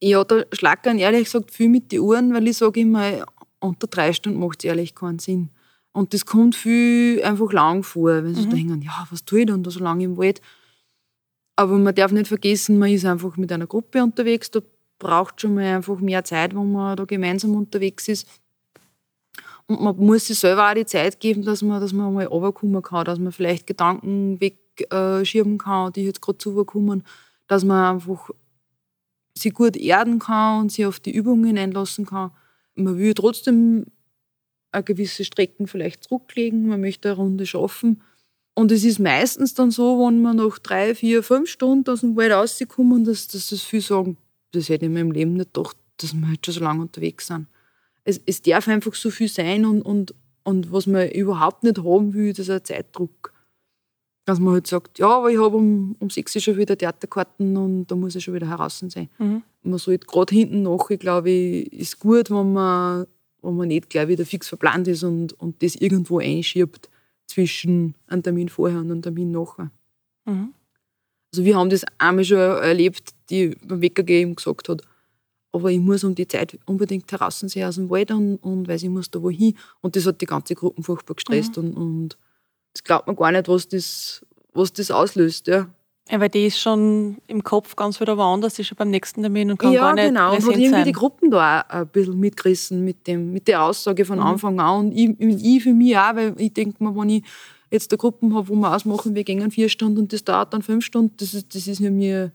Ja, 0.00 0.24
da 0.24 0.42
schlackern 0.52 0.98
ehrlich 0.98 1.24
gesagt 1.24 1.50
viel 1.50 1.68
mit 1.68 1.92
den 1.92 2.00
Uhren, 2.00 2.32
weil 2.32 2.46
ich 2.48 2.58
sage 2.58 2.80
immer, 2.80 3.26
unter 3.60 3.86
drei 3.86 4.12
Stunden 4.12 4.38
macht 4.38 4.60
es 4.60 4.68
ehrlich 4.68 4.94
keinen 4.94 5.18
Sinn. 5.18 5.50
Und 5.94 6.12
das 6.12 6.26
kommt 6.26 6.56
viel 6.56 7.22
einfach 7.22 7.52
lang 7.52 7.84
vor, 7.84 8.24
wenn 8.24 8.34
sie 8.34 8.46
mhm. 8.46 8.50
denken, 8.50 8.82
ja, 8.82 9.06
was 9.10 9.24
tue 9.24 9.40
ich 9.40 9.46
denn 9.46 9.62
da 9.62 9.70
so 9.70 9.78
lange 9.78 10.02
im 10.02 10.16
Wald? 10.16 10.42
Aber 11.54 11.78
man 11.78 11.94
darf 11.94 12.10
nicht 12.10 12.26
vergessen, 12.26 12.80
man 12.80 12.90
ist 12.90 13.04
einfach 13.04 13.36
mit 13.36 13.52
einer 13.52 13.68
Gruppe 13.68 14.02
unterwegs, 14.02 14.50
da 14.50 14.60
braucht 14.98 15.40
schon 15.40 15.54
mal 15.54 15.76
einfach 15.76 16.00
mehr 16.00 16.24
Zeit, 16.24 16.52
wo 16.52 16.64
man 16.64 16.96
da 16.96 17.04
gemeinsam 17.04 17.54
unterwegs 17.54 18.08
ist. 18.08 18.26
Und 19.66 19.82
man 19.82 19.96
muss 19.96 20.26
sich 20.26 20.38
selber 20.38 20.68
auch 20.68 20.74
die 20.74 20.84
Zeit 20.84 21.20
geben, 21.20 21.42
dass 21.42 21.62
man, 21.62 21.80
dass 21.80 21.92
man 21.92 22.12
mal 22.12 22.26
runterkommen 22.26 22.82
kann, 22.82 23.04
dass 23.04 23.20
man 23.20 23.30
vielleicht 23.30 23.68
Gedanken 23.68 24.40
wegschirmen 24.40 25.58
kann, 25.58 25.92
die 25.92 26.02
jetzt 26.02 26.20
gerade 26.20 26.38
zukommen, 26.38 27.04
dass 27.46 27.64
man 27.64 27.94
einfach 27.94 28.30
sich 29.38 29.54
gut 29.54 29.76
erden 29.76 30.18
kann 30.18 30.62
und 30.62 30.72
sich 30.72 30.86
auf 30.86 30.98
die 30.98 31.14
Übungen 31.14 31.56
einlassen 31.56 32.04
kann. 32.04 32.32
Man 32.74 32.98
will 32.98 33.14
trotzdem 33.14 33.86
gewisse 34.82 35.24
Strecken 35.24 35.66
vielleicht 35.66 36.04
zurücklegen, 36.04 36.66
man 36.66 36.80
möchte 36.80 37.08
eine 37.08 37.16
Runde 37.16 37.46
schaffen. 37.46 38.02
Und 38.54 38.70
es 38.70 38.84
ist 38.84 39.00
meistens 39.00 39.54
dann 39.54 39.70
so, 39.70 39.98
wenn 40.06 40.22
man 40.22 40.36
nach 40.36 40.58
drei, 40.58 40.94
vier, 40.94 41.22
fünf 41.22 41.48
Stunden 41.48 41.90
aus 41.90 42.00
dem 42.00 42.16
Wald 42.16 42.32
rauskommen, 42.32 43.04
dass, 43.04 43.26
dass 43.26 43.48
das 43.48 43.62
viel 43.62 43.80
sagen, 43.80 44.16
das 44.52 44.68
hätte 44.68 44.84
ich 44.84 44.90
in 44.90 44.94
meinem 44.94 45.10
Leben 45.10 45.34
nicht 45.34 45.52
gedacht, 45.52 45.76
dass 45.96 46.14
wir 46.14 46.28
halt 46.28 46.44
schon 46.44 46.54
so 46.54 46.60
lange 46.60 46.82
unterwegs 46.82 47.26
sind. 47.26 47.46
Es, 48.04 48.20
es 48.26 48.42
darf 48.42 48.68
einfach 48.68 48.94
so 48.94 49.10
viel 49.10 49.28
sein 49.28 49.64
und, 49.64 49.82
und, 49.82 50.14
und 50.44 50.70
was 50.70 50.86
man 50.86 51.10
überhaupt 51.10 51.64
nicht 51.64 51.78
haben 51.78 52.14
will, 52.14 52.32
das 52.32 52.48
ist 52.48 52.50
ein 52.50 52.64
Zeitdruck. 52.64 53.32
Dass 54.26 54.38
man 54.38 54.54
halt 54.54 54.66
sagt, 54.66 54.98
ja, 54.98 55.08
aber 55.08 55.30
ich 55.30 55.38
habe 55.38 55.56
um, 55.56 55.96
um 55.98 56.08
sechs 56.08 56.40
schon 56.40 56.56
wieder 56.56 56.78
Theaterkarten 56.78 57.56
und 57.56 57.86
da 57.86 57.96
muss 57.96 58.14
ich 58.14 58.24
schon 58.24 58.34
wieder 58.34 58.48
heraus 58.48 58.78
sein. 58.78 59.10
Mhm. 59.18 59.42
Man 59.62 59.78
sollte 59.78 60.06
gerade 60.06 60.34
hinten 60.34 60.62
nach, 60.62 60.88
ich 60.90 60.98
glaube 60.98 61.30
ist 61.30 61.98
gut, 61.98 62.30
wenn 62.30 62.52
man, 62.52 63.06
wenn 63.44 63.56
man 63.56 63.68
nicht 63.68 63.90
gleich 63.90 64.08
wieder 64.08 64.24
fix 64.24 64.48
verplant 64.48 64.88
ist 64.88 65.02
und, 65.02 65.32
und 65.34 65.62
das 65.62 65.74
irgendwo 65.74 66.18
einschiebt 66.18 66.88
zwischen 67.26 67.94
einem 68.06 68.22
Termin 68.22 68.48
vorher 68.48 68.78
und 68.78 68.90
einem 68.90 69.02
Termin 69.02 69.30
nachher. 69.30 69.70
Mhm. 70.24 70.54
Also 71.32 71.44
wir 71.44 71.56
haben 71.56 71.70
das 71.70 71.84
einmal 71.98 72.24
schon 72.24 72.38
erlebt, 72.38 73.10
die 73.30 73.56
beim 73.64 73.82
WKG 73.82 74.22
eben 74.22 74.36
gesagt 74.36 74.68
hat, 74.68 74.82
aber 75.52 75.70
ich 75.70 75.78
muss 75.78 76.04
um 76.04 76.14
die 76.14 76.26
Zeit 76.26 76.58
unbedingt 76.66 77.10
heraus 77.12 77.40
sein 77.40 77.64
aus 77.64 77.76
dem 77.76 77.88
Wald 77.90 78.10
und, 78.10 78.36
und 78.36 78.66
weiß, 78.66 78.82
ich 78.82 78.88
muss 78.88 79.10
da 79.10 79.22
wohin. 79.22 79.56
Und 79.80 79.94
das 79.94 80.06
hat 80.06 80.20
die 80.20 80.26
ganze 80.26 80.54
Gruppe 80.54 80.82
furchtbar 80.82 81.14
gestresst 81.14 81.56
mhm. 81.56 81.64
und, 81.64 81.76
und 81.76 82.18
das 82.72 82.82
glaubt 82.82 83.06
man 83.06 83.16
gar 83.16 83.30
nicht, 83.30 83.48
was 83.48 83.68
das, 83.68 84.26
was 84.52 84.72
das 84.72 84.90
auslöst. 84.90 85.46
Ja. 85.46 85.68
Ja, 86.10 86.20
weil 86.20 86.28
die 86.28 86.46
ist 86.46 86.58
schon 86.58 87.16
im 87.28 87.42
Kopf 87.42 87.76
ganz 87.76 87.98
wieder 87.98 88.18
woanders, 88.18 88.54
die 88.54 88.60
ist 88.60 88.68
schon 88.68 88.76
beim 88.76 88.90
nächsten 88.90 89.22
Termin 89.22 89.50
und 89.50 89.58
kann 89.58 89.72
ja, 89.72 89.80
gar 89.80 89.94
nicht 89.94 90.08
genau. 90.08 90.32
und 90.32 90.36
hat 90.36 90.50
irgendwie 90.50 90.68
sein. 90.68 90.84
die 90.84 90.92
Gruppen 90.92 91.30
da 91.30 91.62
auch 91.62 91.70
ein 91.70 91.88
bisschen 91.88 92.20
mitgerissen 92.20 92.84
mit, 92.84 93.06
dem, 93.06 93.32
mit 93.32 93.48
der 93.48 93.62
Aussage 93.62 94.04
von 94.04 94.18
mhm. 94.18 94.24
Anfang 94.24 94.60
an. 94.60 94.86
Und 94.86 94.92
ich, 94.92 95.18
ich 95.18 95.62
für 95.62 95.72
mich 95.72 95.96
auch, 95.96 96.14
weil 96.14 96.34
ich 96.36 96.52
denke 96.52 96.84
mir, 96.84 96.94
wenn 96.94 97.08
ich 97.08 97.24
jetzt 97.70 97.90
eine 97.90 97.98
Gruppe 97.98 98.32
habe, 98.34 98.48
wo 98.48 98.54
wir 98.54 98.74
ausmachen, 98.74 99.14
wir 99.14 99.24
gehen 99.24 99.50
vier 99.50 99.70
Stunden 99.70 99.98
und 99.98 100.12
das 100.12 100.24
dauert 100.24 100.52
dann 100.52 100.60
fünf 100.60 100.84
Stunden, 100.84 101.14
das 101.16 101.32
ist, 101.32 101.54
das 101.54 101.66
ist 101.66 101.80
mir, 101.80 102.32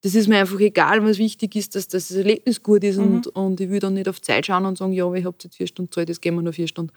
das 0.00 0.14
ist 0.14 0.26
mir 0.26 0.38
einfach 0.38 0.58
egal, 0.60 1.04
was 1.04 1.18
wichtig 1.18 1.56
ist, 1.56 1.74
dass, 1.74 1.88
dass 1.88 2.08
das 2.08 2.16
Erlebnis 2.16 2.62
gut 2.62 2.84
ist 2.84 2.96
mhm. 2.96 3.04
und, 3.04 3.26
und 3.28 3.60
ich 3.60 3.68
will 3.68 3.80
dann 3.80 3.94
nicht 3.94 4.08
auf 4.08 4.22
Zeit 4.22 4.46
schauen 4.46 4.64
und 4.64 4.78
sagen, 4.78 4.94
ja, 4.94 5.12
ich 5.12 5.26
habe 5.26 5.36
jetzt 5.42 5.56
vier 5.56 5.66
Stunden 5.66 5.92
Zeit, 5.92 6.08
jetzt 6.08 6.22
gehen 6.22 6.34
wir 6.34 6.42
nur 6.42 6.54
vier 6.54 6.68
Stunden. 6.68 6.92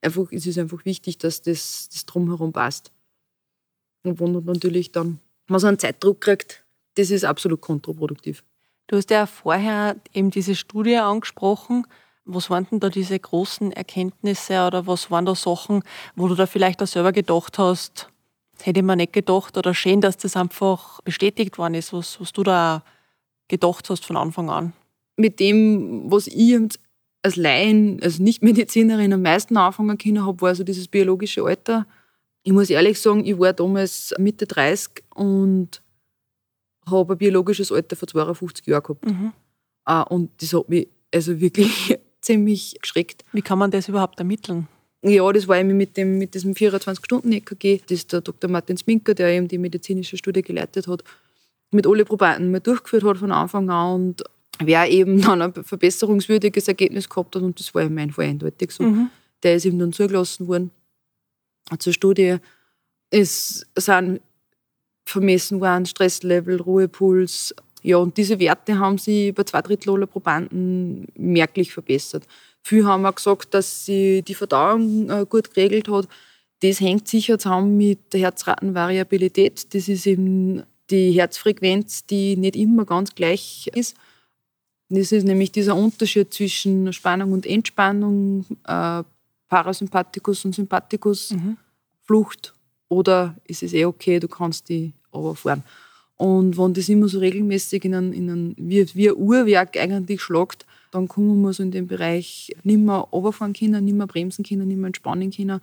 Einfach, 0.00 0.30
es 0.30 0.46
ist 0.46 0.58
einfach 0.58 0.84
wichtig, 0.84 1.18
dass 1.18 1.42
das, 1.42 1.88
das 1.92 2.06
drumherum 2.06 2.52
passt. 2.52 2.92
Und 4.04 4.20
man 4.20 4.44
natürlich 4.44 4.92
dann 4.92 5.18
man 5.52 5.60
so 5.60 5.66
einen 5.66 5.78
Zeitdruck 5.78 6.20
kriegt, 6.20 6.64
das 6.96 7.10
ist 7.10 7.24
absolut 7.24 7.60
kontraproduktiv. 7.60 8.42
Du 8.86 8.96
hast 8.96 9.10
ja 9.10 9.26
vorher 9.26 9.96
eben 10.12 10.30
diese 10.30 10.54
Studie 10.54 10.96
angesprochen. 10.96 11.86
Was 12.24 12.50
waren 12.50 12.66
denn 12.70 12.80
da 12.80 12.88
diese 12.88 13.18
großen 13.18 13.72
Erkenntnisse 13.72 14.66
oder 14.66 14.86
was 14.86 15.10
waren 15.10 15.24
da 15.24 15.34
Sachen, 15.34 15.82
wo 16.14 16.28
du 16.28 16.34
da 16.34 16.46
vielleicht 16.46 16.82
auch 16.82 16.86
selber 16.86 17.12
gedacht 17.12 17.58
hast, 17.58 18.08
hätte 18.60 18.80
ich 18.80 18.86
mir 18.86 18.96
nicht 18.96 19.12
gedacht 19.12 19.56
oder 19.56 19.74
schön, 19.74 20.00
dass 20.00 20.18
das 20.18 20.36
einfach 20.36 21.00
bestätigt 21.02 21.58
worden 21.58 21.74
ist, 21.74 21.92
was, 21.92 22.20
was 22.20 22.32
du 22.32 22.42
da 22.42 22.82
gedacht 23.48 23.90
hast 23.90 24.04
von 24.04 24.16
Anfang 24.16 24.50
an? 24.50 24.72
Mit 25.16 25.40
dem, 25.40 26.10
was 26.10 26.26
ich 26.26 26.58
als 27.22 27.36
Laien, 27.36 28.00
als 28.02 28.18
Nichtmedizinerin 28.18 29.12
am 29.12 29.22
meisten 29.22 29.56
anfangen 29.56 29.98
können 29.98 30.24
habe, 30.24 30.40
war 30.40 30.54
so 30.54 30.64
dieses 30.64 30.88
biologische 30.88 31.42
Alter. 31.42 31.86
Ich 32.44 32.52
muss 32.52 32.70
ehrlich 32.70 33.00
sagen, 33.00 33.24
ich 33.24 33.38
war 33.38 33.52
damals 33.52 34.14
Mitte 34.18 34.46
30 34.46 35.04
und 35.14 35.82
habe 36.90 37.14
ein 37.14 37.18
biologisches 37.18 37.70
Alter 37.70 37.96
von 37.96 38.08
52 38.08 38.66
Jahren 38.66 38.82
gehabt. 38.82 39.06
Mhm. 39.06 39.32
Ah, 39.84 40.02
und 40.02 40.30
das 40.40 40.52
hat 40.52 40.68
mich 40.68 40.88
also 41.12 41.40
wirklich 41.40 41.98
ziemlich 42.20 42.76
geschreckt. 42.80 43.24
Wie 43.32 43.42
kann 43.42 43.58
man 43.58 43.70
das 43.70 43.88
überhaupt 43.88 44.18
ermitteln? 44.18 44.66
Ja, 45.04 45.30
das 45.32 45.48
war 45.48 45.58
eben 45.58 45.76
mit, 45.76 45.96
dem, 45.96 46.18
mit 46.18 46.34
diesem 46.34 46.52
24-Stunden-EKG. 46.52 47.80
Das 47.86 47.98
ist 47.98 48.12
der 48.12 48.20
Dr. 48.20 48.48
Martin 48.48 48.76
Sminker, 48.76 49.14
der 49.14 49.30
eben 49.30 49.48
die 49.48 49.58
medizinische 49.58 50.16
Studie 50.16 50.42
geleitet 50.42 50.86
hat, 50.86 51.02
mit 51.72 51.86
alle 51.86 52.04
Probanden 52.04 52.52
mal 52.52 52.60
durchgeführt 52.60 53.02
hat 53.04 53.18
von 53.18 53.32
Anfang 53.32 53.68
an 53.70 53.94
und 53.94 54.22
wer 54.60 54.88
eben 54.88 55.20
dann 55.20 55.42
ein 55.42 55.52
verbesserungswürdiges 55.52 56.68
Ergebnis 56.68 57.08
gehabt 57.08 57.34
hat, 57.34 57.42
und 57.42 57.58
das 57.58 57.74
war 57.74 57.82
in 57.82 57.94
meinem 57.94 58.10
Fall 58.10 58.26
eindeutig 58.26 58.70
so, 58.70 58.84
mhm. 58.84 59.10
der 59.42 59.56
ist 59.56 59.64
eben 59.64 59.78
dann 59.78 59.92
zugelassen 59.92 60.46
worden 60.46 60.70
zur 61.78 61.92
Studie. 61.92 62.36
Es 63.10 63.66
sind 63.76 64.20
vermessen 65.04 65.60
worden 65.60 65.86
Stresslevel, 65.86 66.60
Ruhepuls, 66.60 67.54
ja, 67.82 67.96
und 67.96 68.16
diese 68.16 68.38
Werte 68.38 68.78
haben 68.78 68.96
sich 68.96 69.34
bei 69.34 69.42
zwei 69.42 69.60
Drittel 69.60 69.90
aller 69.90 70.06
Probanden 70.06 71.08
merklich 71.16 71.72
verbessert. 71.72 72.24
Viele 72.62 72.86
haben 72.86 73.04
auch 73.04 73.14
gesagt, 73.14 73.54
dass 73.54 73.84
sie 73.84 74.22
die 74.22 74.36
Verdauung 74.36 75.10
äh, 75.10 75.26
gut 75.28 75.52
geregelt 75.52 75.88
hat. 75.88 76.08
Das 76.60 76.80
hängt 76.80 77.08
sicher 77.08 77.40
zusammen 77.40 77.76
mit 77.76 78.12
der 78.12 78.20
Herzratenvariabilität. 78.20 79.74
Das 79.74 79.88
ist 79.88 80.06
eben 80.06 80.62
die 80.90 81.10
Herzfrequenz, 81.10 82.06
die 82.06 82.36
nicht 82.36 82.54
immer 82.54 82.84
ganz 82.84 83.16
gleich 83.16 83.68
ist. 83.74 83.96
Das 84.88 85.10
ist 85.10 85.24
nämlich 85.24 85.50
dieser 85.50 85.74
Unterschied 85.74 86.32
zwischen 86.32 86.92
Spannung 86.92 87.32
und 87.32 87.46
Entspannung, 87.46 88.46
äh, 88.64 89.02
Parasympathikus 89.52 90.46
und 90.46 90.54
Sympathikus, 90.54 91.32
mhm. 91.32 91.58
Flucht 92.04 92.54
oder 92.88 93.36
ist 93.44 93.62
es 93.62 93.74
eh 93.74 93.84
okay, 93.84 94.18
du 94.18 94.26
kannst 94.26 94.70
die 94.70 94.94
runterfahren. 95.12 95.62
Und 96.16 96.56
wenn 96.56 96.72
das 96.72 96.88
immer 96.88 97.06
so 97.06 97.18
regelmäßig 97.18 97.84
in 97.84 97.94
ein, 97.94 98.12
in 98.14 98.30
ein 98.30 98.54
wie, 98.56 98.86
wie 98.94 99.10
ein 99.10 99.16
Uhrwerk 99.16 99.76
eigentlich 99.76 100.22
schlagt, 100.22 100.64
dann 100.90 101.06
kommen 101.06 101.42
wir 101.42 101.52
so 101.52 101.62
in 101.62 101.70
den 101.70 101.86
Bereich 101.86 102.56
nicht 102.62 102.78
mehr 102.78 102.94
runterfahren 102.94 103.52
können, 103.52 103.84
nicht 103.84 103.92
mehr 103.94 104.06
bremsen 104.06 104.42
können, 104.42 104.68
nicht 104.68 104.78
mehr 104.78 104.86
entspannen 104.86 105.30
können 105.30 105.60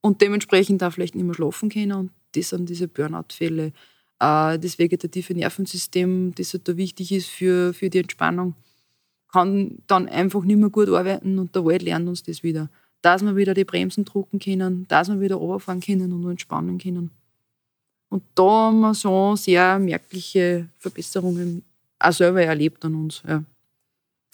und 0.00 0.22
dementsprechend 0.22 0.82
auch 0.82 0.92
vielleicht 0.92 1.14
nicht 1.14 1.24
mehr 1.24 1.34
schlafen 1.34 1.68
können. 1.68 1.92
Und 1.92 2.10
das 2.34 2.48
sind 2.48 2.70
diese 2.70 2.88
Burnout-Fälle. 2.88 3.66
Äh, 4.18 4.58
das 4.58 4.78
vegetative 4.78 5.34
Nervensystem, 5.34 6.34
das 6.36 6.54
halt 6.54 6.66
da 6.66 6.74
wichtig 6.78 7.12
ist 7.12 7.26
für, 7.26 7.74
für 7.74 7.90
die 7.90 7.98
Entspannung, 7.98 8.54
kann 9.30 9.82
dann 9.86 10.08
einfach 10.08 10.42
nicht 10.42 10.56
mehr 10.56 10.70
gut 10.70 10.88
arbeiten 10.88 11.38
und 11.38 11.54
der 11.54 11.66
Wald 11.66 11.82
lernt 11.82 12.08
uns 12.08 12.22
das 12.22 12.42
wieder. 12.42 12.70
Dass 13.02 13.22
wir 13.22 13.36
wieder 13.36 13.54
die 13.54 13.64
Bremsen 13.64 14.04
drucken 14.04 14.38
können, 14.38 14.86
dass 14.88 15.08
wir 15.08 15.20
wieder 15.20 15.36
runterfahren 15.36 15.80
können 15.80 16.12
und 16.12 16.30
entspannen 16.30 16.78
können. 16.78 17.10
Und 18.10 18.24
da 18.34 18.42
haben 18.42 18.80
wir 18.80 18.94
schon 18.94 19.36
sehr 19.36 19.78
merkliche 19.78 20.68
Verbesserungen 20.78 21.62
auch 21.98 22.12
selber 22.12 22.42
erlebt 22.42 22.84
an 22.84 22.94
uns. 22.94 23.22
Ja. 23.26 23.44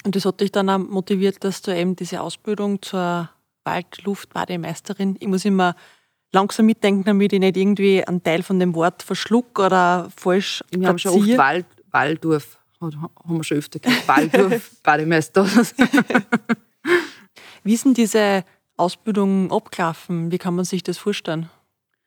Und 0.04 0.16
das 0.16 0.24
hat 0.24 0.40
dich 0.40 0.52
dann 0.52 0.70
auch 0.70 0.78
motiviert, 0.78 1.42
dass 1.44 1.62
du 1.62 1.76
eben 1.76 1.96
diese 1.96 2.20
Ausbildung 2.20 2.80
zur 2.80 3.28
Waldluftbademeisterin, 3.64 5.16
ich 5.18 5.26
muss 5.26 5.44
immer 5.44 5.74
langsam 6.32 6.66
mitdenken, 6.66 7.04
damit 7.04 7.32
ich 7.32 7.40
nicht 7.40 7.56
irgendwie 7.56 8.04
einen 8.04 8.22
Teil 8.22 8.42
von 8.42 8.58
dem 8.58 8.74
Wort 8.74 9.02
verschluck 9.02 9.58
oder 9.58 10.08
falsch 10.16 10.62
Wir 10.70 10.88
haben 10.88 10.98
schon 10.98 11.12
oft 11.12 11.36
Wald, 11.36 11.66
Waldorf, 11.90 12.58
haben 12.80 13.10
wir 13.28 13.44
schon 13.44 13.58
öfter 13.58 13.78
gehört, 13.78 14.06
Waldorf 14.06 14.70
Bademeister. 14.82 15.46
Wie 17.64 17.74
ist 17.74 17.84
denn 17.84 17.94
diese 17.94 18.44
Ausbildung 18.76 19.50
abgelaufen? 19.52 20.30
Wie 20.30 20.38
kann 20.38 20.54
man 20.54 20.64
sich 20.64 20.82
das 20.82 20.98
vorstellen? 20.98 21.48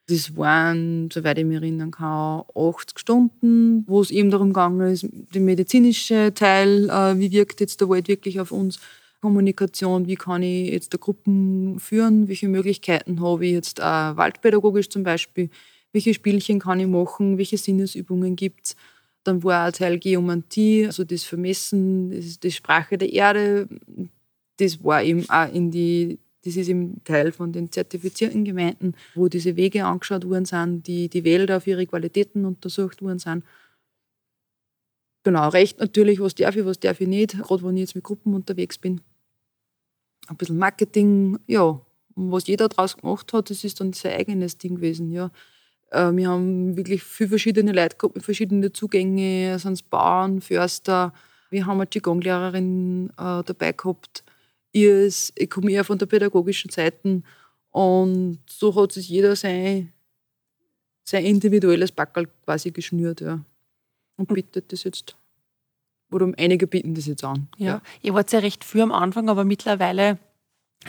Das 0.07 0.35
waren, 0.35 1.09
soweit 1.11 1.37
ich 1.37 1.45
mich 1.45 1.57
erinnern 1.57 1.91
kann, 1.91 2.43
80 2.55 2.97
Stunden, 2.97 3.85
wo 3.87 4.01
es 4.01 4.09
eben 4.09 4.31
darum 4.31 4.49
gegangen 4.49 4.91
ist, 4.91 5.07
der 5.11 5.41
medizinische 5.41 6.33
Teil, 6.33 6.89
äh, 6.89 7.19
wie 7.19 7.31
wirkt 7.31 7.59
jetzt 7.59 7.79
der 7.79 7.89
Wald 7.89 8.07
wirklich 8.07 8.39
auf 8.39 8.51
uns, 8.51 8.79
Kommunikation, 9.21 10.07
wie 10.07 10.15
kann 10.15 10.43
ich 10.43 10.71
jetzt 10.71 10.93
der 10.93 10.99
Gruppen 10.99 11.79
führen, 11.79 12.27
welche 12.27 12.47
Möglichkeiten 12.47 13.21
habe 13.21 13.45
ich 13.45 13.51
jetzt 13.51 13.81
auch 13.81 14.15
waldpädagogisch 14.15 14.89
zum 14.89 15.03
Beispiel, 15.03 15.49
welche 15.91 16.13
Spielchen 16.13 16.59
kann 16.59 16.79
ich 16.79 16.87
machen, 16.87 17.37
welche 17.37 17.57
Sinnesübungen 17.57 18.35
gibt 18.35 18.67
es. 18.67 18.75
Dann 19.23 19.43
war 19.43 19.65
ein 19.65 19.73
Teil 19.73 19.99
Geomantie, 19.99 20.85
also 20.85 21.03
das 21.03 21.23
Vermessen, 21.23 22.11
das, 22.11 22.39
die 22.39 22.51
Sprache 22.51 22.97
der 22.97 23.11
Erde, 23.11 23.67
das 24.57 24.83
war 24.83 25.03
eben 25.03 25.29
auch 25.29 25.53
in 25.53 25.71
die 25.71 26.17
das 26.45 26.55
ist 26.55 26.69
im 26.69 27.03
Teil 27.03 27.31
von 27.31 27.51
den 27.51 27.71
zertifizierten 27.71 28.45
Gemeinden, 28.45 28.95
wo 29.13 29.27
diese 29.27 29.55
Wege 29.55 29.85
angeschaut 29.85 30.25
worden 30.25 30.45
sind, 30.45 30.87
die, 30.87 31.09
die 31.09 31.23
Wälder 31.23 31.57
auf 31.57 31.67
ihre 31.67 31.85
Qualitäten 31.85 32.45
untersucht 32.45 33.01
worden 33.01 33.19
sind. 33.19 33.43
Genau, 35.23 35.49
recht 35.49 35.79
natürlich, 35.79 36.19
was 36.19 36.35
darf 36.35 36.55
ich, 36.55 36.65
was 36.65 36.79
darf 36.79 37.01
ich 37.01 37.07
nicht, 37.07 37.37
gerade 37.37 37.63
wenn 37.63 37.75
ich 37.75 37.81
jetzt 37.81 37.95
mit 37.95 38.05
Gruppen 38.05 38.33
unterwegs 38.33 38.77
bin. 38.77 39.01
Ein 40.27 40.37
bisschen 40.37 40.57
Marketing, 40.57 41.39
ja. 41.47 41.81
Was 42.15 42.47
jeder 42.47 42.67
daraus 42.67 42.97
gemacht 42.97 43.31
hat, 43.33 43.49
das 43.49 43.63
ist 43.63 43.79
dann 43.79 43.93
sein 43.93 44.13
eigenes 44.13 44.57
Ding 44.57 44.75
gewesen, 44.75 45.11
ja. 45.11 45.31
Äh, 45.91 46.11
wir 46.13 46.29
haben 46.29 46.77
wirklich 46.77 47.03
viele 47.03 47.29
verschiedene 47.29 47.71
Leitgruppen, 47.71 48.21
verschiedene 48.21 48.71
Zugänge, 48.71 49.59
sind 49.59 49.73
es 49.73 49.83
Bauern, 49.83 50.41
Förster. 50.41 51.13
Wir 51.49 51.65
haben 51.65 51.77
eine 51.77 51.87
Qigong-Lehrerin 51.87 53.09
äh, 53.17 53.43
dabei 53.43 53.71
gehabt, 53.73 54.23
ich, 54.71 55.31
ich 55.35 55.49
komme 55.49 55.71
eher 55.71 55.83
von 55.83 55.97
der 55.97 56.05
pädagogischen 56.05 56.69
Seite 56.69 57.21
und 57.71 58.39
so 58.49 58.75
hat 58.75 58.91
sich 58.91 59.09
jeder 59.09 59.35
sein, 59.35 59.93
sein 61.03 61.25
individuelles 61.25 61.91
Backel 61.91 62.27
quasi 62.45 62.71
geschnürt 62.71 63.21
ja. 63.21 63.43
und 64.17 64.33
bietet 64.33 64.71
das 64.71 64.83
jetzt. 64.83 65.15
Oder 66.11 66.31
einige 66.37 66.65
bieten 66.65 66.95
das 66.95 67.05
jetzt 67.05 67.23
an. 67.23 67.47
Ja, 67.57 67.65
ja. 67.65 67.81
ihr 68.01 68.13
wart 68.13 68.31
ja 68.31 68.39
recht 68.39 68.63
früh 68.63 68.81
am 68.81 68.91
Anfang, 68.91 69.29
aber 69.29 69.45
mittlerweile 69.45 70.17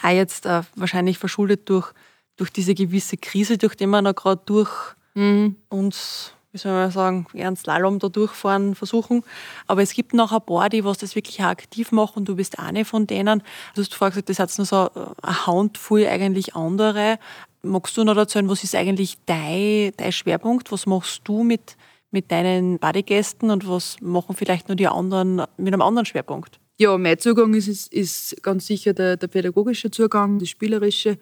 auch 0.02 0.08
jetzt 0.10 0.46
äh, 0.46 0.62
wahrscheinlich 0.76 1.18
verschuldet 1.18 1.68
durch, 1.68 1.92
durch 2.36 2.50
diese 2.50 2.74
gewisse 2.74 3.16
Krise, 3.16 3.58
durch 3.58 3.74
die 3.74 3.86
wir 3.86 4.00
noch 4.00 4.14
gerade 4.14 4.42
durch 4.46 4.70
mhm. 5.14 5.56
uns 5.68 6.32
wie 6.52 6.58
soll 6.58 6.72
man 6.72 6.90
sagen, 6.90 7.26
eher 7.32 7.46
einen 7.46 7.56
Slalom 7.56 7.98
da 7.98 8.08
durchfahren 8.08 8.74
versuchen. 8.74 9.22
Aber 9.66 9.82
es 9.82 9.92
gibt 9.92 10.14
noch 10.14 10.32
ein 10.32 10.40
paar, 10.44 10.68
die 10.68 10.84
was 10.84 10.98
das 10.98 11.14
wirklich 11.14 11.42
aktiv 11.42 11.92
machen. 11.92 12.24
Du 12.24 12.34
bist 12.34 12.58
eine 12.58 12.84
von 12.84 13.06
denen. 13.06 13.42
Du 13.74 13.82
hast 13.82 13.94
vorher 13.94 14.10
gesagt, 14.10 14.28
das 14.28 14.38
hat 14.38 14.58
nur 14.58 14.66
so 14.66 14.90
eine 15.22 15.46
Handvoll 15.46 16.06
eigentlich 16.06 16.56
andere. 16.56 17.18
Magst 17.62 17.96
du 17.96 18.04
noch 18.04 18.16
erzählen, 18.16 18.48
was 18.48 18.64
ist 18.64 18.74
eigentlich 18.74 19.18
dein, 19.26 19.92
dein 19.96 20.12
Schwerpunkt? 20.12 20.72
Was 20.72 20.86
machst 20.86 21.22
du 21.24 21.44
mit, 21.44 21.76
mit 22.10 22.32
deinen 22.32 22.78
Bodygästen 22.78 23.50
und 23.50 23.68
was 23.68 24.00
machen 24.00 24.34
vielleicht 24.34 24.68
nur 24.68 24.76
die 24.76 24.88
anderen 24.88 25.42
mit 25.56 25.72
einem 25.72 25.82
anderen 25.82 26.06
Schwerpunkt? 26.06 26.58
Ja, 26.78 26.96
mein 26.96 27.18
Zugang 27.18 27.52
ist, 27.54 27.68
ist, 27.68 27.92
ist 27.92 28.42
ganz 28.42 28.66
sicher 28.66 28.94
der, 28.94 29.18
der 29.18 29.26
pädagogische 29.28 29.90
Zugang, 29.90 30.38
das 30.38 30.48
Spielerische. 30.48 31.18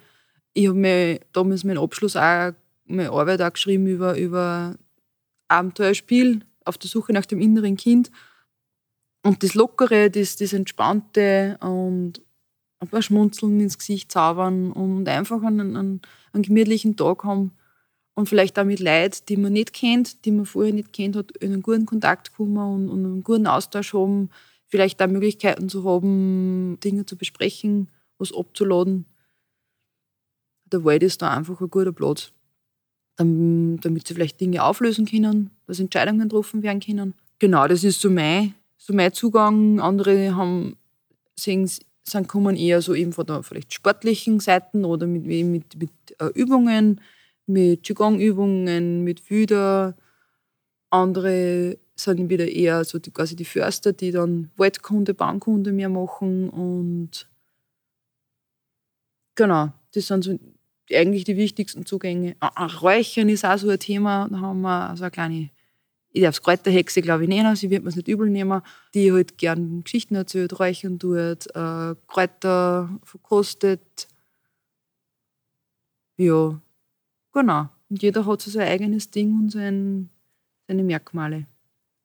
Ich 0.55 0.69
habe 0.69 0.79
mir 0.79 1.21
damals 1.33 1.64
meinen 1.64 1.79
Abschluss 1.79 2.17
auch, 2.17 2.53
meine 2.87 3.11
Arbeit 3.11 3.43
auch 3.43 3.53
geschrieben 3.53 3.88
über, 3.88 4.17
über 4.17 4.77
Abenteuerspiel 5.49 6.45
auf 6.65 6.79
der 6.79 6.89
Suche 6.89 7.13
nach 7.13 7.27
dem 7.27 7.41
inneren 7.41 7.77
Kind. 7.77 8.11
Und 9.23 9.43
das 9.43 9.55
Lockere, 9.55 10.11
das, 10.11 10.37
das 10.37 10.53
Entspannte 10.53 11.59
und 11.61 12.23
ein 12.81 12.89
paar 12.89 13.03
Schmunzeln 13.03 13.59
ins 13.61 13.79
Gesicht 13.79 14.13
zaubern 14.13 14.71
und 14.73 15.09
einfach 15.09 15.43
einen, 15.43 15.77
einen, 15.77 16.03
einen 16.33 16.43
gemütlichen 16.43 16.97
Tag 16.97 17.25
haben 17.25 17.53
und 18.15 18.29
vielleicht 18.29 18.59
auch 18.59 18.65
mit 18.65 18.81
Leuten, 18.81 19.25
die 19.29 19.37
man 19.37 19.53
nicht 19.53 19.73
kennt, 19.73 20.25
die 20.25 20.31
man 20.31 20.47
vorher 20.47 20.73
nicht 20.73 20.93
kennt 20.93 21.17
hat, 21.17 21.37
in 21.39 21.53
einen 21.53 21.63
guten 21.63 21.87
Kontakt 21.87 22.33
kommen 22.35 22.57
und, 22.57 22.89
und 22.89 23.05
einen 23.05 23.23
guten 23.25 23.47
Austausch 23.47 23.95
haben, 23.95 24.31
vielleicht 24.67 25.03
auch 25.03 25.09
Möglichkeiten 25.09 25.69
zu 25.69 25.85
haben, 25.85 26.79
Dinge 26.83 27.05
zu 27.05 27.17
besprechen, 27.17 27.91
was 28.19 28.33
abzuladen. 28.33 29.07
Der 30.67 30.85
Wald 30.85 31.03
ist 31.03 31.23
da 31.23 31.35
einfach 31.35 31.61
ein 31.61 31.71
guter 31.71 31.93
Platz 31.93 32.33
damit 33.18 34.07
sie 34.07 34.14
vielleicht 34.14 34.40
Dinge 34.40 34.62
auflösen 34.62 35.04
können, 35.04 35.50
dass 35.66 35.81
Entscheidungen 35.81 36.28
getroffen 36.28 36.62
werden 36.62 36.81
können. 36.81 37.14
Genau, 37.38 37.66
das 37.66 37.85
ist 37.85 38.00
so 38.00 38.11
mein, 38.11 38.54
so 38.76 38.92
mein 38.94 39.12
Zugang. 39.12 39.81
Andere 39.81 40.35
haben, 40.35 40.76
sehen, 41.37 41.68
sind, 42.04 42.28
kommen 42.28 42.57
eher 42.57 42.81
so 42.81 42.94
eben 42.94 43.12
von 43.12 43.26
der 43.26 43.42
vielleicht 43.42 43.74
sportlichen 43.74 44.40
Seiten 44.40 44.85
oder 44.85 45.07
mit, 45.07 45.26
mit, 45.26 45.76
mit 45.76 45.90
äh, 46.18 46.26
Übungen, 46.35 47.00
mit 47.46 47.83
Qigong-Übungen, 47.83 49.02
mit 49.02 49.28
Wieder. 49.31 49.96
Andere 50.90 51.78
sind 51.96 52.31
wieder 52.31 52.48
eher 52.48 52.85
so 52.85 52.98
die, 52.98 53.11
quasi 53.11 53.35
die 53.35 53.44
Förster, 53.44 53.92
die 53.92 54.12
dann 54.12 54.50
Waldkunde, 54.57 55.14
Baumkunde 55.14 55.72
mehr 55.72 55.88
machen 55.88 56.48
und 56.50 57.28
genau, 59.35 59.72
das 59.94 60.07
sind 60.07 60.24
so 60.24 60.38
eigentlich 60.94 61.24
die 61.24 61.37
wichtigsten 61.37 61.87
Zugänge. 61.87 62.37
Räuchern 62.81 63.29
ist 63.29 63.44
auch 63.44 63.59
so 63.59 63.68
ein 63.68 63.79
Thema. 63.79 64.29
Da 64.31 64.40
haben 64.40 64.61
wir 64.62 64.96
so 64.96 65.05
eine 65.05 65.11
kleine, 65.11 65.51
ich 66.11 66.22
darf 66.22 66.35
es 66.37 66.42
Kräuterhexe, 66.42 67.03
glaube 67.03 67.24
ich, 67.24 67.29
nennen, 67.29 67.55
sie 67.57 67.70
wird 67.70 67.83
mir 67.83 67.90
es 67.90 67.96
nicht 67.96 68.09
übel 68.09 68.31
nehmen, 68.31 68.62
die 68.94 69.12
halt 69.12 69.38
gern 69.38 69.85
Geschichten 69.85 70.14
erzählt, 70.14 70.59
räuchern 70.59 70.98
tut, 70.98 71.46
äh, 71.55 71.94
Kräuter 72.07 72.88
verkostet. 73.03 74.09
Ja, 76.16 76.61
genau. 77.33 77.68
Und 77.90 78.03
jeder 78.03 78.27
hat 78.27 78.42
so 78.42 78.51
sein 78.51 78.68
eigenes 78.68 79.11
Ding 79.11 79.33
und 79.38 79.51
sein, 79.51 80.11
seine 80.66 80.83
Merkmale. 80.83 81.46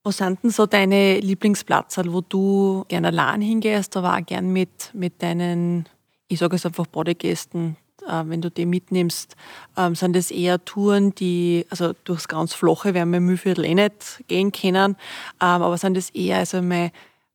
Was 0.04 0.18
sind 0.18 0.44
denn 0.44 0.50
so 0.50 0.66
deine 0.66 1.20
Lieblingsplätze, 1.20 2.04
wo 2.12 2.20
du 2.22 2.84
gerne 2.90 3.08
allein 3.08 3.42
hingehst, 3.42 3.96
aber 3.96 4.18
auch 4.18 4.26
gern 4.26 4.52
mit, 4.52 4.92
mit 4.94 5.22
deinen, 5.22 5.88
ich 6.28 6.40
sage 6.40 6.58
es 6.58 6.66
einfach, 6.66 6.88
Bodygästen 6.88 7.78
wenn 8.08 8.42
du 8.42 8.52
die 8.52 8.66
mitnimmst, 8.66 9.36
ähm, 9.78 9.96
sind 9.96 10.16
das 10.16 10.32
eher 10.32 10.64
Touren, 10.64 11.16
die, 11.16 11.66
also 11.70 11.94
durchs 12.04 12.28
ganz 12.28 12.54
Flache 12.54 12.94
werden 12.94 13.12
wir 13.12 13.18
im 13.18 13.26
Mühlviertel 13.26 13.66
eh 13.66 13.76
nicht 13.76 14.24
gehen 14.28 14.52
können, 14.52 14.96
ähm, 15.42 15.62
aber 15.62 15.78
sind 15.78 15.96
das 15.96 16.10
eher, 16.10 16.38
also 16.38 16.62
mal 16.62 16.92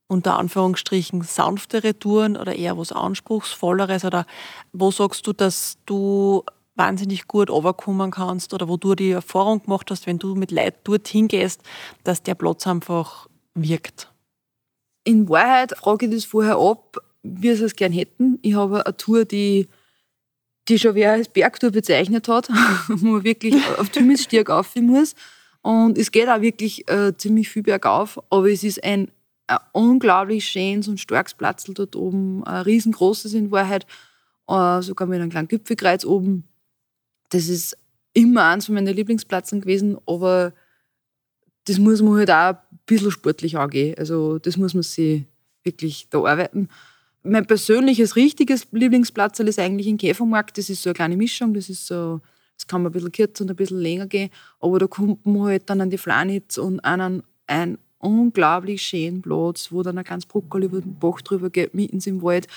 unter 0.07 0.37
Anführungsstrichen 0.37 1.21
sanftere 1.21 1.97
Touren 1.97 2.35
oder 2.35 2.55
eher 2.55 2.77
was 2.77 2.91
Anspruchsvolleres 2.91 4.03
oder 4.03 4.25
wo 4.73 4.89
sagst 4.89 5.25
du, 5.27 5.33
dass 5.33 5.77
du 5.85 6.43
wahnsinnig 6.75 7.27
gut 7.27 7.51
overkommen 7.51 8.09
kannst 8.09 8.53
oder 8.53 8.67
wo 8.67 8.77
du 8.77 8.95
die 8.95 9.11
Erfahrung 9.11 9.61
gemacht 9.63 9.91
hast, 9.91 10.07
wenn 10.07 10.17
du 10.17 10.33
mit 10.33 10.49
Leid 10.49 10.77
dorthin 10.85 11.27
gehst, 11.27 11.61
dass 12.03 12.23
der 12.23 12.35
Platz 12.35 12.65
einfach 12.65 13.27
wirkt? 13.53 14.11
In 15.03 15.29
Wahrheit 15.29 15.77
frage 15.77 16.07
ich 16.07 16.11
das 16.11 16.25
vorher 16.25 16.57
ab, 16.57 16.97
wie 17.21 17.53
sie 17.53 17.65
es 17.65 17.75
gern 17.75 17.91
hätten. 17.91 18.39
Ich 18.41 18.55
habe 18.55 18.85
eine 18.85 18.97
Tour, 18.97 19.25
die 19.25 19.67
die 20.69 20.79
schon 20.79 20.95
wer 20.95 21.13
als 21.13 21.27
Bergtour 21.27 21.71
bezeichnet 21.71 22.27
hat, 22.27 22.49
wo 22.87 23.05
man 23.05 23.23
wirklich 23.23 23.55
auf 23.77 23.89
Tümisstieg 23.89 24.49
auf 24.49 24.75
muss. 24.75 25.15
Und 25.61 25.97
es 25.97 26.11
geht 26.11 26.29
auch 26.29 26.41
wirklich 26.41 26.89
äh, 26.89 27.15
ziemlich 27.17 27.49
viel 27.49 27.63
bergauf, 27.63 28.19
aber 28.29 28.49
es 28.49 28.63
ist 28.63 28.83
ein, 28.83 29.11
ein 29.47 29.57
unglaublich 29.73 30.45
schönes 30.45 30.87
und 30.87 30.99
starkes 30.99 31.33
Platz 31.33 31.65
dort 31.65 31.95
oben, 31.95 32.43
ein 32.45 32.61
riesengroßes 32.61 33.33
in 33.33 33.51
Wahrheit, 33.51 33.85
äh, 34.47 34.81
sogar 34.81 35.07
mit 35.07 35.19
einem 35.19 35.29
kleinen 35.29 35.47
Gipfelkreuz 35.49 36.05
oben. 36.05 36.45
Das 37.29 37.49
ist 37.49 37.77
immer 38.13 38.45
eins 38.45 38.67
von 38.67 38.75
meinen 38.75 38.95
Lieblingsplätzen 38.95 39.61
gewesen, 39.61 39.97
aber 40.05 40.53
das 41.65 41.77
muss 41.77 42.01
man 42.01 42.17
halt 42.17 42.31
auch 42.31 42.55
ein 42.71 42.79
bisschen 42.85 43.11
sportlich 43.11 43.57
angehen. 43.57 43.95
Also 43.97 44.39
das 44.39 44.57
muss 44.57 44.73
man 44.73 44.83
sich 44.83 45.25
wirklich 45.63 46.07
da 46.09 46.19
arbeiten. 46.19 46.69
Mein 47.23 47.45
persönliches, 47.45 48.15
richtiges 48.15 48.67
Lieblingsplatz 48.71 49.39
ist 49.39 49.59
eigentlich 49.59 49.87
im 49.87 49.97
Käfermarkt. 49.97 50.57
Das 50.57 50.69
ist 50.69 50.81
so 50.81 50.89
eine 50.89 50.95
kleine 50.95 51.17
Mischung. 51.17 51.53
Das 51.53 51.69
ist 51.69 51.85
so, 51.85 52.21
das 52.55 52.67
kann 52.67 52.81
man 52.81 52.91
ein 52.91 52.93
bisschen 52.93 53.11
kürzer 53.11 53.43
und 53.43 53.49
ein 53.49 53.55
bisschen 53.55 53.79
länger 53.79 54.07
gehen. 54.07 54.29
Aber 54.59 54.79
da 54.79 54.87
kommt 54.87 55.25
man 55.25 55.43
halt 55.43 55.69
dann 55.69 55.81
an 55.81 55.89
die 55.89 55.97
Flanitz 55.97 56.57
und 56.57 56.79
an 56.79 57.23
einen 57.47 57.77
unglaublich 57.99 58.81
schönen 58.81 59.21
Platz, 59.21 59.71
wo 59.71 59.83
dann 59.83 59.97
ein 59.97 60.03
ganz 60.05 60.25
Bruckel 60.25 60.63
über 60.63 60.79
den 60.79 60.97
Bach 60.97 61.21
drüber 61.21 61.49
geht, 61.49 61.73
mitten 61.73 61.99
im 62.05 62.21
Wald. 62.21 62.47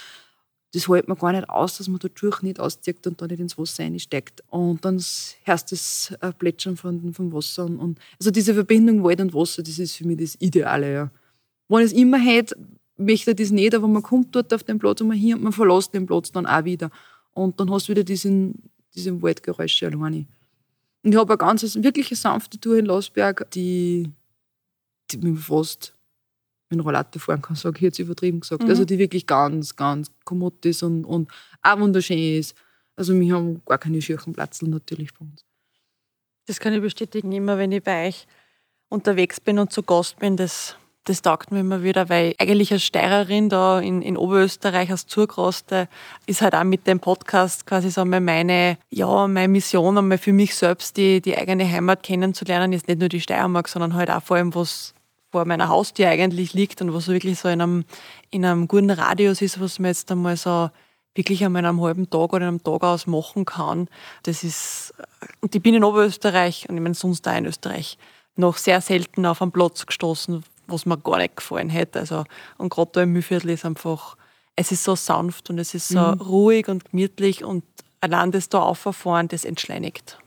Das 0.74 0.88
hält 0.88 1.06
man 1.06 1.18
gar 1.18 1.32
nicht 1.32 1.50
aus, 1.50 1.76
dass 1.76 1.88
man 1.88 1.98
da 1.98 2.08
durch 2.08 2.40
nicht 2.42 2.58
auszieht 2.58 3.06
und 3.06 3.20
da 3.20 3.26
nicht 3.26 3.40
ins 3.40 3.58
Wasser 3.58 3.82
einsteigt. 3.82 4.42
Und 4.48 4.84
dann 4.84 5.02
hörst 5.44 5.72
das 5.72 6.14
äh, 6.20 6.32
Plätschern 6.32 6.76
von, 6.76 7.12
vom 7.12 7.32
Wasser. 7.32 7.66
Und, 7.66 7.78
und, 7.78 7.98
also 8.18 8.30
diese 8.30 8.54
Verbindung 8.54 9.04
Wald 9.04 9.20
und 9.20 9.34
Wasser, 9.34 9.62
das 9.62 9.78
ist 9.78 9.96
für 9.96 10.06
mich 10.06 10.18
das 10.18 10.36
Ideale. 10.40 10.92
Ja. 10.92 11.10
Wenn 11.68 11.84
es 11.84 11.92
immer 11.92 12.18
hätte, 12.18 12.56
möchte 12.96 13.34
das 13.34 13.50
nicht, 13.50 13.74
aber 13.74 13.88
man 13.88 14.02
kommt 14.02 14.34
dort 14.34 14.52
auf 14.52 14.64
den 14.64 14.78
Platz 14.78 15.00
und 15.00 15.08
man 15.08 15.16
hier 15.16 15.36
und 15.36 15.42
man 15.42 15.52
verlässt 15.52 15.94
den 15.94 16.06
Platz 16.06 16.32
dann 16.32 16.46
auch 16.46 16.64
wieder. 16.64 16.90
Und 17.32 17.58
dann 17.58 17.70
hast 17.70 17.88
du 17.88 17.92
wieder 17.92 18.04
diesen, 18.04 18.70
diesen 18.94 19.22
Waldgeräusche 19.22 19.86
alleine. 19.86 20.26
Und 21.02 21.12
ich 21.12 21.16
habe 21.16 21.32
eine 21.32 21.38
ganz 21.38 21.62
wirklich 21.82 22.10
eine 22.10 22.16
sanfte 22.16 22.60
Tour 22.60 22.78
in 22.78 22.86
Losberg, 22.86 23.50
die, 23.52 24.10
die 25.10 25.16
mich 25.18 25.40
fast 25.40 25.94
mit 26.70 26.84
Rollator 26.84 27.20
fahren 27.20 27.42
kann, 27.42 27.56
sage 27.56 27.76
ich 27.76 27.82
jetzt 27.82 27.98
übertrieben 27.98 28.40
gesagt. 28.40 28.62
Mhm. 28.62 28.70
Also 28.70 28.84
die 28.84 28.98
wirklich 28.98 29.26
ganz, 29.26 29.76
ganz 29.76 30.10
kommod 30.24 30.64
ist 30.64 30.82
und, 30.82 31.04
und 31.04 31.30
auch 31.62 31.78
wunderschön 31.78 32.38
ist. 32.38 32.54
Also 32.96 33.18
wir 33.18 33.34
haben 33.34 33.62
gar 33.64 33.78
keine 33.78 34.00
Schirchenplatzel 34.00 34.68
natürlich 34.68 35.12
bei 35.14 35.24
uns. 35.24 35.44
Das 36.46 36.60
kann 36.60 36.72
ich 36.72 36.80
bestätigen, 36.80 37.32
immer 37.32 37.58
wenn 37.58 37.72
ich 37.72 37.82
bei 37.82 38.08
euch 38.08 38.26
unterwegs 38.88 39.40
bin 39.40 39.58
und 39.58 39.72
zu 39.72 39.82
Gast 39.82 40.18
bin, 40.18 40.36
das 40.36 40.76
das 41.04 41.20
taugt 41.20 41.50
mir 41.50 41.60
immer 41.60 41.82
wieder, 41.82 42.08
weil 42.08 42.34
eigentlich 42.38 42.72
als 42.72 42.84
Steirerin 42.84 43.48
da 43.48 43.80
in, 43.80 44.02
in 44.02 44.16
Oberösterreich 44.16 44.90
als 44.90 45.06
Zurgroste 45.06 45.88
ist 46.26 46.42
halt 46.42 46.54
auch 46.54 46.64
mit 46.64 46.86
dem 46.86 47.00
Podcast 47.00 47.66
quasi 47.66 47.90
so 47.90 48.04
meine, 48.04 48.78
ja, 48.90 49.26
meine 49.26 49.48
Mission 49.48 49.98
einmal 49.98 50.18
für 50.18 50.32
mich 50.32 50.54
selbst, 50.54 50.96
die, 50.96 51.20
die 51.20 51.36
eigene 51.36 51.68
Heimat 51.68 52.04
kennenzulernen, 52.04 52.72
ist 52.72 52.86
nicht 52.86 53.00
nur 53.00 53.08
die 53.08 53.20
Steiermark, 53.20 53.68
sondern 53.68 53.94
halt 53.94 54.10
auch 54.10 54.22
vor 54.22 54.36
allem, 54.36 54.54
was 54.54 54.94
vor 55.32 55.44
meiner 55.44 55.68
Haustür 55.68 56.08
eigentlich 56.08 56.52
liegt 56.52 56.80
und 56.82 56.94
was 56.94 57.08
wirklich 57.08 57.40
so 57.40 57.48
in 57.48 57.60
einem, 57.60 57.84
in 58.30 58.44
einem 58.44 58.68
guten 58.68 58.90
Radius 58.90 59.42
ist, 59.42 59.60
was 59.60 59.80
man 59.80 59.88
jetzt 59.88 60.12
einmal 60.12 60.36
so 60.36 60.70
wirklich 61.14 61.44
einmal 61.44 61.64
einem 61.64 61.80
halben 61.80 62.08
Tag 62.10 62.32
oder 62.32 62.46
einem 62.46 62.62
Tag 62.62 62.82
aus 62.84 63.06
machen 63.06 63.44
kann. 63.44 63.88
Das 64.22 64.44
ist, 64.44 64.94
und 65.40 65.54
ich 65.54 65.62
bin 65.62 65.74
in 65.74 65.84
Oberösterreich 65.84 66.68
und 66.68 66.76
ich 66.76 66.82
meine 66.82 66.94
sonst 66.94 67.26
auch 67.26 67.36
in 67.36 67.46
Österreich 67.46 67.98
noch 68.36 68.56
sehr 68.56 68.80
selten 68.80 69.26
auf 69.26 69.42
einen 69.42 69.52
Platz 69.52 69.84
gestoßen, 69.84 70.44
was 70.66 70.86
mir 70.86 70.98
gar 70.98 71.18
nicht 71.18 71.36
gefallen 71.36 71.70
hätte. 71.70 72.00
Also, 72.00 72.24
und 72.58 72.70
gerade 72.70 72.90
da 72.92 73.02
im 73.02 73.12
Mühlviertel 73.12 73.50
ist 73.50 73.64
einfach, 73.64 74.16
es 74.56 74.72
ist 74.72 74.84
so 74.84 74.94
sanft 74.94 75.50
und 75.50 75.58
es 75.58 75.74
ist 75.74 75.88
so 75.88 75.98
mhm. 75.98 76.20
ruhig 76.20 76.68
und 76.68 76.90
gemütlich 76.90 77.44
und 77.44 77.64
allein 78.00 78.32
das 78.32 78.48
da 78.48 78.60
auffahren, 78.60 79.28
das 79.28 79.44
entschleunigt. 79.44 80.18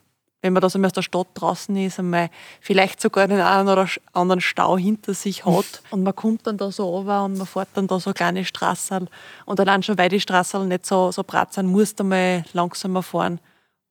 Wenn 0.42 0.54
man 0.54 0.62
da 0.62 0.70
so 0.70 0.80
aus 0.80 0.94
der 0.94 1.02
Stadt 1.02 1.28
draußen 1.34 1.76
ist, 1.76 1.98
einmal 1.98 2.30
vielleicht 2.62 3.02
sogar 3.02 3.28
den 3.28 3.42
einen 3.42 3.68
oder 3.68 3.88
anderen 4.14 4.42
Stau 4.42 4.78
hinter 4.78 5.16
sich 5.16 5.44
hat 5.44 5.82
und 5.90 6.04
man 6.04 6.16
kommt 6.16 6.46
dann 6.46 6.58
da 6.58 6.72
so 6.72 6.88
runter 6.88 7.26
und 7.26 7.38
man 7.38 7.48
fährt 7.48 7.70
dann 7.74 7.88
da 7.88 8.00
so 8.00 8.14
kleine 8.14 8.46
Straßen 8.46 9.10
und 9.46 9.60
allein 9.60 9.82
schon, 9.82 9.98
weil 9.98 10.10
die 10.10 10.20
Straßen 10.20 10.68
nicht 10.68 10.86
so, 10.86 11.12
so 11.12 11.24
brat 11.24 11.54
sind, 11.54 11.68
musst 11.68 12.00
du 12.00 12.04
mal 12.04 12.46
langsamer 12.54 13.02
fahren 13.02 13.40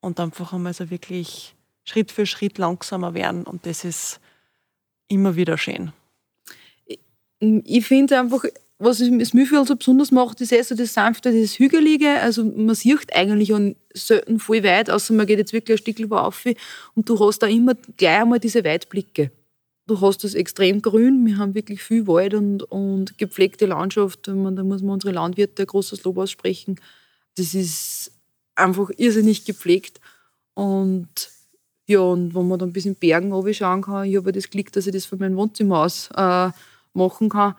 und 0.01 0.21
einfach 0.21 0.53
einmal 0.53 0.75
so 0.75 0.91
wirklich 0.91 1.57
Schritt 1.85 2.13
für 2.13 2.25
Schritt 2.25 2.59
langsamer 2.59 3.15
werden 3.15 3.43
und 3.45 3.67
das 3.67 3.85
ist 3.85 4.21
immer 5.09 5.35
wieder 5.35 5.59
schön 5.59 5.93
ich 7.65 7.87
finde 7.87 8.19
einfach, 8.19 8.45
was 8.79 8.99
das 8.99 9.35
Mühlviertel 9.35 9.67
so 9.67 9.77
besonders 9.77 10.11
macht, 10.11 10.41
ist 10.41 10.53
eher 10.53 10.65
so 10.65 10.75
das 10.75 10.95
Sanfte, 10.95 11.33
das 11.33 11.59
Hügelige. 11.59 12.21
Also 12.21 12.45
man 12.45 12.75
sieht 12.75 13.15
eigentlich 13.15 13.53
selten 13.95 14.39
voll 14.39 14.63
weit, 14.65 14.91
außer 14.91 15.15
man 15.15 15.27
geht 15.27 15.39
jetzt 15.39 15.53
wirklich 15.53 15.79
ein 15.79 15.95
Stück 15.95 16.13
auf 16.13 16.45
und 16.95 17.09
du 17.09 17.19
hast 17.19 17.39
da 17.39 17.47
immer 17.47 17.75
gleich 17.97 18.23
einmal 18.23 18.41
diese 18.41 18.65
Weitblicke. 18.65 19.31
Du 19.87 20.01
hast 20.01 20.25
das 20.25 20.35
extrem 20.35 20.81
grün, 20.81 21.27
wir 21.27 21.37
haben 21.37 21.55
wirklich 21.55 21.83
viel 21.83 22.07
Wald 22.07 22.35
und, 22.35 22.63
und 22.63 23.19
gepflegte 23.19 23.67
Landschaft. 23.67 24.27
Man, 24.29 24.57
da 24.57 24.65
muss 24.65 24.81
man 24.81 24.95
unsere 24.95 25.13
Landwirte 25.13 25.63
ein 25.63 25.67
großes 25.67 26.05
Lob 26.05 26.19
aussprechen. 26.19 26.81
Das 27.37 27.55
ist 27.55 28.11
einfach 28.55 28.91
irrsinnig 28.97 29.45
gepflegt. 29.45 30.01
Und 30.55 31.31
ja, 31.87 32.01
und 32.01 32.35
wenn 32.35 32.49
man 32.49 32.59
dann 32.59 32.71
ein 32.71 32.73
bisschen 32.73 32.95
Bergen 32.95 33.31
schauen 33.53 33.83
kann, 33.83 34.07
ich 34.07 34.17
habe 34.17 34.33
das 34.33 34.49
Glück, 34.49 34.73
dass 34.73 34.87
ich 34.87 34.93
das 34.93 35.05
von 35.05 35.19
meinem 35.19 35.37
Wohnzimmer 35.37 35.81
aus 35.81 36.09
äh, 36.17 36.51
machen 36.95 37.29
kann. 37.29 37.55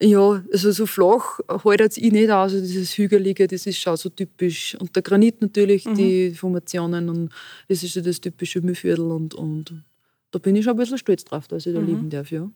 Ja, 0.00 0.44
also 0.52 0.72
so 0.72 0.84
flach 0.84 1.40
hält 1.64 1.80
es 1.80 1.96
ich 1.96 2.12
nicht 2.12 2.30
aus. 2.30 2.52
Also 2.52 2.60
dieses 2.60 2.98
Hügelige, 2.98 3.46
das 3.46 3.64
ist 3.64 3.78
schon 3.78 3.96
so 3.96 4.10
typisch. 4.10 4.76
Und 4.78 4.94
der 4.94 5.02
Granit 5.02 5.40
natürlich, 5.40 5.86
mhm. 5.86 5.94
die 5.94 6.30
Formationen. 6.32 7.08
Und 7.08 7.32
das 7.68 7.82
ist 7.82 7.94
so 7.94 8.02
das 8.02 8.20
typische 8.20 8.60
Mühlviertel. 8.60 9.10
Und, 9.10 9.34
und 9.34 9.82
da 10.32 10.38
bin 10.38 10.54
ich 10.54 10.64
schon 10.64 10.74
ein 10.74 10.76
bisschen 10.76 10.98
stolz 10.98 11.24
drauf, 11.24 11.48
dass 11.48 11.64
ich 11.64 11.74
da 11.74 11.80
mhm. 11.80 11.86
leben 11.86 12.10
darf. 12.10 12.30
Ja. 12.30 12.50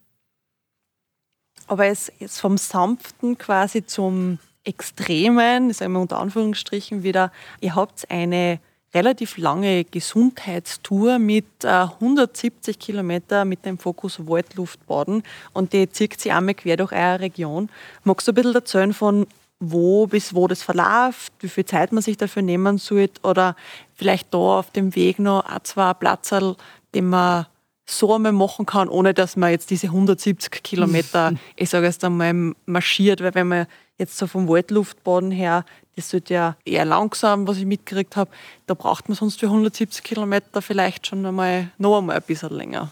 Aber 1.67 1.87
es 1.87 2.13
jetzt 2.19 2.41
vom 2.41 2.59
Sanften 2.59 3.39
quasi 3.39 3.87
zum 3.87 4.39
Extremen, 4.65 5.73
sagen 5.73 5.95
wir 5.95 6.01
unter 6.01 6.19
Anführungsstrichen 6.19 7.03
wieder, 7.03 7.33
ihr 7.61 7.75
habt 7.75 8.11
eine 8.11 8.61
relativ 8.95 9.37
lange 9.37 9.85
Gesundheitstour 9.85 11.19
mit 11.19 11.47
äh, 11.63 11.69
170 11.69 12.79
Kilometer 12.79 13.45
mit 13.45 13.65
dem 13.65 13.79
Fokus 13.79 14.27
Waldluftbaden. 14.27 15.23
Und 15.53 15.73
die 15.73 15.89
zieht 15.91 16.21
sich 16.21 16.33
einmal 16.33 16.55
quer 16.55 16.77
durch 16.77 16.93
eure 16.93 17.21
Region. 17.21 17.69
Magst 18.05 18.27
du 18.27 18.33
ein 18.33 18.35
bisschen 18.35 18.55
erzählen 18.55 18.93
von 18.93 19.27
wo 19.61 20.07
bis 20.07 20.35
wo 20.35 20.49
das 20.49 20.63
verläuft, 20.63 21.35
wie 21.41 21.49
viel 21.49 21.67
Zeit 21.67 21.93
man 21.93 22.03
sich 22.03 22.17
dafür 22.17 22.43
nehmen 22.43 22.79
sollte? 22.79 23.21
Oder 23.23 23.55
vielleicht 23.95 24.33
da 24.33 24.39
auf 24.39 24.71
dem 24.71 24.95
Weg 24.97 25.19
noch 25.19 25.45
ein, 25.45 25.61
zwei 25.65 25.93
Platzerl, 25.93 26.57
die 26.95 27.03
man 27.03 27.47
so 27.85 28.15
einmal 28.15 28.33
machen 28.33 28.67
kann, 28.67 28.89
ohne 28.89 29.13
dass 29.13 29.37
man 29.37 29.51
jetzt 29.51 29.71
diese 29.71 29.89
170 29.89 30.63
Kilometer, 30.63 31.35
ich 31.57 31.69
sage 31.69 31.87
jetzt 31.87 32.03
einmal, 32.05 32.55
marschiert, 32.65 33.21
weil 33.21 33.35
wenn 33.35 33.49
man 33.49 33.67
jetzt 34.01 34.17
so 34.17 34.27
vom 34.27 34.49
Waldluftbaden 34.49 35.31
her 35.31 35.65
das 36.01 36.11
sollte 36.11 36.33
ja 36.35 36.57
eher 36.65 36.87
langsam, 36.87 37.47
was 37.47 37.59
ich 37.59 37.67
mitgekriegt 37.67 38.17
habe. 38.17 38.31
Da 38.67 38.73
braucht 38.73 39.09
man 39.09 39.17
sonst 39.17 39.39
für 39.39 39.47
170 39.47 40.03
Kilometer 40.03 40.63
vielleicht 40.63 41.07
schon 41.07 41.27
einmal 41.27 41.71
noch 41.77 41.99
einmal 41.99 42.17
ein 42.17 42.23
bisschen 42.23 42.55
länger. 42.55 42.91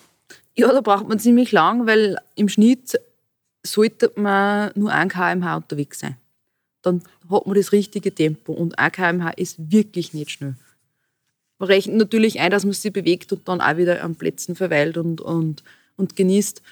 Ja, 0.56 0.70
da 0.72 0.82
braucht 0.82 1.08
man 1.08 1.18
ziemlich 1.18 1.50
lang, 1.50 1.86
weil 1.86 2.18
im 2.34 2.50
Schnitt 2.50 3.00
sollte 3.62 4.12
man 4.16 4.72
nur 4.74 4.92
1 4.92 5.12
km/h 5.12 5.56
unterwegs 5.56 6.00
sein. 6.00 6.16
Dann 6.82 7.02
hat 7.30 7.46
man 7.46 7.54
das 7.54 7.72
richtige 7.72 8.14
Tempo 8.14 8.52
und 8.52 8.78
1 8.78 8.92
km/h 8.92 9.30
ist 9.30 9.56
wirklich 9.72 10.12
nicht 10.12 10.30
schnell. 10.30 10.56
Man 11.58 11.68
rechnet 11.68 11.96
natürlich 11.96 12.40
ein, 12.40 12.50
dass 12.50 12.64
man 12.64 12.74
sich 12.74 12.92
bewegt 12.92 13.32
und 13.32 13.48
dann 13.48 13.60
auch 13.62 13.76
wieder 13.78 14.04
an 14.04 14.16
Plätzen 14.16 14.54
verweilt 14.54 14.98
und, 14.98 15.20
und, 15.20 15.64
und 15.96 16.14
genießt. 16.14 16.62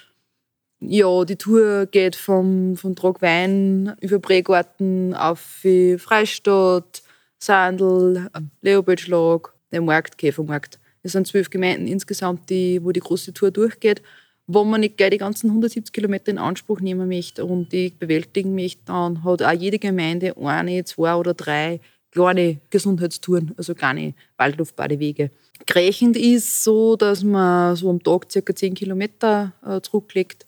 Ja, 0.79 1.25
die 1.25 1.37
Tour 1.37 1.87
geht 1.87 2.15
vom, 2.15 2.77
von 2.77 2.95
Trogwein 2.95 3.95
über 3.99 4.19
Bregarten 4.19 5.15
auf 5.15 5.65
Freistadt, 5.97 7.01
Sandl, 7.39 8.29
Leopoldschlag, 8.61 9.53
der 9.71 9.81
Markt, 9.81 10.19
Käfermarkt. 10.19 10.79
Es 11.01 11.13
sind 11.13 11.25
zwölf 11.25 11.49
Gemeinden 11.49 11.87
insgesamt, 11.87 12.49
die, 12.51 12.83
wo 12.83 12.91
die 12.91 12.99
große 12.99 13.33
Tour 13.33 13.49
durchgeht. 13.49 14.03
Wo 14.45 14.63
man 14.63 14.81
nicht 14.81 14.97
gleich 14.97 15.09
die 15.09 15.17
ganzen 15.17 15.47
170 15.47 15.91
Kilometer 15.91 16.31
in 16.31 16.37
Anspruch 16.37 16.79
nehmen 16.79 17.09
möchte 17.09 17.43
und 17.43 17.73
die 17.73 17.89
bewältigen 17.89 18.55
möchte, 18.55 18.83
dann 18.85 19.23
hat 19.23 19.41
auch 19.41 19.51
jede 19.51 19.79
Gemeinde 19.79 20.37
eine, 20.37 20.85
zwei 20.85 21.15
oder 21.15 21.33
drei 21.33 21.81
kleine 22.11 22.61
Gesundheitstouren, 22.69 23.53
also 23.57 23.75
kleine 23.75 24.13
Waldluftbadewege. 24.37 25.31
Gerechnet 25.65 26.15
ist 26.15 26.63
so, 26.63 26.95
dass 26.95 27.23
man 27.23 27.75
so 27.75 27.89
am 27.89 28.01
Tag 28.01 28.31
circa 28.31 28.55
10 28.55 28.75
Kilometer 28.75 29.51
äh, 29.65 29.81
zurücklegt 29.81 30.46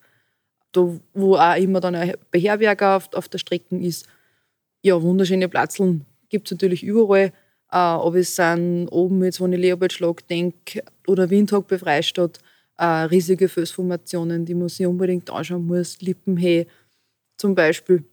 da, 0.72 1.00
wo 1.14 1.36
auch 1.36 1.56
immer 1.56 1.80
dann 1.80 1.96
ein 1.96 2.14
Beherberger 2.32 2.98
auf, 2.98 3.14
auf 3.14 3.28
der 3.30 3.38
Strecke 3.40 3.78
ist. 3.78 4.08
Ja, 4.82 5.02
wunderschöne 5.02 5.50
Platzeln 5.50 6.06
gibt 6.30 6.48
es 6.48 6.52
natürlich 6.52 6.84
überall. 6.84 7.32
Äh, 7.72 7.78
aber 7.78 8.18
es 8.18 8.36
sind 8.36 8.88
oben, 8.90 9.24
jetzt, 9.24 9.42
wenn 9.42 9.54
ich 9.54 9.60
Leopoldschlag 9.60 10.28
denke, 10.28 10.84
oder 11.08 11.30
Windhoek 11.30 11.68
bei 11.68 11.78
Freistadt, 11.78 12.40
äh, 12.78 12.86
riesige 12.86 13.50
Felsformationen, 13.50 14.46
die 14.46 14.56
man 14.56 14.70
sich 14.70 14.86
unbedingt 14.86 15.30
anschauen 15.30 15.68
muss. 15.68 16.02
Lippenhee 16.02 16.68
zum 17.38 17.56
Beispiel. 17.56 18.04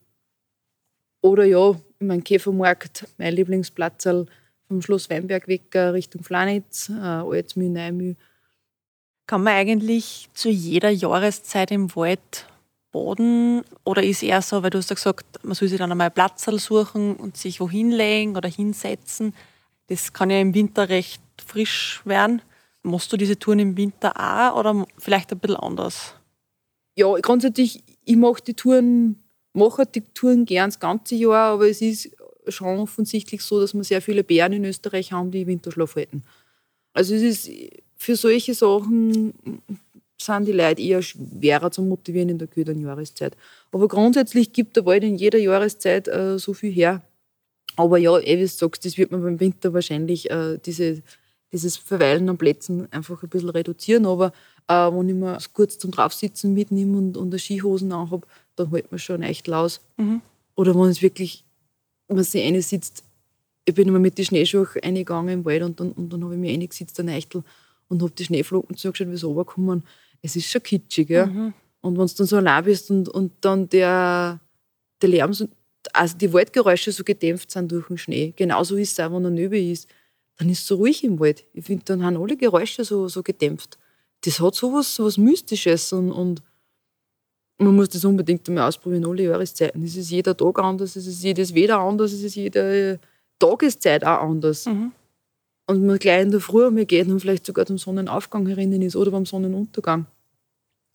Oder 1.23 1.45
ja, 1.45 1.75
mein 1.99 2.23
Käfermarkt, 2.23 3.07
mein 3.19 3.35
Lieblingsplatz 3.35 4.05
vom 4.69 4.83
Schloss 4.83 5.09
Weinberg 5.09 5.49
weg 5.49 5.75
Richtung 5.75 6.23
Flanitz, 6.23 6.89
äh, 6.91 6.93
Altsmühl, 6.93 7.71
Neumühl. 7.71 8.17
Kann 9.27 9.43
man 9.43 9.55
eigentlich 9.55 10.29
zu 10.35 10.49
jeder 10.49 10.91
Jahreszeit 10.91 11.71
im 11.73 11.95
Wald 11.97 12.47
baden? 12.93 13.65
Oder 13.85 14.05
ist 14.05 14.23
eher 14.23 14.41
so, 14.41 14.63
weil 14.63 14.71
du 14.71 14.79
hast 14.79 14.91
ja 14.91 14.95
gesagt, 14.95 15.45
man 15.45 15.55
soll 15.55 15.69
sich 15.69 15.79
dann 15.79 15.91
einmal 15.91 16.11
Platz 16.11 16.45
suchen 16.45 17.17
und 17.17 17.37
sich 17.37 17.61
wohin 17.61 17.91
legen 17.91 18.37
oder 18.37 18.49
hinsetzen. 18.49 19.35
Das 19.89 20.13
kann 20.13 20.31
ja 20.31 20.41
im 20.41 20.55
Winter 20.55 20.89
recht 20.89 21.23
frisch 21.45 22.03
werden. 22.05 22.43
Machst 22.83 23.13
du 23.13 23.17
diese 23.17 23.39
Touren 23.39 23.59
im 23.59 23.77
Winter 23.77 24.15
auch 24.17 24.59
oder 24.59 24.87
vielleicht 24.99 25.33
ein 25.33 25.39
bisschen 25.41 25.57
anders? 25.57 26.15
Ja, 26.95 27.13
grundsätzlich, 27.21 27.83
ich 28.05 28.17
mache 28.17 28.43
die 28.43 28.55
Touren, 28.55 29.23
mache 29.53 29.87
die 29.87 30.03
Touren 30.03 30.45
gern 30.45 30.71
das 30.71 30.79
ganze 30.79 31.17
Jahr, 31.17 31.55
aber 31.55 31.69
es 31.69 31.83
ist 31.83 32.11
schon 32.49 32.79
offensichtlich 32.79 33.43
so, 33.43 33.61
dass 33.61 33.75
wir 33.75 33.83
sehr 33.83 34.01
viele 34.01 34.23
Bären 34.23 34.53
in 34.53 34.65
Österreich 34.65 35.13
haben, 35.13 35.33
die 35.33 35.49
Winterschlaf 35.49 35.97
halten. 35.97 36.23
Also 36.93 37.15
es 37.15 37.23
ist 37.23 37.51
für 37.97 38.17
solche 38.17 38.55
Sachen 38.55 39.33
sind 40.19 40.47
die 40.47 40.53
Leute 40.53 40.83
eher 40.83 41.03
schwerer 41.03 41.71
zu 41.71 41.83
motivieren 41.83 42.31
in 42.31 42.39
der 42.39 42.49
kühlen 42.49 42.81
Jahreszeit. 42.81 43.37
Aber 43.73 43.89
grundsätzlich 43.89 44.53
gibt 44.53 44.77
der 44.77 44.87
Wald 44.87 45.05
in 45.05 45.17
jeder 45.17 45.39
Jahreszeit 45.39 46.09
äh, 46.09 46.39
so 46.39 46.55
viel 46.55 46.73
her. 46.73 47.03
Aber 47.77 47.99
ja, 47.99 48.19
eh, 48.19 48.39
wie 48.39 48.43
du 48.43 48.49
sagst, 48.49 48.85
das 48.85 48.97
wird 48.97 49.11
man 49.11 49.23
beim 49.23 49.39
Winter 49.39 49.73
wahrscheinlich 49.75 50.31
äh, 50.31 50.59
diese, 50.65 51.03
dieses 51.53 51.77
Verweilen 51.77 52.29
an 52.29 52.39
Plätzen 52.39 52.91
einfach 52.91 53.23
ein 53.23 53.29
bisschen 53.29 53.51
reduzieren. 53.51 54.07
Aber 54.07 54.33
äh, 54.69 54.91
wenn 54.91 55.09
ich 55.09 55.15
mir 55.15 55.39
kurz 55.53 55.79
zum 55.79 55.91
Draufsitzen 55.91 56.55
mitnehme 56.55 56.97
und, 56.97 57.17
und 57.17 57.29
eine 57.29 57.39
Skihosen 57.39 57.93
anhabe, 57.93 58.27
dann 58.57 58.71
hält 58.71 58.91
man 58.91 58.99
schon 58.99 59.23
echt 59.23 59.47
laus. 59.47 59.81
Mhm. 59.99 60.23
Oder 60.55 60.75
wenn 60.75 60.89
es 60.89 61.03
wirklich, 61.03 61.45
man 62.09 62.25
sich 62.25 62.43
eine 62.43 62.63
sitzt, 62.63 63.05
ich 63.67 63.75
bin 63.75 63.89
immer 63.89 63.99
mit 63.99 64.17
den 64.17 64.25
Schneeschuhen 64.25 64.67
eingegangen 64.83 65.41
im 65.41 65.45
Wald 65.45 65.63
und 65.63 65.81
dann, 65.81 65.93
und 65.93 66.13
dann 66.13 66.25
habe 66.25 66.35
ich 66.35 66.41
mich 66.41 66.53
eingesetzt, 66.53 66.99
der 66.99 67.07
Eichtel, 67.09 67.43
und 67.89 68.03
habe 68.03 68.13
die 68.13 68.25
Schneeflocken 68.25 68.77
zugeschaut, 68.77 69.11
wie 69.11 69.17
sie 69.17 69.27
runterkommen. 69.27 69.85
Es 70.23 70.37
ist 70.37 70.51
schon 70.51 70.63
kitschig, 70.63 71.09
ja. 71.11 71.27
Mhm. 71.27 71.55
Und 71.81 71.99
wenn 71.99 72.07
du 72.07 72.15
dann 72.15 72.27
so 72.27 72.37
allein 72.37 72.65
bist 72.65 72.91
und, 72.91 73.09
und 73.09 73.33
dann 73.41 73.69
der, 73.69 74.41
der 75.01 75.09
Lärm, 75.09 75.33
also 75.93 76.17
die 76.17 76.33
Waldgeräusche 76.33 76.91
so 76.91 77.05
gedämpft 77.05 77.51
sind 77.51 77.71
durch 77.71 77.87
den 77.87 77.99
Schnee, 77.99 78.33
genauso 78.35 78.77
ist 78.77 78.93
es 78.93 79.01
auch, 79.01 79.13
wenn 79.13 79.25
er 79.25 79.31
nöbe 79.31 79.61
ist, 79.61 79.89
dann 80.37 80.51
ist 80.51 80.61
es 80.61 80.67
so 80.67 80.77
ruhig 80.77 81.05
im 81.05 81.19
Wald. 81.21 81.45
Ich 81.53 81.65
finde, 81.65 81.85
dann 81.85 82.05
haben 82.05 82.17
alle 82.17 82.37
Geräusche 82.37 82.85
so, 82.85 83.09
so 83.09 83.23
gedämpft. 83.23 83.79
Das 84.23 84.41
hat 84.41 84.55
so 84.55 84.73
was, 84.73 84.97
so 84.97 85.05
was 85.05 85.17
Mystisches 85.17 85.93
und, 85.93 86.11
und 86.11 86.43
man 87.59 87.75
muss 87.75 87.89
das 87.89 88.05
unbedingt 88.05 88.49
einmal 88.49 88.69
ausprobieren, 88.69 89.07
alle 89.07 89.23
Jahreszeiten. 89.23 89.83
Es 89.83 89.97
ist 89.97 90.11
jeder 90.11 90.37
Tag 90.37 90.59
anders, 90.59 90.97
es 90.97 91.07
ist 91.07 91.23
jedes 91.23 91.55
Wetter 91.55 91.79
anders, 91.79 92.13
es 92.13 92.23
ist 92.23 92.35
jede 92.35 92.99
Tageszeit 93.39 94.05
auch 94.05 94.23
anders. 94.23 94.67
Mhm. 94.67 94.93
Und 95.67 95.85
man 95.85 95.99
gleich 95.99 96.23
in 96.23 96.31
der 96.31 96.41
Früh 96.41 96.71
mir 96.71 96.87
geht 96.87 97.09
und 97.09 97.21
vielleicht 97.21 97.45
sogar 97.45 97.67
zum 97.67 97.79
Sonnenaufgang 97.79 98.47
herinnen 98.47 98.83
ist 98.83 98.95
oder 98.95 99.11
beim 99.11 99.27
Sonnenuntergang. 99.27 100.07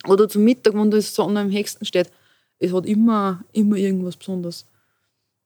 Oder 0.07 0.29
zum 0.29 0.43
Mittag, 0.43 0.73
wenn 0.73 0.89
die 0.91 1.01
Sonne 1.01 1.41
am 1.41 1.51
höchsten 1.51 1.86
steht. 1.86 2.10
Es 2.57 2.73
hat 2.73 2.86
immer, 2.86 3.43
immer 3.51 3.75
irgendwas 3.75 4.15
Besonderes. 4.15 4.65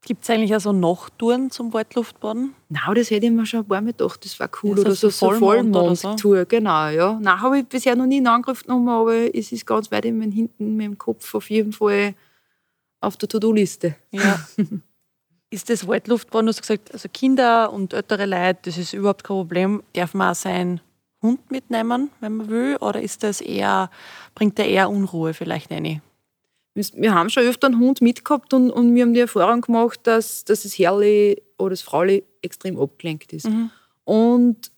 Gibt 0.05 0.23
es 0.23 0.29
eigentlich 0.29 0.55
auch 0.55 0.59
so 0.59 0.71
Nachtouren 0.71 1.49
zum 1.49 1.73
Waldluftbaden? 1.73 2.53
Nein, 2.69 2.95
das 2.95 3.09
hätte 3.09 3.25
ich 3.25 3.31
mir 3.31 3.45
schon 3.47 3.61
ein 3.61 3.67
paar 3.67 3.81
Mal 3.81 3.91
gedacht, 3.91 4.23
das 4.23 4.39
war 4.39 4.49
cool. 4.61 4.77
Ja, 4.77 4.81
oder 4.83 4.95
so, 4.95 5.09
so 5.09 5.31
Vollmond-Tour, 5.31 6.39
so. 6.39 6.45
genau. 6.47 6.89
Ja. 6.89 7.19
Nein, 7.19 7.41
habe 7.41 7.59
ich 7.59 7.65
bisher 7.65 7.95
noch 7.95 8.05
nie 8.05 8.19
in 8.19 8.27
Angriff 8.27 8.61
genommen, 8.63 8.87
aber 8.87 9.35
es 9.35 9.51
ist 9.51 9.65
ganz 9.65 9.89
weit 9.91 10.05
in 10.05 10.19
meinem, 10.19 10.31
hinten 10.31 10.67
in 10.67 10.77
meinem 10.77 10.97
Kopf 10.97 11.33
auf 11.33 11.49
jeden 11.49 11.73
Fall 11.73 12.13
auf 13.01 13.17
der 13.17 13.29
To-Do-Liste. 13.29 13.95
Ja. 14.11 14.47
ist 15.49 15.69
das 15.69 15.87
Waldluftbahn, 15.87 16.45
du 16.45 16.49
hast 16.49 16.61
gesagt, 16.61 16.91
also 16.93 17.07
Kinder 17.09 17.71
und 17.71 17.93
ältere 17.93 18.25
Leute, 18.25 18.59
das 18.63 18.77
ist 18.77 18.93
überhaupt 18.93 19.23
kein 19.23 19.37
Problem. 19.37 19.83
Darf 19.93 20.13
man 20.13 20.31
auch 20.31 20.35
seinen 20.35 20.81
Hund 21.21 21.51
mitnehmen, 21.51 22.09
wenn 22.19 22.35
man 22.35 22.49
will? 22.49 22.77
Oder 22.77 23.01
ist 23.01 23.23
das 23.23 23.41
eher, 23.41 23.89
bringt 24.33 24.57
der 24.57 24.67
eher 24.67 24.89
Unruhe 24.89 25.33
vielleicht 25.33 25.71
rein? 25.71 26.01
Wir 26.73 27.13
haben 27.13 27.29
schon 27.29 27.43
öfter 27.43 27.67
einen 27.67 27.79
Hund 27.79 28.01
mitgehabt 28.01 28.53
und, 28.53 28.69
und 28.69 28.93
wir 28.95 29.03
haben 29.03 29.13
die 29.13 29.21
Erfahrung 29.21 29.61
gemacht, 29.61 30.01
dass, 30.03 30.43
dass 30.43 30.63
das 30.63 30.77
Herrli 30.77 31.41
oder 31.57 31.69
das 31.69 31.81
Frauli 31.81 32.25
extrem 32.41 32.77
abgelenkt 32.77 33.31
ist. 33.31 33.47
Mhm. 33.47 33.71
Und 34.03 34.71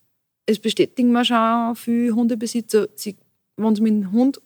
es 0.46 0.60
bestätigen 0.60 1.12
mir 1.12 1.24
schon 1.24 1.74
viele 1.74 2.14
Hundebesitzer, 2.14 2.88
sie, 2.94 3.16
wenn 3.56 3.74
sie 3.74 3.82
mit 3.82 3.92
dem 3.92 4.12
Hund, 4.12 4.40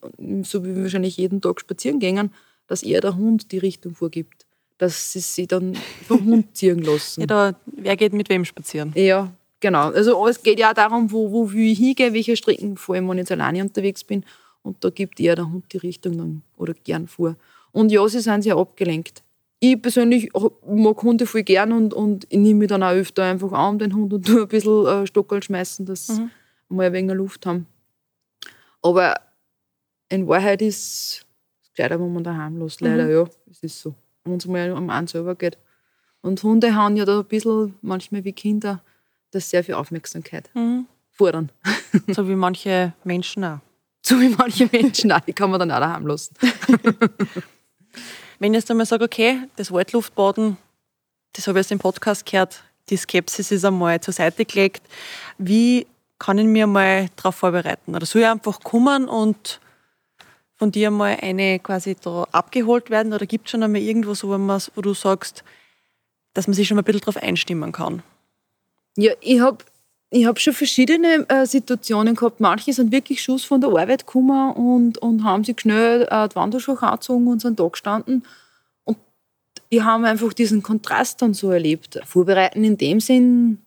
so 0.44 0.64
wie 0.64 0.74
wir 0.74 0.82
wahrscheinlich 0.84 1.18
jeden 1.18 1.42
Tag 1.42 1.60
spazieren 1.60 2.00
gehen, 2.00 2.32
dass 2.68 2.82
eher 2.82 3.02
der 3.02 3.16
Hund 3.16 3.52
die 3.52 3.58
Richtung 3.58 3.94
vorgibt 3.94 4.46
dass 4.82 5.12
sie 5.12 5.20
sich 5.20 5.46
dann 5.46 5.74
vom 6.06 6.24
Hund 6.24 6.56
ziehen 6.56 6.82
lassen. 6.82 7.20
Ja, 7.20 7.26
da, 7.26 7.54
wer 7.66 7.96
geht 7.96 8.12
mit 8.12 8.28
wem 8.28 8.44
spazieren? 8.44 8.92
Ja, 8.96 9.32
genau. 9.60 9.90
Also 9.90 10.26
es 10.26 10.42
geht 10.42 10.58
ja 10.58 10.70
auch 10.70 10.74
darum, 10.74 11.12
wo, 11.12 11.30
wo 11.30 11.52
will 11.52 11.70
ich 11.70 11.78
hingehen, 11.78 12.12
welche 12.12 12.36
Strecken, 12.36 12.76
vor 12.76 12.96
allem 12.96 13.08
wenn 13.08 13.18
ich 13.18 13.22
jetzt 13.22 13.32
alleine 13.32 13.62
unterwegs 13.62 14.02
bin. 14.02 14.24
Und 14.62 14.82
da 14.84 14.90
gibt 14.90 15.20
eher 15.20 15.36
der 15.36 15.50
Hund 15.50 15.72
die 15.72 15.78
Richtung 15.78 16.18
dann, 16.18 16.42
oder 16.56 16.74
gern 16.74 17.06
vor. 17.06 17.36
Und 17.70 17.92
ja, 17.92 18.06
sie 18.08 18.20
sind 18.20 18.42
sehr 18.42 18.56
abgelenkt. 18.56 19.22
Ich 19.60 19.80
persönlich 19.80 20.30
mag 20.66 21.02
Hunde 21.02 21.26
voll 21.26 21.44
gern 21.44 21.70
und, 21.70 21.94
und 21.94 22.26
ich 22.28 22.38
nehme 22.38 22.60
mich 22.60 22.68
dann 22.68 22.82
auch 22.82 22.90
öfter 22.90 23.22
einfach 23.22 23.52
an 23.52 23.78
den 23.78 23.94
Hund 23.94 24.12
und 24.12 24.26
tue 24.26 24.42
ein 24.42 24.48
bisschen 24.48 24.86
äh, 24.86 25.06
Stockerl 25.06 25.42
schmeißen, 25.42 25.86
dass 25.86 26.08
mhm. 26.08 26.30
wir 26.68 26.76
mal 26.76 26.86
ein 26.86 26.92
wenig 26.92 27.14
Luft 27.14 27.46
haben. 27.46 27.66
Aber 28.82 29.14
in 30.08 30.26
Wahrheit 30.26 30.60
ist 30.60 30.76
es 30.76 31.26
gescheiter, 31.76 32.00
wenn 32.00 32.12
man 32.12 32.24
daheim 32.24 32.58
lässt. 32.58 32.80
Leider, 32.80 33.04
mhm. 33.04 33.10
ja. 33.12 33.24
Es 33.48 33.62
ist 33.62 33.80
so 33.80 33.94
wenn 34.24 34.36
es 34.36 34.46
mal 34.46 34.72
um 34.72 34.90
einen 34.90 35.06
selber 35.06 35.34
geht. 35.34 35.58
Und 36.20 36.42
Hunde 36.42 36.74
haben 36.74 36.96
ja 36.96 37.04
da 37.04 37.20
ein 37.20 37.24
bisschen, 37.24 37.74
manchmal 37.82 38.24
wie 38.24 38.32
Kinder, 38.32 38.80
das 39.32 39.50
sehr 39.50 39.64
viel 39.64 39.74
Aufmerksamkeit 39.74 40.50
mhm. 40.54 40.86
fordern. 41.10 41.50
So 42.08 42.28
wie 42.28 42.34
manche 42.34 42.94
Menschen 43.04 43.44
auch. 43.44 43.58
So 44.04 44.20
wie 44.20 44.30
manche 44.30 44.68
Menschen 44.72 45.12
auch, 45.12 45.20
die 45.20 45.32
kann 45.32 45.48
man 45.48 45.60
dann 45.60 45.70
auch 45.70 45.78
daheim 45.78 46.08
lassen. 46.08 46.34
Wenn 48.40 48.52
ich 48.52 48.58
jetzt 48.58 48.68
einmal 48.68 48.84
sage, 48.84 49.04
okay, 49.04 49.42
das 49.54 49.70
Waldluftbaden, 49.70 50.56
das 51.34 51.46
habe 51.46 51.60
ich 51.60 51.66
aus 51.66 51.68
dem 51.68 51.78
Podcast 51.78 52.26
gehört, 52.26 52.64
die 52.90 52.96
Skepsis 52.96 53.52
ist 53.52 53.64
einmal 53.64 54.00
zur 54.00 54.12
Seite 54.12 54.44
gelegt. 54.44 54.82
Wie 55.38 55.86
kann 56.18 56.38
ich 56.38 56.46
mich 56.46 56.66
mal 56.66 57.08
darauf 57.14 57.36
vorbereiten? 57.36 57.94
Oder 57.94 58.04
soll 58.04 58.22
ich 58.22 58.28
einfach 58.28 58.58
kommen 58.60 59.08
und 59.08 59.60
von 60.62 60.70
dir 60.70 60.92
mal 60.92 61.18
eine 61.20 61.58
quasi 61.58 61.96
da 62.00 62.22
abgeholt 62.30 62.88
werden? 62.88 63.12
Oder 63.12 63.26
gibt 63.26 63.46
es 63.46 63.50
schon 63.50 63.64
einmal 63.64 63.80
irgendwo 63.80 64.14
so, 64.14 64.28
wo 64.28 64.80
du 64.80 64.94
sagst, 64.94 65.42
dass 66.34 66.46
man 66.46 66.54
sich 66.54 66.68
schon 66.68 66.76
mal 66.76 66.82
ein 66.82 66.84
bisschen 66.84 67.00
darauf 67.00 67.16
einstimmen 67.16 67.72
kann? 67.72 68.04
Ja, 68.96 69.12
ich 69.20 69.40
habe 69.40 69.58
ich 70.10 70.24
hab 70.24 70.38
schon 70.38 70.52
verschiedene 70.52 71.28
äh, 71.28 71.46
Situationen 71.46 72.14
gehabt. 72.14 72.38
Manche 72.38 72.72
sind 72.72 72.92
wirklich 72.92 73.20
Schuss 73.20 73.44
von 73.44 73.60
der 73.60 73.70
Arbeit 73.70 74.06
gekommen 74.06 74.52
und, 74.52 74.98
und 74.98 75.24
haben 75.24 75.42
sich 75.42 75.58
schnell 75.58 76.06
äh, 76.08 76.28
die 76.28 76.36
Wanderschuhe 76.36 76.80
angezogen 76.80 77.26
und 77.26 77.42
sind 77.42 77.58
da 77.58 77.66
gestanden. 77.66 78.22
Und 78.84 78.98
ich 79.68 79.82
habe 79.82 80.06
einfach 80.06 80.32
diesen 80.32 80.62
Kontrast 80.62 81.22
dann 81.22 81.34
so 81.34 81.50
erlebt. 81.50 81.98
Vorbereiten 82.04 82.62
in 82.62 82.78
dem 82.78 83.00
Sinn, 83.00 83.58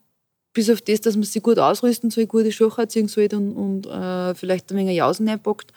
bis 0.53 0.69
auf 0.69 0.79
das, 0.79 1.01
dass 1.01 1.17
man 1.17 1.23
sich 1.23 1.43
gut 1.43 1.59
ausrüsten 1.59 2.09
soll, 2.09 2.25
gute 2.25 2.53
Schuhe 2.53 2.71
anziehen 2.77 3.09
soll 3.09 3.27
und, 3.33 3.51
und 3.51 3.85
äh, 3.85 4.33
vielleicht 4.33 4.71
ein 4.71 4.77
wenig 4.77 4.95
Jausen 4.95 5.27
einpackt 5.27 5.73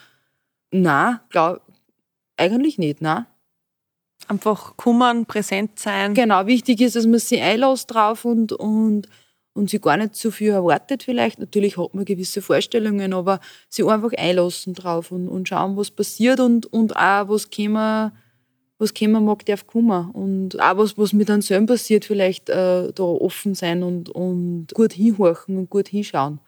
na, 0.71 1.23
glaub, 1.31 1.63
eigentlich 2.37 2.79
nicht, 2.79 3.01
na. 3.01 3.27
Einfach 4.27 4.77
kummern, 4.77 5.27
präsent 5.27 5.79
sein. 5.79 6.15
Genau, 6.15 6.47
wichtig 6.47 6.81
ist, 6.81 6.97
dass 6.97 7.07
man 7.07 7.19
sich 7.19 7.41
einlässt 7.41 7.93
drauf 7.93 8.25
und, 8.25 8.53
und, 8.53 9.09
und 9.55 9.71
sich 9.71 9.81
gar 9.81 9.97
nicht 9.97 10.17
zu 10.17 10.31
viel 10.31 10.51
erwartet 10.51 11.03
vielleicht. 11.03 11.39
Natürlich 11.39 11.79
hat 11.79 11.95
man 11.95 12.05
gewisse 12.05 12.43
Vorstellungen, 12.43 13.15
aber 13.15 13.41
sich 13.69 13.87
einfach 13.87 14.13
einlassen 14.17 14.75
drauf 14.75 15.13
und, 15.13 15.29
und 15.29 15.49
schauen, 15.49 15.77
was 15.77 15.91
passiert 15.91 16.41
und, 16.41 16.67
und 16.67 16.97
auch, 16.97 17.29
was 17.29 17.51
kommen, 17.51 18.13
was 18.79 18.93
kommen 18.93 19.25
mag, 19.25 19.47
darf 19.47 19.67
kommen. 19.67 20.11
Und 20.11 20.61
auch 20.61 20.77
was, 20.77 20.99
was 20.99 21.13
mir 21.13 21.25
dann 21.25 21.41
selber 21.41 21.75
passiert, 21.75 22.05
vielleicht 22.05 22.51
äh, 22.51 22.93
da 22.93 23.03
offen 23.03 23.55
sein 23.55 23.83
und, 23.83 24.11
und 24.11 24.69
gut 24.75 24.93
hinhorchen 24.93 25.57
und 25.57 25.71
gut 25.71 25.89
hinschauen. 25.89 26.41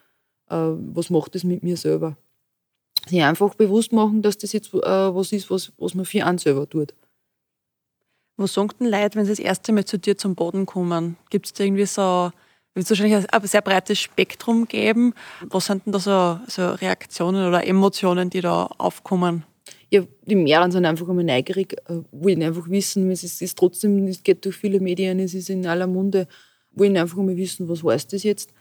Äh, 0.50 0.56
was 0.56 1.08
macht 1.08 1.34
das 1.34 1.44
mit 1.44 1.62
mir 1.62 1.76
selber? 1.76 2.16
Sich 3.08 3.22
einfach 3.22 3.54
bewusst 3.54 3.92
machen, 3.92 4.22
dass 4.22 4.38
das 4.38 4.52
jetzt 4.52 4.72
äh, 4.74 4.78
was 4.78 5.32
ist, 5.32 5.50
was, 5.50 5.72
was 5.78 5.94
man 5.94 6.04
für 6.04 6.24
einen 6.24 6.38
selber 6.38 6.68
tut. 6.68 6.94
Was 8.36 8.54
sagt 8.54 8.80
denn 8.80 8.88
Leute, 8.88 9.18
wenn 9.18 9.26
sie 9.26 9.32
das 9.32 9.38
erste 9.38 9.72
Mal 9.72 9.84
zu 9.84 9.98
dir 9.98 10.16
zum 10.16 10.34
Boden 10.34 10.66
kommen? 10.66 11.16
Gibt 11.28 11.46
es 11.46 11.52
da 11.52 11.64
irgendwie 11.64 11.86
so, 11.86 12.30
wird 12.74 12.84
es 12.84 12.90
wahrscheinlich 12.90 13.32
ein 13.32 13.46
sehr 13.46 13.60
breites 13.60 13.98
Spektrum 13.98 14.66
geben? 14.66 15.14
Was 15.42 15.66
sind 15.66 15.84
denn 15.84 15.92
da 15.92 15.98
so, 15.98 16.40
so 16.46 16.72
Reaktionen 16.74 17.46
oder 17.46 17.66
Emotionen, 17.66 18.30
die 18.30 18.40
da 18.40 18.64
aufkommen? 18.78 19.44
Ja, 19.90 20.02
die 20.24 20.36
mehreren 20.36 20.70
sind 20.70 20.86
einfach 20.86 21.08
einmal 21.08 21.24
neugierig, 21.24 21.74
äh, 21.88 22.00
wollen 22.12 22.42
einfach 22.42 22.68
wissen, 22.70 23.10
es 23.10 23.24
ist, 23.24 23.42
ist 23.42 23.58
trotzdem, 23.58 24.06
es 24.06 24.22
geht 24.22 24.44
durch 24.44 24.56
viele 24.56 24.80
Medien, 24.80 25.18
es 25.18 25.34
ist 25.34 25.50
in 25.50 25.66
aller 25.66 25.86
Munde, 25.86 26.28
wollen 26.70 26.96
einfach 26.96 27.18
einmal 27.18 27.36
wissen, 27.36 27.68
was 27.68 27.82
heißt 27.82 28.12
das 28.12 28.22
jetzt 28.22 28.52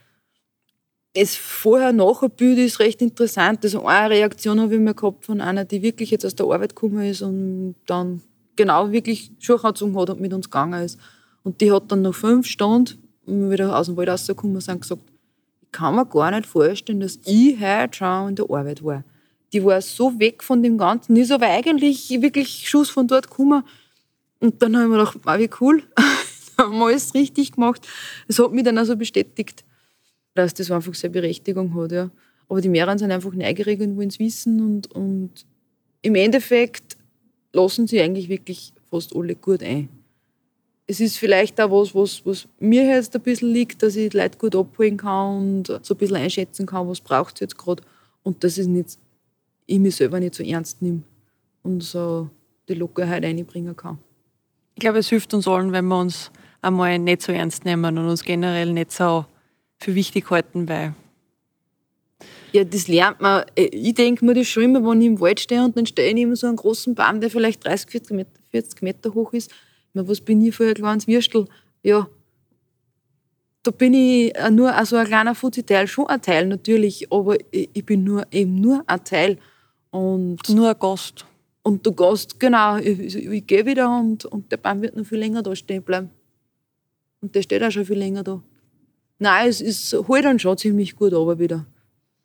das 1.20 1.36
Vorher-Nachher-Bild 1.36 2.58
ist 2.60 2.80
recht 2.80 3.02
interessant. 3.02 3.64
Also 3.64 3.86
eine 3.86 4.12
Reaktion 4.12 4.60
habe 4.62 4.76
ich 4.76 4.80
mir 4.80 4.94
gehabt 4.94 5.26
von 5.26 5.42
einer, 5.42 5.66
die 5.66 5.82
wirklich 5.82 6.12
jetzt 6.12 6.26
aus 6.26 6.36
der 6.36 6.46
Arbeit 6.46 6.76
gekommen 6.76 7.04
ist 7.04 7.22
und 7.22 7.76
dann 7.86 8.22
genau 8.56 8.92
wirklich 8.92 9.32
Schuhe 9.40 9.62
hat 9.64 9.82
und 9.82 10.20
mit 10.20 10.34
uns 10.34 10.50
gegangen 10.50 10.84
ist. 10.84 10.98
Und 11.44 11.62
die 11.62 11.72
hat 11.72 11.92
dann 11.92 12.02
nach 12.04 12.14
fünf 12.14 12.48
Stunden, 12.48 13.00
wieder 13.26 13.78
aus 13.78 13.88
dem 13.88 13.98
Wald 13.98 14.10
rausgekommen 14.10 14.62
sind, 14.62 14.82
gesagt, 14.82 15.02
ich 15.62 15.72
kann 15.72 15.96
mir 15.96 16.06
gar 16.06 16.32
nicht 16.32 16.48
vorstellen, 16.48 17.00
dass 17.00 17.20
ich 17.26 17.60
heute 17.60 17.98
schon 17.98 18.30
in 18.30 18.36
der 18.36 18.46
Arbeit 18.50 18.84
war. 18.84 19.04
Die 19.52 19.64
war 19.64 19.82
so 19.82 20.20
weg 20.20 20.44
von 20.44 20.64
dem 20.64 20.78
Ganzen, 20.78 21.16
ist 21.16 21.32
aber 21.32 21.48
eigentlich 21.48 22.10
wirklich 22.22 22.68
Schuss 22.68 22.90
von 22.90 23.08
dort 23.08 23.30
gekommen. 23.30 23.64
Und 24.40 24.62
dann 24.62 24.76
habe 24.76 24.86
ich 24.86 24.92
mir 24.92 24.98
gedacht, 24.98 25.20
wow, 25.24 25.38
wie 25.38 25.50
cool, 25.60 25.84
haben 26.58 26.78
wir 26.78 26.86
alles 26.88 27.14
richtig 27.14 27.54
gemacht. 27.54 27.88
Das 28.28 28.40
hat 28.40 28.52
mich 28.52 28.64
dann 28.64 28.78
also 28.78 28.96
bestätigt 28.96 29.64
dass 30.40 30.54
das 30.54 30.72
einfach 30.72 30.94
seine 30.94 31.14
Berechtigung 31.14 31.74
hat. 31.76 31.92
Ja. 31.92 32.10
Aber 32.48 32.62
die 32.62 32.70
mehreren 32.70 32.98
sind 32.98 33.12
einfach 33.12 33.34
neugierig 33.34 33.80
und 33.82 33.98
wollen 33.98 34.10
es 34.10 34.20
wissen. 34.20 34.62
Und, 34.62 34.92
und 34.92 35.46
im 36.02 36.16
Endeffekt 36.16 36.98
lassen 37.54 37.88
sie 37.88 38.02
eigentlich 38.02 38.30
wirklich 38.30 38.74
fast 38.90 39.16
alle 39.16 39.36
gut 39.36 39.64
ein. 39.64 39.90
Es 40.88 41.00
ist 41.00 41.18
vielleicht 41.18 41.62
auch 41.62 41.70
was, 41.70 41.94
was, 41.94 42.26
was 42.26 42.48
mir 42.58 42.84
jetzt 42.84 43.16
ein 43.16 43.22
bisschen 43.22 43.54
liegt, 43.54 43.84
dass 43.84 43.96
ich 43.96 44.10
die 44.10 44.18
Leute 44.18 44.38
gut 44.40 44.56
abholen 44.56 44.98
kann 44.98 45.38
und 45.38 45.68
so 45.86 45.94
ein 45.94 45.98
bisschen 45.98 46.16
einschätzen 46.16 46.66
kann, 46.66 46.88
was 46.88 47.00
braucht 47.00 47.36
es 47.36 47.42
jetzt 47.42 47.58
gerade. 47.58 47.84
Und 48.24 48.44
dass 48.44 48.58
ich, 48.58 48.68
nicht, 48.68 48.98
ich 49.68 49.80
mich 49.80 49.96
selber 49.96 50.20
nicht 50.20 50.34
so 50.34 50.44
ernst 50.44 50.82
nehme 50.82 51.04
und 51.62 51.84
so 51.84 52.30
die 52.68 52.74
Lockerheit 52.74 53.24
einbringen 53.24 53.76
kann. 53.76 54.00
Ich 54.74 54.82
glaube, 54.82 55.00
es 55.00 55.10
hilft 55.10 55.34
uns 55.34 55.48
allen, 55.48 55.72
wenn 55.72 55.86
wir 55.86 56.00
uns 56.00 56.32
einmal 56.62 56.98
nicht 56.98 57.22
so 57.22 57.32
ernst 57.32 57.66
nehmen 57.66 57.98
und 57.98 58.08
uns 58.08 58.24
generell 58.24 58.74
nicht 58.74 58.92
so 58.92 59.26
für 59.80 59.96
wichtig 59.96 60.30
halten, 60.30 60.68
weil 60.68 60.94
ja, 62.52 62.64
das 62.64 62.88
lernt 62.88 63.22
man. 63.22 63.46
Äh, 63.56 63.66
ich 63.66 63.94
denke 63.94 64.26
mir 64.26 64.34
das 64.34 64.48
schon 64.48 64.64
immer, 64.64 64.84
wenn 64.84 65.02
ich 65.02 65.08
im 65.08 65.20
Wald 65.20 65.40
stehe 65.40 65.64
und 65.64 65.78
dann 65.78 65.86
stehe 65.86 66.08
ich 66.08 66.16
neben 66.16 66.36
so 66.36 66.48
einen 66.48 66.56
großen 66.56 66.96
Baum, 66.96 67.22
der 67.22 67.30
vielleicht 67.30 67.64
30, 67.66 67.92
40 67.92 68.16
Meter, 68.16 68.32
40 68.50 68.82
Meter 68.82 69.14
hoch 69.14 69.34
ist. 69.34 69.52
meine, 69.94 70.08
was 70.08 70.22
bin 70.22 70.42
ich 70.42 70.56
für 70.56 70.68
ein 70.68 70.74
kleines 70.74 71.08
Würstel? 71.08 71.46
Ja, 71.84 72.08
da 73.64 73.72
bin 73.72 73.94
ich 73.94 74.34
nur 74.52 74.74
also 74.74 74.96
ein 74.96 75.06
kleiner 75.06 75.36
Fuzzi-Teil, 75.36 75.88
schon 75.88 76.08
ein 76.08 76.22
Teil 76.22 76.48
natürlich, 76.48 77.12
aber 77.12 77.38
ich 77.52 77.86
bin 77.86 78.04
nur, 78.04 78.26
eben 78.32 78.56
nur 78.56 78.84
ein 78.88 79.04
Teil. 79.04 79.38
Und 79.92 80.48
nur 80.50 80.70
ein 80.70 80.80
Gast. 80.80 81.26
Und 81.62 81.86
der 81.86 81.94
Gast, 81.94 82.40
genau, 82.40 82.78
ich, 82.78 83.00
ich, 83.00 83.16
ich 83.16 83.48
gehe 83.48 83.66
wieder 83.66 83.90
und, 83.90 84.26
und 84.26 84.52
der 84.52 84.58
Baum 84.58 84.82
wird 84.82 84.96
noch 84.96 85.06
viel 85.06 85.18
länger 85.20 85.44
da 85.44 85.56
stehen 85.56 85.84
bleiben. 85.84 86.10
Und 87.22 87.36
der 87.36 87.42
steht 87.42 87.64
auch 87.64 87.72
schon 87.72 87.86
viel 87.86 87.98
länger 87.98 88.24
da. 88.24 88.42
Nein, 89.20 89.50
es 89.50 89.60
ist, 89.60 89.94
holt 89.94 90.24
dann 90.24 90.40
schon 90.40 90.58
ziemlich 90.58 90.96
gut 90.96 91.14
aber 91.14 91.38
wieder. 91.40 91.66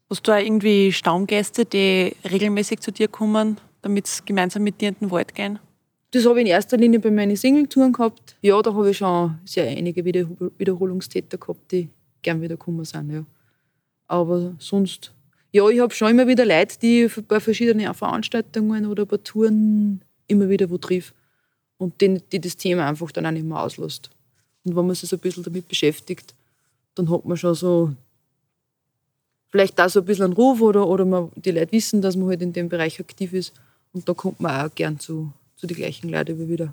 Hast 0.09 0.27
du 0.27 0.33
auch 0.33 0.39
irgendwie 0.39 0.93
Stammgäste, 0.93 1.65
die 1.65 2.15
regelmäßig 2.31 2.81
zu 2.81 2.93
dir 2.93 3.09
kommen, 3.09 3.59
damit 3.83 4.07
sie 4.07 4.23
gemeinsam 4.25 4.63
mit 4.63 4.81
dir 4.81 4.91
in 4.91 4.97
den 5.01 5.11
Wald 5.11 5.35
gehen? 5.35 5.59
Das 6.13 6.25
habe 6.25 6.39
ich 6.39 6.47
in 6.47 6.53
erster 6.53 6.77
Linie 6.77 7.01
bei 7.01 7.11
meinen 7.11 7.35
Single-Touren 7.35 7.93
gehabt. 7.93 8.37
Ja, 8.41 8.63
da 8.63 8.73
habe 8.73 8.91
ich 8.91 8.99
schon 8.99 9.37
sehr 9.45 9.67
einige 9.67 10.05
Wiederholungstäter 10.05 11.39
gehabt, 11.39 11.73
die 11.73 11.89
gern 12.23 12.41
wieder 12.41 12.57
gekommen 12.57 12.85
sind. 12.85 13.11
Ja. 13.11 13.25
Aber 14.07 14.55
sonst, 14.61 15.13
ja, 15.51 15.69
ich 15.69 15.81
habe 15.81 15.93
schon 15.93 16.11
immer 16.11 16.29
wieder 16.29 16.45
Leute, 16.45 16.79
die 16.79 17.11
bei 17.27 17.41
verschiedenen 17.41 17.93
Veranstaltungen 17.93 18.87
oder 18.87 19.05
bei 19.07 19.17
Touren 19.17 20.03
immer 20.29 20.49
wieder 20.49 20.71
wo 20.71 20.79
triff 20.79 21.13
und 21.79 22.01
die, 22.01 22.21
die 22.31 22.41
das 22.41 22.57
Thema 22.57 22.89
einfach 22.89 23.11
dann 23.11 23.27
auch 23.27 23.33
nicht 23.33 23.45
mehr 23.45 23.61
auslässt. 23.61 24.11
Und 24.65 24.77
wenn 24.77 24.87
man 24.87 24.95
sich 24.95 25.09
so 25.09 25.17
ein 25.17 25.21
bisschen 25.21 25.43
damit 25.43 25.67
beschäftigt, 25.67 26.35
dann 26.95 27.11
hat 27.11 27.25
man 27.25 27.37
schon 27.37 27.55
so 27.55 27.93
vielleicht 29.51 29.79
da 29.79 29.89
so 29.89 30.01
ein 30.01 30.07
bisschen 30.07 30.25
einen 30.25 30.33
Ruf 30.35 30.61
oder, 30.61 30.87
oder 30.87 31.05
man, 31.05 31.31
die 31.37 31.53
Leute 31.53 31.73
wissen, 31.73 32.03
dass 32.03 32.17
man 32.17 32.29
halt 32.29 32.43
in 32.43 32.53
dem 32.53 32.69
Bereich 32.69 32.99
aktiv 32.99 33.33
ist. 33.33 33.53
Und 33.93 34.09
da 34.09 34.13
kommt 34.13 34.41
man 34.41 34.67
auch 34.67 34.75
gern 34.75 34.99
zu, 34.99 35.33
zu 35.57 35.69
den 35.69 35.77
gleichen 35.77 36.09
Leuten 36.09 36.39
wie 36.39 36.49
wieder. 36.49 36.73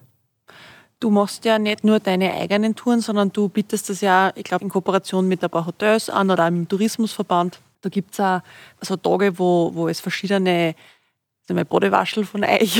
Du 1.00 1.10
machst 1.10 1.46
ja 1.46 1.60
nicht 1.60 1.84
nur 1.84 2.00
deine 2.00 2.34
eigenen 2.34 2.76
Touren, 2.76 3.02
sondern 3.02 3.32
du 3.32 3.50
bietest 3.50 3.90
das 3.90 4.02
ja, 4.02 4.32
ich 4.36 4.44
glaube, 4.44 4.64
in 4.64 4.70
Kooperation 4.70 5.28
mit 5.28 5.44
ein 5.44 5.50
paar 5.50 5.66
Hotels 5.66 6.10
an 6.10 6.32
oder 6.32 6.46
auch 6.46 6.50
mit 6.50 6.60
dem 6.62 6.70
Tourismusverband. 6.70 7.60
Da 7.82 7.90
gibt 7.90 8.14
es 8.14 8.20
auch 8.20 8.42
so 8.82 8.96
Tage, 8.96 9.38
wo, 9.38 9.72
wo 9.74 9.88
es 9.88 10.00
verschiedene 10.00 10.76
mal 11.54 11.66
Bodewaschel 11.66 12.26
von 12.26 12.44
euch. 12.44 12.80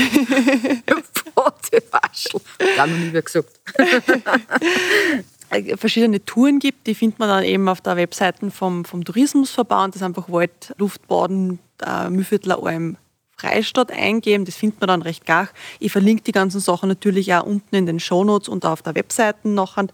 Bodewaschel. 1.34 2.40
Gar 2.76 2.86
noch 2.86 2.96
nie 2.96 3.10
mehr 3.10 3.22
gesagt. 3.22 3.60
Äh, 5.52 5.76
verschiedene 5.76 6.24
Touren 6.24 6.58
gibt. 6.58 6.86
Die 6.86 6.94
findet 6.94 7.18
man 7.18 7.28
dann 7.28 7.44
eben 7.44 7.68
auf 7.68 7.80
der 7.80 7.96
Webseite 7.96 8.50
vom, 8.50 8.84
vom 8.84 9.04
Tourismusverband. 9.04 9.94
Das 9.94 10.02
einfach 10.02 10.30
Wald, 10.30 10.74
Luftbaden, 10.78 11.58
äh, 11.84 12.08
Mühlviertler 12.08 12.62
Alm, 12.62 12.96
Freistadt 13.36 13.92
eingeben. 13.92 14.44
Das 14.44 14.56
findet 14.56 14.80
man 14.80 14.88
dann 14.88 15.02
recht 15.02 15.26
gar. 15.26 15.48
Ich 15.78 15.92
verlinke 15.92 16.22
die 16.22 16.32
ganzen 16.32 16.60
Sachen 16.60 16.88
natürlich 16.88 17.32
auch 17.34 17.44
unten 17.44 17.74
in 17.74 17.86
den 17.86 18.00
Shownotes 18.00 18.48
und 18.48 18.64
auf 18.64 18.82
der 18.82 18.94
Webseite 18.94 19.48
nachher. 19.48 19.88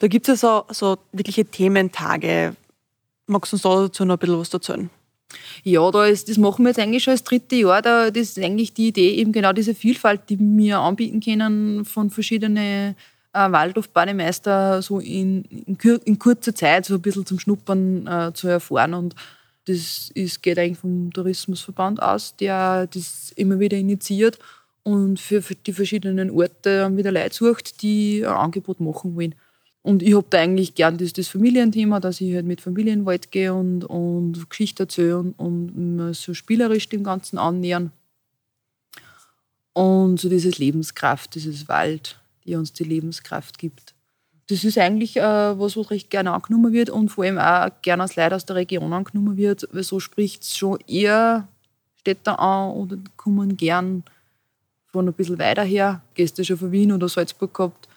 Da 0.00 0.06
gibt 0.08 0.28
es 0.28 0.40
ja 0.42 0.64
so, 0.68 0.74
so 0.74 0.98
wirkliche 1.12 1.44
Thementage. 1.44 2.54
Magst 3.26 3.52
du 3.52 3.56
uns 3.56 3.62
dazu 3.62 4.04
noch 4.04 4.14
ein 4.14 4.18
bisschen 4.18 4.40
was 4.40 4.52
erzählen? 4.52 4.90
Ja, 5.62 5.90
da 5.90 6.06
ist, 6.06 6.30
das 6.30 6.38
machen 6.38 6.64
wir 6.64 6.70
jetzt 6.70 6.78
eigentlich 6.78 7.04
schon 7.04 7.12
das 7.12 7.24
dritte 7.24 7.56
Jahr. 7.56 7.82
Da, 7.82 8.10
das 8.10 8.28
ist 8.28 8.38
eigentlich 8.38 8.72
die 8.72 8.88
Idee, 8.88 9.10
eben 9.16 9.32
genau 9.32 9.52
diese 9.52 9.74
Vielfalt, 9.74 10.22
die 10.30 10.38
wir 10.38 10.78
anbieten 10.78 11.20
können 11.20 11.84
von 11.84 12.08
verschiedenen 12.08 12.96
äh, 13.32 13.50
Waldorf-Bademeister 13.50 14.82
so 14.82 15.00
in, 15.00 15.44
in, 15.44 15.76
in, 16.04 16.18
kurzer 16.18 16.54
Zeit 16.54 16.86
so 16.86 16.94
ein 16.94 17.02
bisschen 17.02 17.26
zum 17.26 17.38
Schnuppern 17.38 18.06
äh, 18.06 18.32
zu 18.32 18.48
erfahren. 18.48 18.94
Und 18.94 19.14
das 19.66 20.10
ist, 20.14 20.42
geht 20.42 20.58
eigentlich 20.58 20.78
vom 20.78 21.12
Tourismusverband 21.12 22.02
aus, 22.02 22.36
der 22.36 22.86
das 22.86 23.32
immer 23.36 23.58
wieder 23.60 23.76
initiiert 23.76 24.38
und 24.82 25.20
für, 25.20 25.42
für 25.42 25.54
die 25.54 25.72
verschiedenen 25.72 26.30
Orte 26.30 26.96
wieder 26.96 27.12
Leute 27.12 27.34
sucht, 27.34 27.82
die 27.82 28.24
ein 28.24 28.32
Angebot 28.32 28.80
machen 28.80 29.14
wollen. 29.16 29.34
Und 29.82 30.02
ich 30.02 30.14
habe 30.14 30.26
da 30.28 30.38
eigentlich 30.38 30.74
gern 30.74 30.98
das, 30.98 31.12
das 31.12 31.28
Familienthema, 31.28 32.00
dass 32.00 32.20
ich 32.20 32.34
halt 32.34 32.46
mit 32.46 32.60
Familien 32.60 32.94
in 32.94 33.00
den 33.00 33.06
Wald 33.06 33.30
gehe 33.30 33.54
und, 33.54 33.84
und 33.84 34.50
Geschichte 34.50 34.84
erzähle 34.84 35.18
und, 35.18 35.34
und 35.38 36.14
so 36.14 36.34
spielerisch 36.34 36.88
dem 36.88 37.04
Ganzen 37.04 37.38
annähern. 37.38 37.92
Und 39.72 40.18
so 40.18 40.28
dieses 40.28 40.58
Lebenskraft, 40.58 41.34
dieses 41.34 41.68
Wald, 41.68 42.18
die 42.48 42.56
uns 42.56 42.72
die 42.72 42.84
Lebenskraft 42.84 43.58
gibt. 43.58 43.94
Das 44.48 44.64
ist 44.64 44.78
eigentlich 44.78 45.16
äh, 45.18 45.22
was, 45.22 45.76
was 45.76 45.90
recht 45.90 46.10
gerne 46.10 46.32
angenommen 46.32 46.72
wird 46.72 46.88
und 46.88 47.10
vor 47.10 47.24
allem 47.24 47.38
auch 47.38 47.70
gerne 47.82 48.02
als 48.02 48.16
Leute 48.16 48.34
aus 48.34 48.46
der 48.46 48.56
Region 48.56 48.92
angenommen 48.92 49.36
wird, 49.36 49.68
weil 49.72 49.84
so 49.84 50.00
spricht 50.00 50.42
es 50.42 50.56
schon 50.56 50.78
eher 50.88 51.46
Städte 52.00 52.38
an 52.38 52.70
oder 52.70 52.96
kommen 53.16 53.58
gern 53.58 54.04
von 54.86 55.06
ein 55.06 55.12
bisschen 55.12 55.38
weiter 55.38 55.64
her, 55.64 56.00
Gäste 56.14 56.44
schon 56.44 56.56
von 56.56 56.72
Wien 56.72 56.92
oder 56.92 57.08
Salzburg 57.08 57.52
gehabt. 57.52 57.88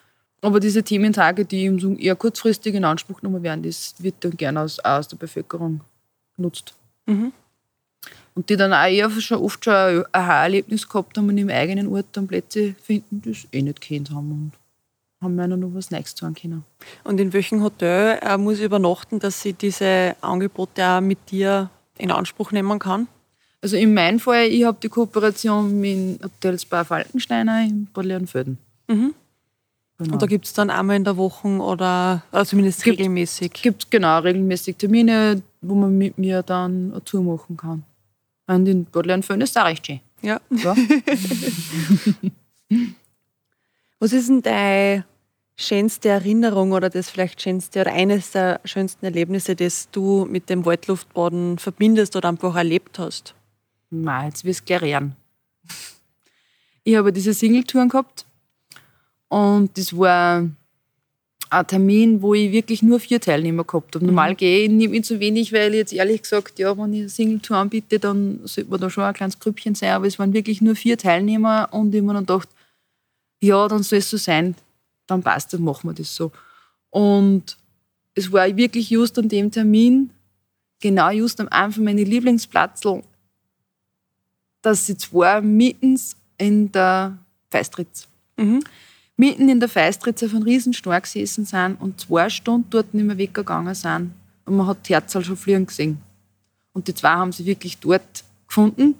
Aber 0.41 0.59
diese 0.59 0.83
Thementage, 0.83 1.45
die 1.45 1.61
eben 1.63 1.79
so 1.79 1.93
eher 1.93 2.15
kurzfristig 2.15 2.75
in 2.75 2.83
Anspruch 2.83 3.21
genommen 3.21 3.43
werden, 3.43 3.63
das 3.63 3.95
wird 3.99 4.15
dann 4.19 4.35
gerne 4.35 4.59
aus, 4.61 4.79
aus 4.79 5.07
der 5.07 5.17
Bevölkerung 5.17 5.81
genutzt. 6.35 6.73
Mhm. 7.05 7.31
Und 8.33 8.49
die 8.49 8.55
dann 8.55 8.73
auch 8.73 8.87
eher 8.87 9.09
schon 9.09 9.39
oft 9.39 9.65
schon 9.65 9.73
ein 9.73 10.03
Aha-Erlebnis 10.11 10.87
gehabt 10.87 11.17
haben 11.17 11.27
und 11.27 11.37
im 11.37 11.49
eigenen 11.49 11.87
Ort 11.87 12.07
dann 12.13 12.27
Plätze 12.27 12.75
finden, 12.81 13.21
die 13.21 13.31
es 13.31 13.47
eh 13.51 13.61
nicht 13.61 13.81
kennt 13.81 14.09
haben 14.09 14.31
und 14.31 14.51
haben 15.21 15.35
mir 15.35 15.47
noch 15.47 15.73
was 15.73 15.91
Neues 15.91 16.13
sagen 16.15 16.33
können. 16.33 16.65
Und 17.03 17.19
in 17.19 17.33
welchem 17.33 17.61
Hotel 17.61 18.19
äh, 18.21 18.37
muss 18.37 18.59
ich 18.59 18.65
übernachten, 18.65 19.19
dass 19.19 19.43
ich 19.45 19.55
diese 19.57 20.15
Angebote 20.21 20.85
auch 20.85 21.01
mit 21.01 21.29
dir 21.29 21.69
in 21.97 22.11
Anspruch 22.11 22.51
nehmen 22.51 22.79
kann? 22.79 23.07
Also 23.61 23.77
in 23.77 23.93
meinem 23.93 24.19
Fall, 24.19 24.47
ich 24.47 24.63
habe 24.63 24.77
die 24.81 24.89
Kooperation 24.89 25.79
mit 25.79 26.23
Hotels 26.23 26.65
bei 26.65 26.83
Falkensteiner 26.83 27.63
in 27.63 27.87
Bad 27.93 28.05
Leonfelden. 28.05 28.57
Mhm. 28.87 29.13
Genau. 29.99 30.13
Und 30.13 30.21
da 30.21 30.25
gibt 30.25 30.45
es 30.45 30.53
dann 30.53 30.71
einmal 30.71 30.95
in 30.95 31.03
der 31.03 31.15
Woche 31.15 31.47
oder, 31.47 32.23
oder 32.31 32.45
zumindest 32.45 32.83
gibt, 32.83 32.97
regelmäßig? 32.97 33.53
Gibt 33.53 33.91
genau 33.91 34.19
regelmäßig 34.19 34.77
Termine, 34.77 35.43
wo 35.61 35.75
man 35.75 35.95
mit 35.95 36.17
mir 36.17 36.41
dann 36.41 36.91
eine 36.91 37.03
Tour 37.03 37.21
machen 37.21 37.55
kann. 37.55 37.83
Und 38.47 38.67
in 38.67 38.85
Bad 38.85 39.25
Föhn 39.25 39.41
ist 39.41 39.57
auch 39.57 39.65
recht 39.65 39.85
schön. 39.85 39.99
Ja. 40.21 40.39
ja. 40.49 40.75
Was 43.99 44.13
ist 44.13 44.29
denn 44.29 44.41
deine 44.41 45.05
schönste 45.55 46.09
Erinnerung 46.09 46.71
oder 46.71 46.89
das 46.89 47.09
vielleicht 47.09 47.41
schönste 47.41 47.81
oder 47.81 47.93
eines 47.93 48.31
der 48.31 48.59
schönsten 48.65 49.05
Erlebnisse, 49.05 49.55
das 49.55 49.89
du 49.91 50.25
mit 50.25 50.49
dem 50.49 50.65
Waldluftbaden 50.65 51.59
verbindest 51.59 52.15
oder 52.15 52.29
einfach 52.29 52.55
erlebt 52.55 52.99
hast? 52.99 53.35
Nein, 53.89 54.29
jetzt 54.29 54.43
wirst 54.43 54.61
du 54.61 54.65
gleich 54.65 54.81
lernen. 54.81 55.15
Ich 56.83 56.95
habe 56.95 57.13
diese 57.13 57.33
Singletouren 57.33 57.89
gehabt 57.89 58.25
und 59.27 59.77
das 59.77 59.95
war 59.95 60.49
ein 61.51 61.67
Termin, 61.67 62.21
wo 62.21 62.33
ich 62.33 62.51
wirklich 62.53 62.81
nur 62.81 62.99
vier 62.99 63.19
Teilnehmer 63.19 63.65
gehabt 63.65 63.95
habe. 63.95 64.05
Normal 64.05 64.31
mhm. 64.31 64.37
gehe 64.37 64.63
ich 64.63 64.69
nicht 64.69 65.05
so 65.05 65.19
wenig, 65.19 65.51
weil 65.51 65.71
ich 65.71 65.79
jetzt 65.79 65.93
ehrlich 65.93 66.21
gesagt, 66.21 66.57
ja, 66.59 66.77
wenn 66.77 66.93
ich 66.93 67.01
eine 67.01 67.09
Single-Tour 67.09 67.57
anbiete, 67.57 67.99
dann 67.99 68.39
sollte 68.45 68.69
man 68.69 68.79
da 68.79 68.89
schon 68.89 69.03
ein 69.03 69.13
kleines 69.13 69.37
Grüppchen 69.37 69.75
sein. 69.75 69.91
Aber 69.91 70.07
es 70.07 70.17
waren 70.17 70.31
wirklich 70.31 70.61
nur 70.61 70.75
vier 70.75 70.97
Teilnehmer 70.97 71.67
und 71.71 71.93
ich 71.93 72.01
mir 72.01 72.13
dann 72.13 72.25
gedacht, 72.25 72.47
ja, 73.41 73.67
dann 73.67 73.83
soll 73.83 73.99
es 73.99 74.09
so 74.09 74.15
sein, 74.15 74.55
dann 75.07 75.21
passt 75.21 75.51
das, 75.51 75.59
machen 75.59 75.89
wir 75.89 75.93
das 75.93 76.15
so. 76.15 76.31
Und 76.89 77.57
es 78.15 78.31
war 78.31 78.55
wirklich 78.55 78.89
just 78.89 79.19
an 79.19 79.27
dem 79.27 79.51
Termin, 79.51 80.09
genau 80.79 81.11
just 81.11 81.41
am 81.41 81.49
Anfang 81.49 81.83
meine 81.83 82.05
Lieblingsplatzl, 82.05 83.03
dass 84.61 84.85
sie 84.85 84.95
zwar 84.95 85.41
mittens 85.41 86.15
in 86.37 86.71
der 86.71 87.17
Feistritz. 87.49 88.07
Mhm 88.37 88.63
mitten 89.21 89.49
in 89.49 89.59
der 89.59 89.69
Feistritze 89.69 90.27
von 90.27 90.41
Riesenstor 90.41 90.99
gesessen 90.99 91.45
sind 91.45 91.75
und 91.79 92.01
zwei 92.01 92.27
Stunden 92.27 92.65
dort 92.71 92.91
nicht 92.95 93.05
mehr 93.05 93.19
weggegangen 93.19 93.75
sind. 93.75 94.15
Und 94.45 94.57
man 94.57 94.65
hat 94.65 94.89
die 94.89 94.95
Herzl 94.95 95.23
schon 95.23 95.37
fliegen 95.37 95.67
gesehen. 95.67 96.01
Und 96.73 96.87
die 96.87 96.95
zwei 96.95 97.11
haben 97.11 97.31
sie 97.31 97.45
wirklich 97.45 97.77
dort 97.77 98.23
gefunden 98.47 98.95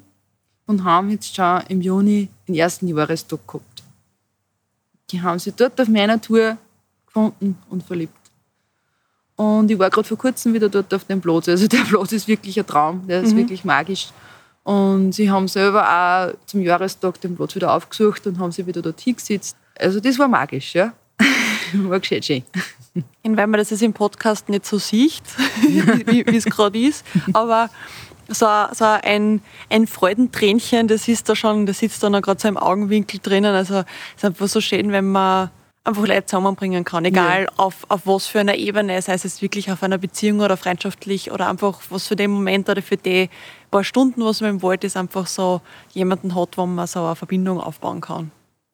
und 0.67 0.84
haben 0.84 1.09
jetzt 1.09 1.36
schon 1.36 1.63
im 1.69 1.82
Juni 1.82 2.30
den 2.47 2.53
ersten 2.53 2.88
Jahrestag 2.88 3.39
gehabt. 3.47 3.84
Die 5.09 5.19
haben 5.19 5.39
sie 5.39 5.53
dort 5.53 5.82
auf 5.82 5.88
meiner 5.88 6.22
Tour 6.22 6.55
gefunden 7.07 7.57
und 7.72 7.82
verliebt. 7.82 8.13
Und 9.36 9.72
ich 9.72 9.80
war 9.80 9.89
gerade 9.89 10.07
vor 10.07 10.19
kurzem 10.19 10.53
wieder 10.53 10.69
dort 10.69 10.93
auf 10.93 11.03
dem 11.05 11.19
Platz. 11.19 11.49
Also 11.49 11.67
der 11.67 11.80
Platz 11.89 12.11
ist 12.11 12.28
wirklich 12.28 12.59
ein 12.59 12.67
Traum, 12.67 13.07
der 13.07 13.24
ist 13.24 13.34
mhm. 13.34 13.38
wirklich 13.38 13.65
magisch. 13.65 14.09
Und 14.63 15.13
sie 15.13 15.32
haben 15.32 15.47
selber 15.47 15.82
auch 15.82 16.36
zum 16.45 16.61
Jahrestag 16.61 17.19
den 17.22 17.36
Platz 17.36 17.55
wieder 17.55 17.74
aufgesucht 17.74 18.28
und 18.28 18.38
haben 18.38 18.51
sich 18.51 18.67
wieder 18.67 18.84
dort 18.84 19.01
hingesetzt. 19.01 19.57
Also 19.82 19.99
das 19.99 20.17
war 20.19 20.27
magisch, 20.27 20.75
ja. 20.75 20.93
war 21.73 21.99
gescheit 21.99 22.25
schön. 22.25 22.43
Und 23.23 23.38
weil 23.38 23.47
man 23.47 23.57
das 23.59 23.69
jetzt 23.69 23.82
im 23.82 23.93
Podcast 23.93 24.49
nicht 24.49 24.65
so 24.65 24.77
sieht, 24.77 25.23
wie 25.67 26.36
es 26.36 26.45
gerade 26.45 26.77
ist, 26.77 27.05
aber 27.34 27.69
so, 28.27 28.47
so 28.73 28.86
ein, 28.86 29.41
ein 29.69 29.88
Freudentränchen, 29.88 30.88
das 30.88 31.07
ist 31.07 31.27
da 31.27 31.36
schon, 31.36 31.65
das 31.65 31.79
sitzt 31.79 32.03
da 32.03 32.09
noch 32.09 32.21
gerade 32.21 32.39
so 32.39 32.47
im 32.47 32.57
Augenwinkel 32.57 33.19
drinnen. 33.21 33.53
Also 33.53 33.79
es 33.79 33.86
ist 34.17 34.25
einfach 34.25 34.47
so 34.47 34.61
schön, 34.61 34.91
wenn 34.91 35.11
man 35.11 35.49
einfach 35.84 36.05
Leute 36.05 36.25
zusammenbringen 36.25 36.84
kann, 36.84 37.05
egal 37.05 37.43
ja. 37.43 37.49
auf, 37.57 37.86
auf 37.89 38.01
was 38.05 38.27
für 38.27 38.39
einer 38.39 38.55
Ebene, 38.55 39.01
sei 39.01 39.13
es 39.13 39.41
wirklich 39.41 39.71
auf 39.71 39.82
einer 39.82 39.97
Beziehung 39.97 40.41
oder 40.41 40.55
freundschaftlich 40.55 41.32
oder 41.32 41.49
einfach 41.49 41.82
was 41.89 42.07
für 42.07 42.15
den 42.15 42.32
Moment 42.32 42.69
oder 42.69 42.82
für 42.82 42.97
die 42.97 43.29
paar 43.71 43.84
Stunden, 43.84 44.23
was 44.23 44.41
man 44.41 44.51
im 44.51 44.61
Wald 44.61 44.84
ist, 44.84 44.95
einfach 44.95 45.25
so 45.27 45.61
jemanden 45.93 46.36
hat, 46.36 46.57
wo 46.57 46.65
man 46.65 46.86
so 46.88 47.03
eine 47.03 47.15
Verbindung 47.15 47.59
aufbauen 47.59 48.01
kann. 48.01 48.32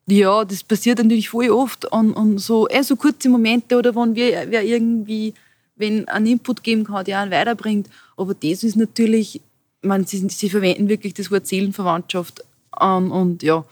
Ja, 0.09 0.45
das 0.45 0.63
passiert 0.63 0.99
natürlich 0.99 1.29
voll 1.29 1.49
oft 1.49 1.85
und, 1.85 2.13
und 2.13 2.37
so, 2.39 2.67
eh, 2.69 2.81
so 2.81 2.95
kurze 2.95 3.27
Momente 3.27 3.77
oder 3.77 3.93
wenn 3.95 4.15
wir, 4.15 4.45
wer 4.49 4.63
irgendwie 4.63 5.33
wenn 5.75 6.07
einen 6.07 6.25
Input 6.25 6.63
geben 6.63 6.85
kann, 6.85 7.05
der 7.05 7.19
einen 7.19 7.31
weiterbringt. 7.31 7.87
Aber 8.15 8.33
das 8.33 8.63
ist 8.63 8.75
natürlich, 8.75 9.41
man, 9.81 10.05
sie, 10.05 10.27
sie 10.29 10.49
verwenden 10.49 10.89
wirklich 10.89 11.13
das 11.13 11.29
Wort 11.29 11.45
Seelenverwandtschaft 11.45 12.43
ähm, 12.81 13.11
und 13.11 13.43
ja, 13.43 13.63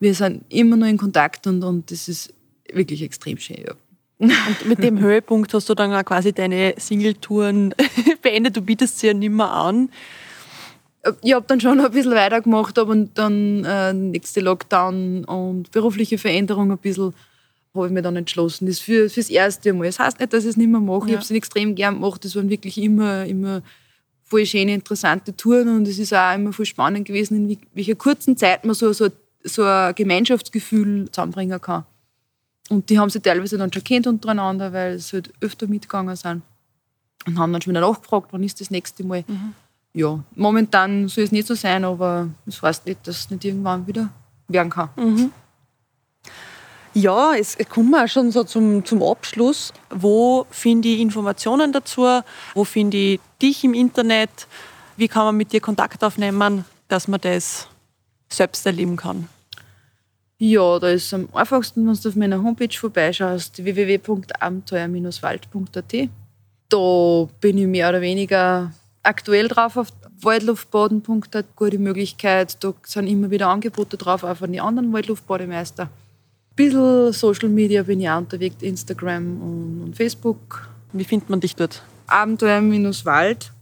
wir 0.00 0.14
sind 0.14 0.44
immer 0.48 0.76
noch 0.76 0.88
in 0.88 0.98
Kontakt 0.98 1.46
und, 1.46 1.62
und 1.62 1.90
das 1.90 2.08
ist 2.08 2.32
wirklich 2.72 3.02
extrem 3.02 3.38
schön. 3.38 3.64
Ja. 3.64 3.74
Und 4.18 4.66
mit 4.66 4.82
dem 4.82 5.00
Höhepunkt 5.00 5.52
hast 5.52 5.68
du 5.68 5.74
dann 5.74 5.92
auch 5.92 6.04
quasi 6.04 6.32
deine 6.32 6.74
Singletouren 6.76 7.74
beendet. 8.22 8.56
Du 8.56 8.62
bietest 8.62 9.00
sie 9.00 9.08
ja 9.08 9.14
nicht 9.14 9.32
mehr 9.32 9.50
an. 9.50 9.90
Ich 11.22 11.34
habe 11.34 11.44
dann 11.48 11.60
schon 11.60 11.80
ein 11.80 11.90
bisschen 11.90 12.12
weitergemacht, 12.12 12.78
aber 12.78 12.94
dann 12.94 13.64
äh, 13.64 13.92
nächste 13.92 14.40
Lockdown 14.40 15.24
und 15.24 15.70
berufliche 15.72 16.16
Veränderung 16.16 16.70
ein 16.70 16.78
bisschen 16.78 17.12
habe 17.74 17.86
ich 17.86 17.92
mir 17.92 18.02
dann 18.02 18.16
entschlossen. 18.16 18.66
Das 18.66 18.78
für 18.78 19.08
fürs 19.08 19.30
erste 19.30 19.72
Mal. 19.72 19.86
Das 19.86 19.98
heißt 19.98 20.20
nicht, 20.20 20.32
dass 20.32 20.44
ich 20.44 20.50
es 20.50 20.56
nicht 20.56 20.68
mehr 20.68 20.80
mache. 20.80 21.06
Ja. 21.06 21.06
Ich 21.06 21.12
habe 21.14 21.24
es 21.24 21.30
extrem 21.30 21.74
gern 21.74 21.94
gemacht. 21.94 22.24
Das 22.24 22.36
waren 22.36 22.50
wirklich 22.50 22.78
immer, 22.78 23.24
immer 23.24 23.62
voll 24.22 24.46
schöne, 24.46 24.74
interessante 24.74 25.34
Touren 25.34 25.76
und 25.76 25.88
es 25.88 25.98
ist 25.98 26.14
auch 26.14 26.34
immer 26.34 26.52
voll 26.52 26.66
spannend 26.66 27.06
gewesen, 27.06 27.50
in 27.50 27.58
welcher 27.74 27.94
kurzen 27.94 28.36
Zeit 28.36 28.64
man 28.64 28.74
so, 28.74 28.92
so, 28.92 29.08
so 29.42 29.64
ein 29.64 29.94
Gemeinschaftsgefühl 29.94 31.10
zusammenbringen 31.10 31.60
kann. 31.60 31.84
Und 32.70 32.88
die 32.88 32.98
haben 32.98 33.10
sich 33.10 33.22
teilweise 33.22 33.58
dann 33.58 33.72
schon 33.72 33.84
kennt 33.84 34.06
untereinander, 34.06 34.72
weil 34.72 34.98
sie 34.98 35.16
halt 35.16 35.32
öfter 35.40 35.66
mitgegangen 35.66 36.16
sind. 36.16 36.42
Und 37.26 37.38
haben 37.38 37.52
dann 37.52 37.62
schon 37.62 37.72
wieder 37.72 37.86
nachgefragt, 37.86 38.28
wann 38.32 38.42
ist 38.42 38.60
das 38.60 38.70
nächste 38.70 39.04
Mal. 39.04 39.24
Mhm. 39.26 39.54
Ja, 39.94 40.24
momentan 40.34 41.08
soll 41.08 41.24
es 41.24 41.32
nicht 41.32 41.46
so 41.46 41.54
sein, 41.54 41.84
aber 41.84 42.28
das 42.46 42.62
heißt 42.62 42.86
nicht, 42.86 43.06
dass 43.06 43.20
es 43.20 43.30
nicht 43.30 43.44
irgendwann 43.44 43.86
wieder 43.86 44.08
werden 44.48 44.70
kann. 44.70 44.88
Mhm. 44.96 45.30
Ja, 46.94 47.34
es 47.34 47.56
kommen 47.70 47.90
wir 47.90 48.04
auch 48.04 48.08
schon 48.08 48.30
so 48.30 48.44
zum, 48.44 48.84
zum 48.84 49.02
Abschluss. 49.02 49.72
Wo 49.90 50.46
finde 50.50 50.88
ich 50.88 51.00
Informationen 51.00 51.72
dazu? 51.72 52.20
Wo 52.54 52.64
finde 52.64 52.96
ich 52.96 53.20
dich 53.40 53.64
im 53.64 53.72
Internet? 53.72 54.46
Wie 54.96 55.08
kann 55.08 55.24
man 55.24 55.36
mit 55.36 55.52
dir 55.52 55.60
Kontakt 55.60 56.04
aufnehmen, 56.04 56.64
dass 56.88 57.08
man 57.08 57.20
das 57.20 57.66
selbst 58.28 58.64
erleben 58.66 58.96
kann? 58.96 59.28
Ja, 60.38 60.78
da 60.78 60.88
ist 60.88 61.14
am 61.14 61.28
einfachsten, 61.32 61.86
wenn 61.86 61.94
du 61.94 62.08
auf 62.08 62.16
meiner 62.16 62.42
Homepage 62.42 62.76
vorbeischaust, 62.76 63.64
www.abenteuer-wald.at. 63.64 66.08
Da 66.68 67.28
bin 67.40 67.58
ich 67.58 67.66
mehr 67.66 67.88
oder 67.88 68.00
weniger 68.00 68.72
aktuell 69.02 69.48
drauf 69.48 69.76
auf 69.76 69.88
waldluftbaden.at, 70.20 71.56
gute 71.56 71.78
Möglichkeit. 71.78 72.62
Da 72.62 72.74
sind 72.84 73.06
immer 73.06 73.30
wieder 73.30 73.48
Angebote 73.48 73.96
drauf, 73.96 74.24
auch 74.24 74.36
von 74.36 74.52
den 74.52 74.60
anderen 74.60 74.92
Waldluftbademeister. 74.92 75.84
Ein 75.84 75.90
bisschen 76.56 77.12
Social 77.12 77.48
Media 77.48 77.82
bin 77.82 78.00
ich 78.00 78.08
auch 78.08 78.18
unterwegs, 78.18 78.62
Instagram 78.62 79.84
und, 79.84 79.96
Facebook. 79.96 80.68
Wie 80.92 81.04
findet 81.04 81.30
man 81.30 81.40
dich 81.40 81.56
dort? 81.56 81.82
Abenteuer-Wald. 82.06 83.52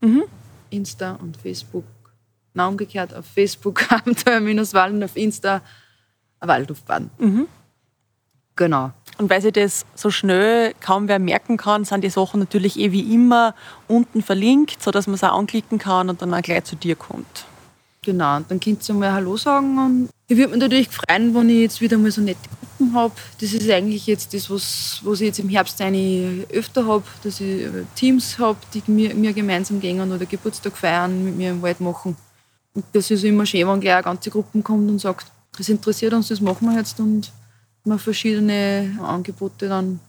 Mhm. 0.00 0.24
Insta 0.70 1.12
und 1.12 1.36
Facebook. 1.36 1.84
Na, 2.54 2.66
umgekehrt 2.66 3.14
auf 3.14 3.26
Facebook 3.26 3.90
Abenteuer-Wald 3.92 4.92
und 4.92 5.04
auf 5.04 5.16
Insta 5.16 5.62
Waldhofbahn. 6.40 7.10
Mhm. 7.18 7.46
Genau. 8.56 8.92
Und 9.20 9.28
weil 9.28 9.42
sich 9.42 9.52
das 9.52 9.84
so 9.94 10.10
schnell 10.10 10.72
kaum 10.80 11.06
wer 11.06 11.18
merken 11.18 11.58
kann, 11.58 11.84
sind 11.84 12.02
die 12.02 12.08
Sachen 12.08 12.40
natürlich 12.40 12.78
eh 12.78 12.90
wie 12.90 13.12
immer 13.12 13.54
unten 13.86 14.22
verlinkt, 14.22 14.82
sodass 14.82 15.06
man 15.06 15.12
es 15.12 15.22
auch 15.22 15.36
anklicken 15.36 15.78
kann 15.78 16.08
und 16.08 16.22
dann 16.22 16.32
auch 16.32 16.40
gleich 16.40 16.64
zu 16.64 16.74
dir 16.74 16.96
kommt. 16.96 17.44
Genau, 18.00 18.38
und 18.38 18.50
dann 18.50 18.58
könnt 18.58 18.88
ihr 18.88 18.94
mal 18.94 19.12
Hallo 19.12 19.36
sagen. 19.36 19.76
Und 19.76 20.08
ich 20.26 20.38
würde 20.38 20.52
mich 20.52 20.60
natürlich 20.60 20.88
freuen, 20.88 21.34
wenn 21.34 21.50
ich 21.50 21.58
jetzt 21.58 21.80
wieder 21.82 21.98
mal 21.98 22.10
so 22.10 22.22
nette 22.22 22.48
Gruppen 22.48 22.94
habe. 22.94 23.12
Das 23.38 23.52
ist 23.52 23.68
eigentlich 23.68 24.06
jetzt 24.06 24.32
das, 24.32 24.48
was, 24.48 25.00
was 25.04 25.20
ich 25.20 25.26
jetzt 25.26 25.38
im 25.38 25.50
Herbst 25.50 25.78
eine 25.82 26.46
öfter 26.50 26.86
habe, 26.86 27.04
dass 27.22 27.42
ich 27.42 27.68
Teams 27.96 28.38
habe, 28.38 28.58
die 28.72 28.82
mir, 28.86 29.14
mir 29.14 29.34
gemeinsam 29.34 29.80
gehen 29.80 30.00
oder 30.00 30.24
Geburtstag 30.24 30.78
feiern, 30.78 31.22
mit 31.26 31.36
mir 31.36 31.50
im 31.50 31.60
Wald 31.60 31.82
machen. 31.82 32.16
Und 32.72 32.86
das 32.94 33.10
ist 33.10 33.22
immer 33.24 33.44
schön, 33.44 33.68
wenn 33.68 33.80
gleich 33.80 33.96
eine 33.96 34.02
ganze 34.02 34.30
Gruppe 34.30 34.62
kommt 34.62 34.88
und 34.88 34.98
sagt, 34.98 35.26
das 35.58 35.68
interessiert 35.68 36.14
uns, 36.14 36.28
das 36.28 36.40
machen 36.40 36.70
wir 36.70 36.78
jetzt 36.78 36.98
und 37.00 37.30
wir 37.84 37.98
verschiedene 37.98 38.98
Angebote 39.02 39.68
dann 39.68 40.00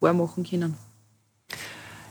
machen 0.00 0.44
können. 0.44 0.76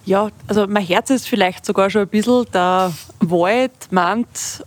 Ja, 0.05 0.29
also 0.47 0.65
mein 0.67 0.85
Herz 0.85 1.09
ist 1.09 1.27
vielleicht 1.27 1.65
sogar 1.65 1.89
schon 1.89 2.03
ein 2.03 2.07
bisschen, 2.07 2.45
der 2.53 2.93
Wald 3.19 3.91
meint, 3.91 4.63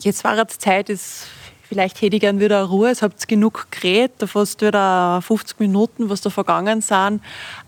jetzt 0.00 0.24
war 0.24 0.36
jetzt 0.36 0.62
Zeit, 0.62 0.88
ist, 0.88 1.26
vielleicht 1.62 2.00
hätte 2.00 2.16
ich 2.16 2.20
gern 2.20 2.40
wieder 2.40 2.64
Ruhe, 2.64 2.90
es 2.90 3.02
habt 3.02 3.26
genug 3.28 3.66
geredet, 3.70 4.12
da 4.18 4.26
fast 4.26 4.62
wieder 4.62 5.20
50 5.20 5.60
Minuten, 5.60 6.08
was 6.08 6.20
da 6.20 6.30
vergangen 6.30 6.80
sind. 6.80 7.20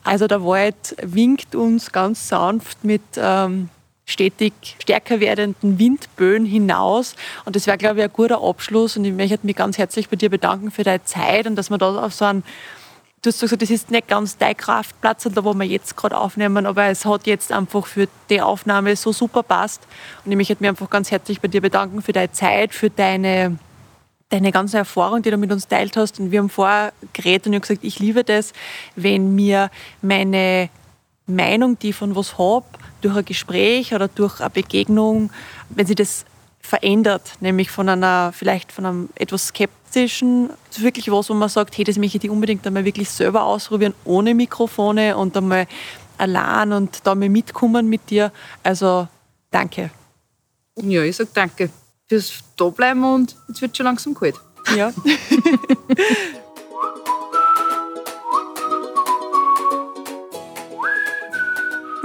Also 0.05 0.27
der 0.29 0.45
Wald 0.45 0.97
winkt 1.03 1.55
uns 1.55 1.93
ganz 1.93 2.29
sanft 2.29 2.85
mit 2.85 3.03
ähm, 3.17 3.69
stetig 4.11 4.53
stärker 4.83 5.21
werdenden 5.21 5.79
Windböen 5.79 6.45
hinaus. 6.45 7.15
Und 7.45 7.57
das 7.57 7.67
wäre, 7.67 7.79
glaube 7.79 8.01
ich, 8.01 8.05
ein 8.05 8.13
guter 8.13 8.43
Abschluss. 8.43 8.97
Und 8.97 9.05
ich 9.05 9.13
möchte 9.13 9.39
mich 9.43 9.57
ganz 9.57 9.79
herzlich 9.79 10.09
bei 10.09 10.17
dir 10.17 10.31
bedanken 10.31 10.71
für 10.71 10.83
deine 10.83 11.05
Zeit 11.05 11.47
und 11.47 11.57
dass 11.57 11.71
wir 11.71 11.79
da 11.79 12.05
auf 12.05 12.15
so 12.15 12.25
einen 12.25 12.43
Du 13.23 13.29
hast 13.29 13.39
gesagt, 13.39 13.61
das 13.61 13.69
ist 13.69 13.91
nicht 13.91 14.09
ganz 14.09 14.39
dein 14.39 14.57
Kraftplatz, 14.57 15.29
da 15.31 15.45
wo 15.45 15.53
wir 15.53 15.67
jetzt 15.67 15.95
gerade 15.95 16.17
aufnehmen, 16.17 16.65
aber 16.65 16.87
es 16.87 17.05
hat 17.05 17.27
jetzt 17.27 17.53
einfach 17.53 17.85
für 17.85 18.09
die 18.31 18.41
Aufnahme 18.41 18.97
so 18.97 19.13
super 19.13 19.43
passt. 19.43 19.83
Und 20.25 20.33
ich 20.33 20.39
möchte 20.39 20.57
mich 20.59 20.71
einfach 20.71 20.89
ganz 20.89 21.11
herzlich 21.11 21.39
bei 21.39 21.49
dir 21.49 21.61
bedanken 21.61 22.01
für 22.01 22.13
deine 22.13 22.33
Zeit, 22.33 22.73
für 22.73 22.89
deine, 22.89 23.59
deine 24.31 24.53
ganze 24.53 24.79
Erfahrung, 24.79 25.21
die 25.21 25.31
du 25.31 25.37
mit 25.37 25.53
uns 25.53 25.69
teilt 25.69 25.99
hast. 25.99 26.19
Und 26.19 26.31
wir 26.31 26.39
haben 26.39 26.49
vorher 26.49 26.95
geredet 27.13 27.47
und 27.47 27.53
ich 27.53 27.57
habe 27.59 27.69
gesagt, 27.69 27.85
ich 27.85 27.99
liebe 27.99 28.25
das, 28.25 28.55
wenn 28.97 29.35
mir 29.35 29.71
meine 30.01 30.71
Meinung, 31.27 31.79
die 31.79 31.91
ich 31.91 31.97
von 31.97 32.17
was 32.17 32.39
habe, 32.39 32.65
durch 33.01 33.17
ein 33.17 33.25
Gespräch 33.25 33.95
oder 33.95 34.09
durch 34.09 34.41
eine 34.41 34.51
Begegnung, 34.51 35.31
wenn 35.69 35.87
sie 35.87 35.95
das 35.95 36.25
verändert, 36.61 37.33
nämlich 37.41 37.71
von 37.71 37.89
einer, 37.89 38.33
vielleicht 38.33 38.71
von 38.71 38.87
einem 38.87 39.09
etwas 39.15 39.49
skeptischen 39.49 40.51
zu 40.71 40.83
wirklich 40.83 41.11
was, 41.11 41.31
wo 41.31 41.35
man 41.35 41.49
sagt, 41.49 41.77
hey, 41.77 41.85
das 41.85 41.97
möchte 41.97 42.19
ich 42.19 42.31
unbedingt 42.31 42.67
einmal 42.67 42.85
wirklich 42.85 43.11
selber 43.11 43.45
ausprobieren, 43.45 43.95
ohne 44.05 44.35
Mikrofone 44.35 45.17
und 45.17 45.37
einmal 45.37 45.67
allein 46.19 46.73
und 46.73 47.07
da 47.07 47.15
mal 47.15 47.29
mitkommen 47.29 47.89
mit 47.89 48.11
dir. 48.11 48.31
Also 48.63 49.09
danke. 49.51 49.91
Ja, 50.77 51.03
ich 51.03 51.17
sage 51.17 51.31
danke 51.35 51.71
fürs 52.07 52.41
Dableiben 52.57 53.03
und 53.05 53.37
jetzt 53.49 53.63
wird 53.63 53.77
schon 53.77 53.87
langsam 53.87 54.15
kalt. 54.15 54.37
Ja. 54.77 54.93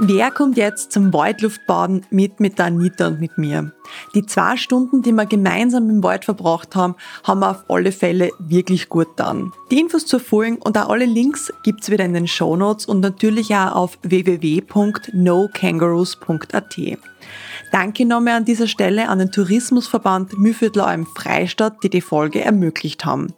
Wer 0.08 0.30
kommt 0.30 0.56
jetzt 0.56 0.92
zum 0.92 1.12
Waldluftbaden 1.12 2.06
mit 2.10 2.38
mit 2.38 2.60
der 2.60 2.66
Anita 2.66 3.08
und 3.08 3.18
mit 3.18 3.38
mir? 3.38 3.72
Die 4.14 4.24
zwei 4.24 4.56
Stunden, 4.56 5.02
die 5.02 5.10
wir 5.10 5.26
gemeinsam 5.26 5.90
im 5.90 6.04
Wald 6.04 6.24
verbracht 6.24 6.76
haben, 6.76 6.94
haben 7.24 7.40
wir 7.40 7.50
auf 7.50 7.64
alle 7.68 7.90
Fälle 7.90 8.30
wirklich 8.38 8.88
gut 8.88 9.08
dann. 9.16 9.50
Die 9.72 9.80
Infos 9.80 10.06
zur 10.06 10.20
Folge 10.20 10.58
und 10.58 10.78
auch 10.78 10.90
alle 10.90 11.06
Links 11.06 11.52
gibt's 11.64 11.90
wieder 11.90 12.04
in 12.04 12.14
den 12.14 12.28
Show 12.28 12.54
Notes 12.54 12.86
und 12.86 13.00
natürlich 13.00 13.52
auch 13.52 13.74
auf 13.74 13.98
www.nokangaroos.at. 14.02 16.76
Danke 17.72 18.04
nochmal 18.04 18.34
an 18.34 18.44
dieser 18.44 18.68
Stelle 18.68 19.08
an 19.08 19.18
den 19.18 19.32
Tourismusverband 19.32 20.38
Mühlviertler 20.38 20.94
im 20.94 21.04
Freistadt, 21.04 21.82
die 21.82 21.90
die 21.90 22.00
Folge 22.00 22.44
ermöglicht 22.44 23.04
haben. 23.04 23.34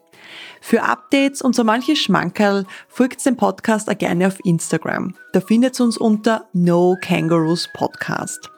Für 0.61 0.82
Updates 0.82 1.42
und 1.42 1.54
so 1.54 1.64
manche 1.64 1.96
Schmankerl 1.96 2.66
folgt 2.88 3.24
dem 3.24 3.36
Podcast 3.36 3.90
auch 3.90 3.98
gerne 3.98 4.26
auf 4.26 4.44
Instagram. 4.44 5.14
Da 5.32 5.40
findet 5.40 5.78
ihr 5.80 5.84
uns 5.84 5.96
unter 5.96 6.46
No 6.52 6.96
Kangaroos 7.00 7.68
Podcast. 7.74 8.50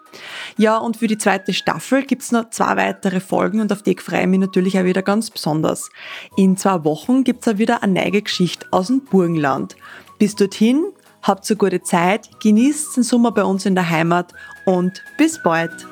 Ja, 0.57 0.76
und 0.78 0.96
für 0.96 1.07
die 1.07 1.18
zweite 1.18 1.53
Staffel 1.53 2.05
gibt's 2.05 2.32
noch 2.32 2.51
zwei 2.51 2.76
weitere 2.76 3.20
Folgen 3.20 3.61
und 3.61 3.72
auf 3.72 3.82
die 3.82 3.96
freue 3.96 4.22
ich 4.22 4.26
mich 4.26 4.40
natürlich 4.40 4.78
auch 4.78 4.84
wieder 4.84 5.03
ganz 5.03 5.30
besonders. 5.30 5.88
In 6.36 6.57
zwei 6.57 6.84
Wochen 6.84 7.22
gibt's 7.22 7.46
auch 7.46 7.59
wieder 7.59 7.82
eine 7.82 8.01
neue 8.01 8.22
Geschichte 8.22 8.66
aus 8.70 8.88
dem 8.88 9.05
Burgenland. 9.05 9.76
Bis 10.18 10.34
dorthin, 10.34 10.92
Habt 11.22 11.44
so 11.44 11.55
gute 11.55 11.82
Zeit, 11.82 12.30
genießt 12.40 12.96
den 12.96 13.03
Sommer 13.03 13.32
bei 13.32 13.44
uns 13.44 13.66
in 13.66 13.74
der 13.74 13.90
Heimat 13.90 14.32
und 14.64 15.03
bis 15.18 15.42
bald. 15.42 15.86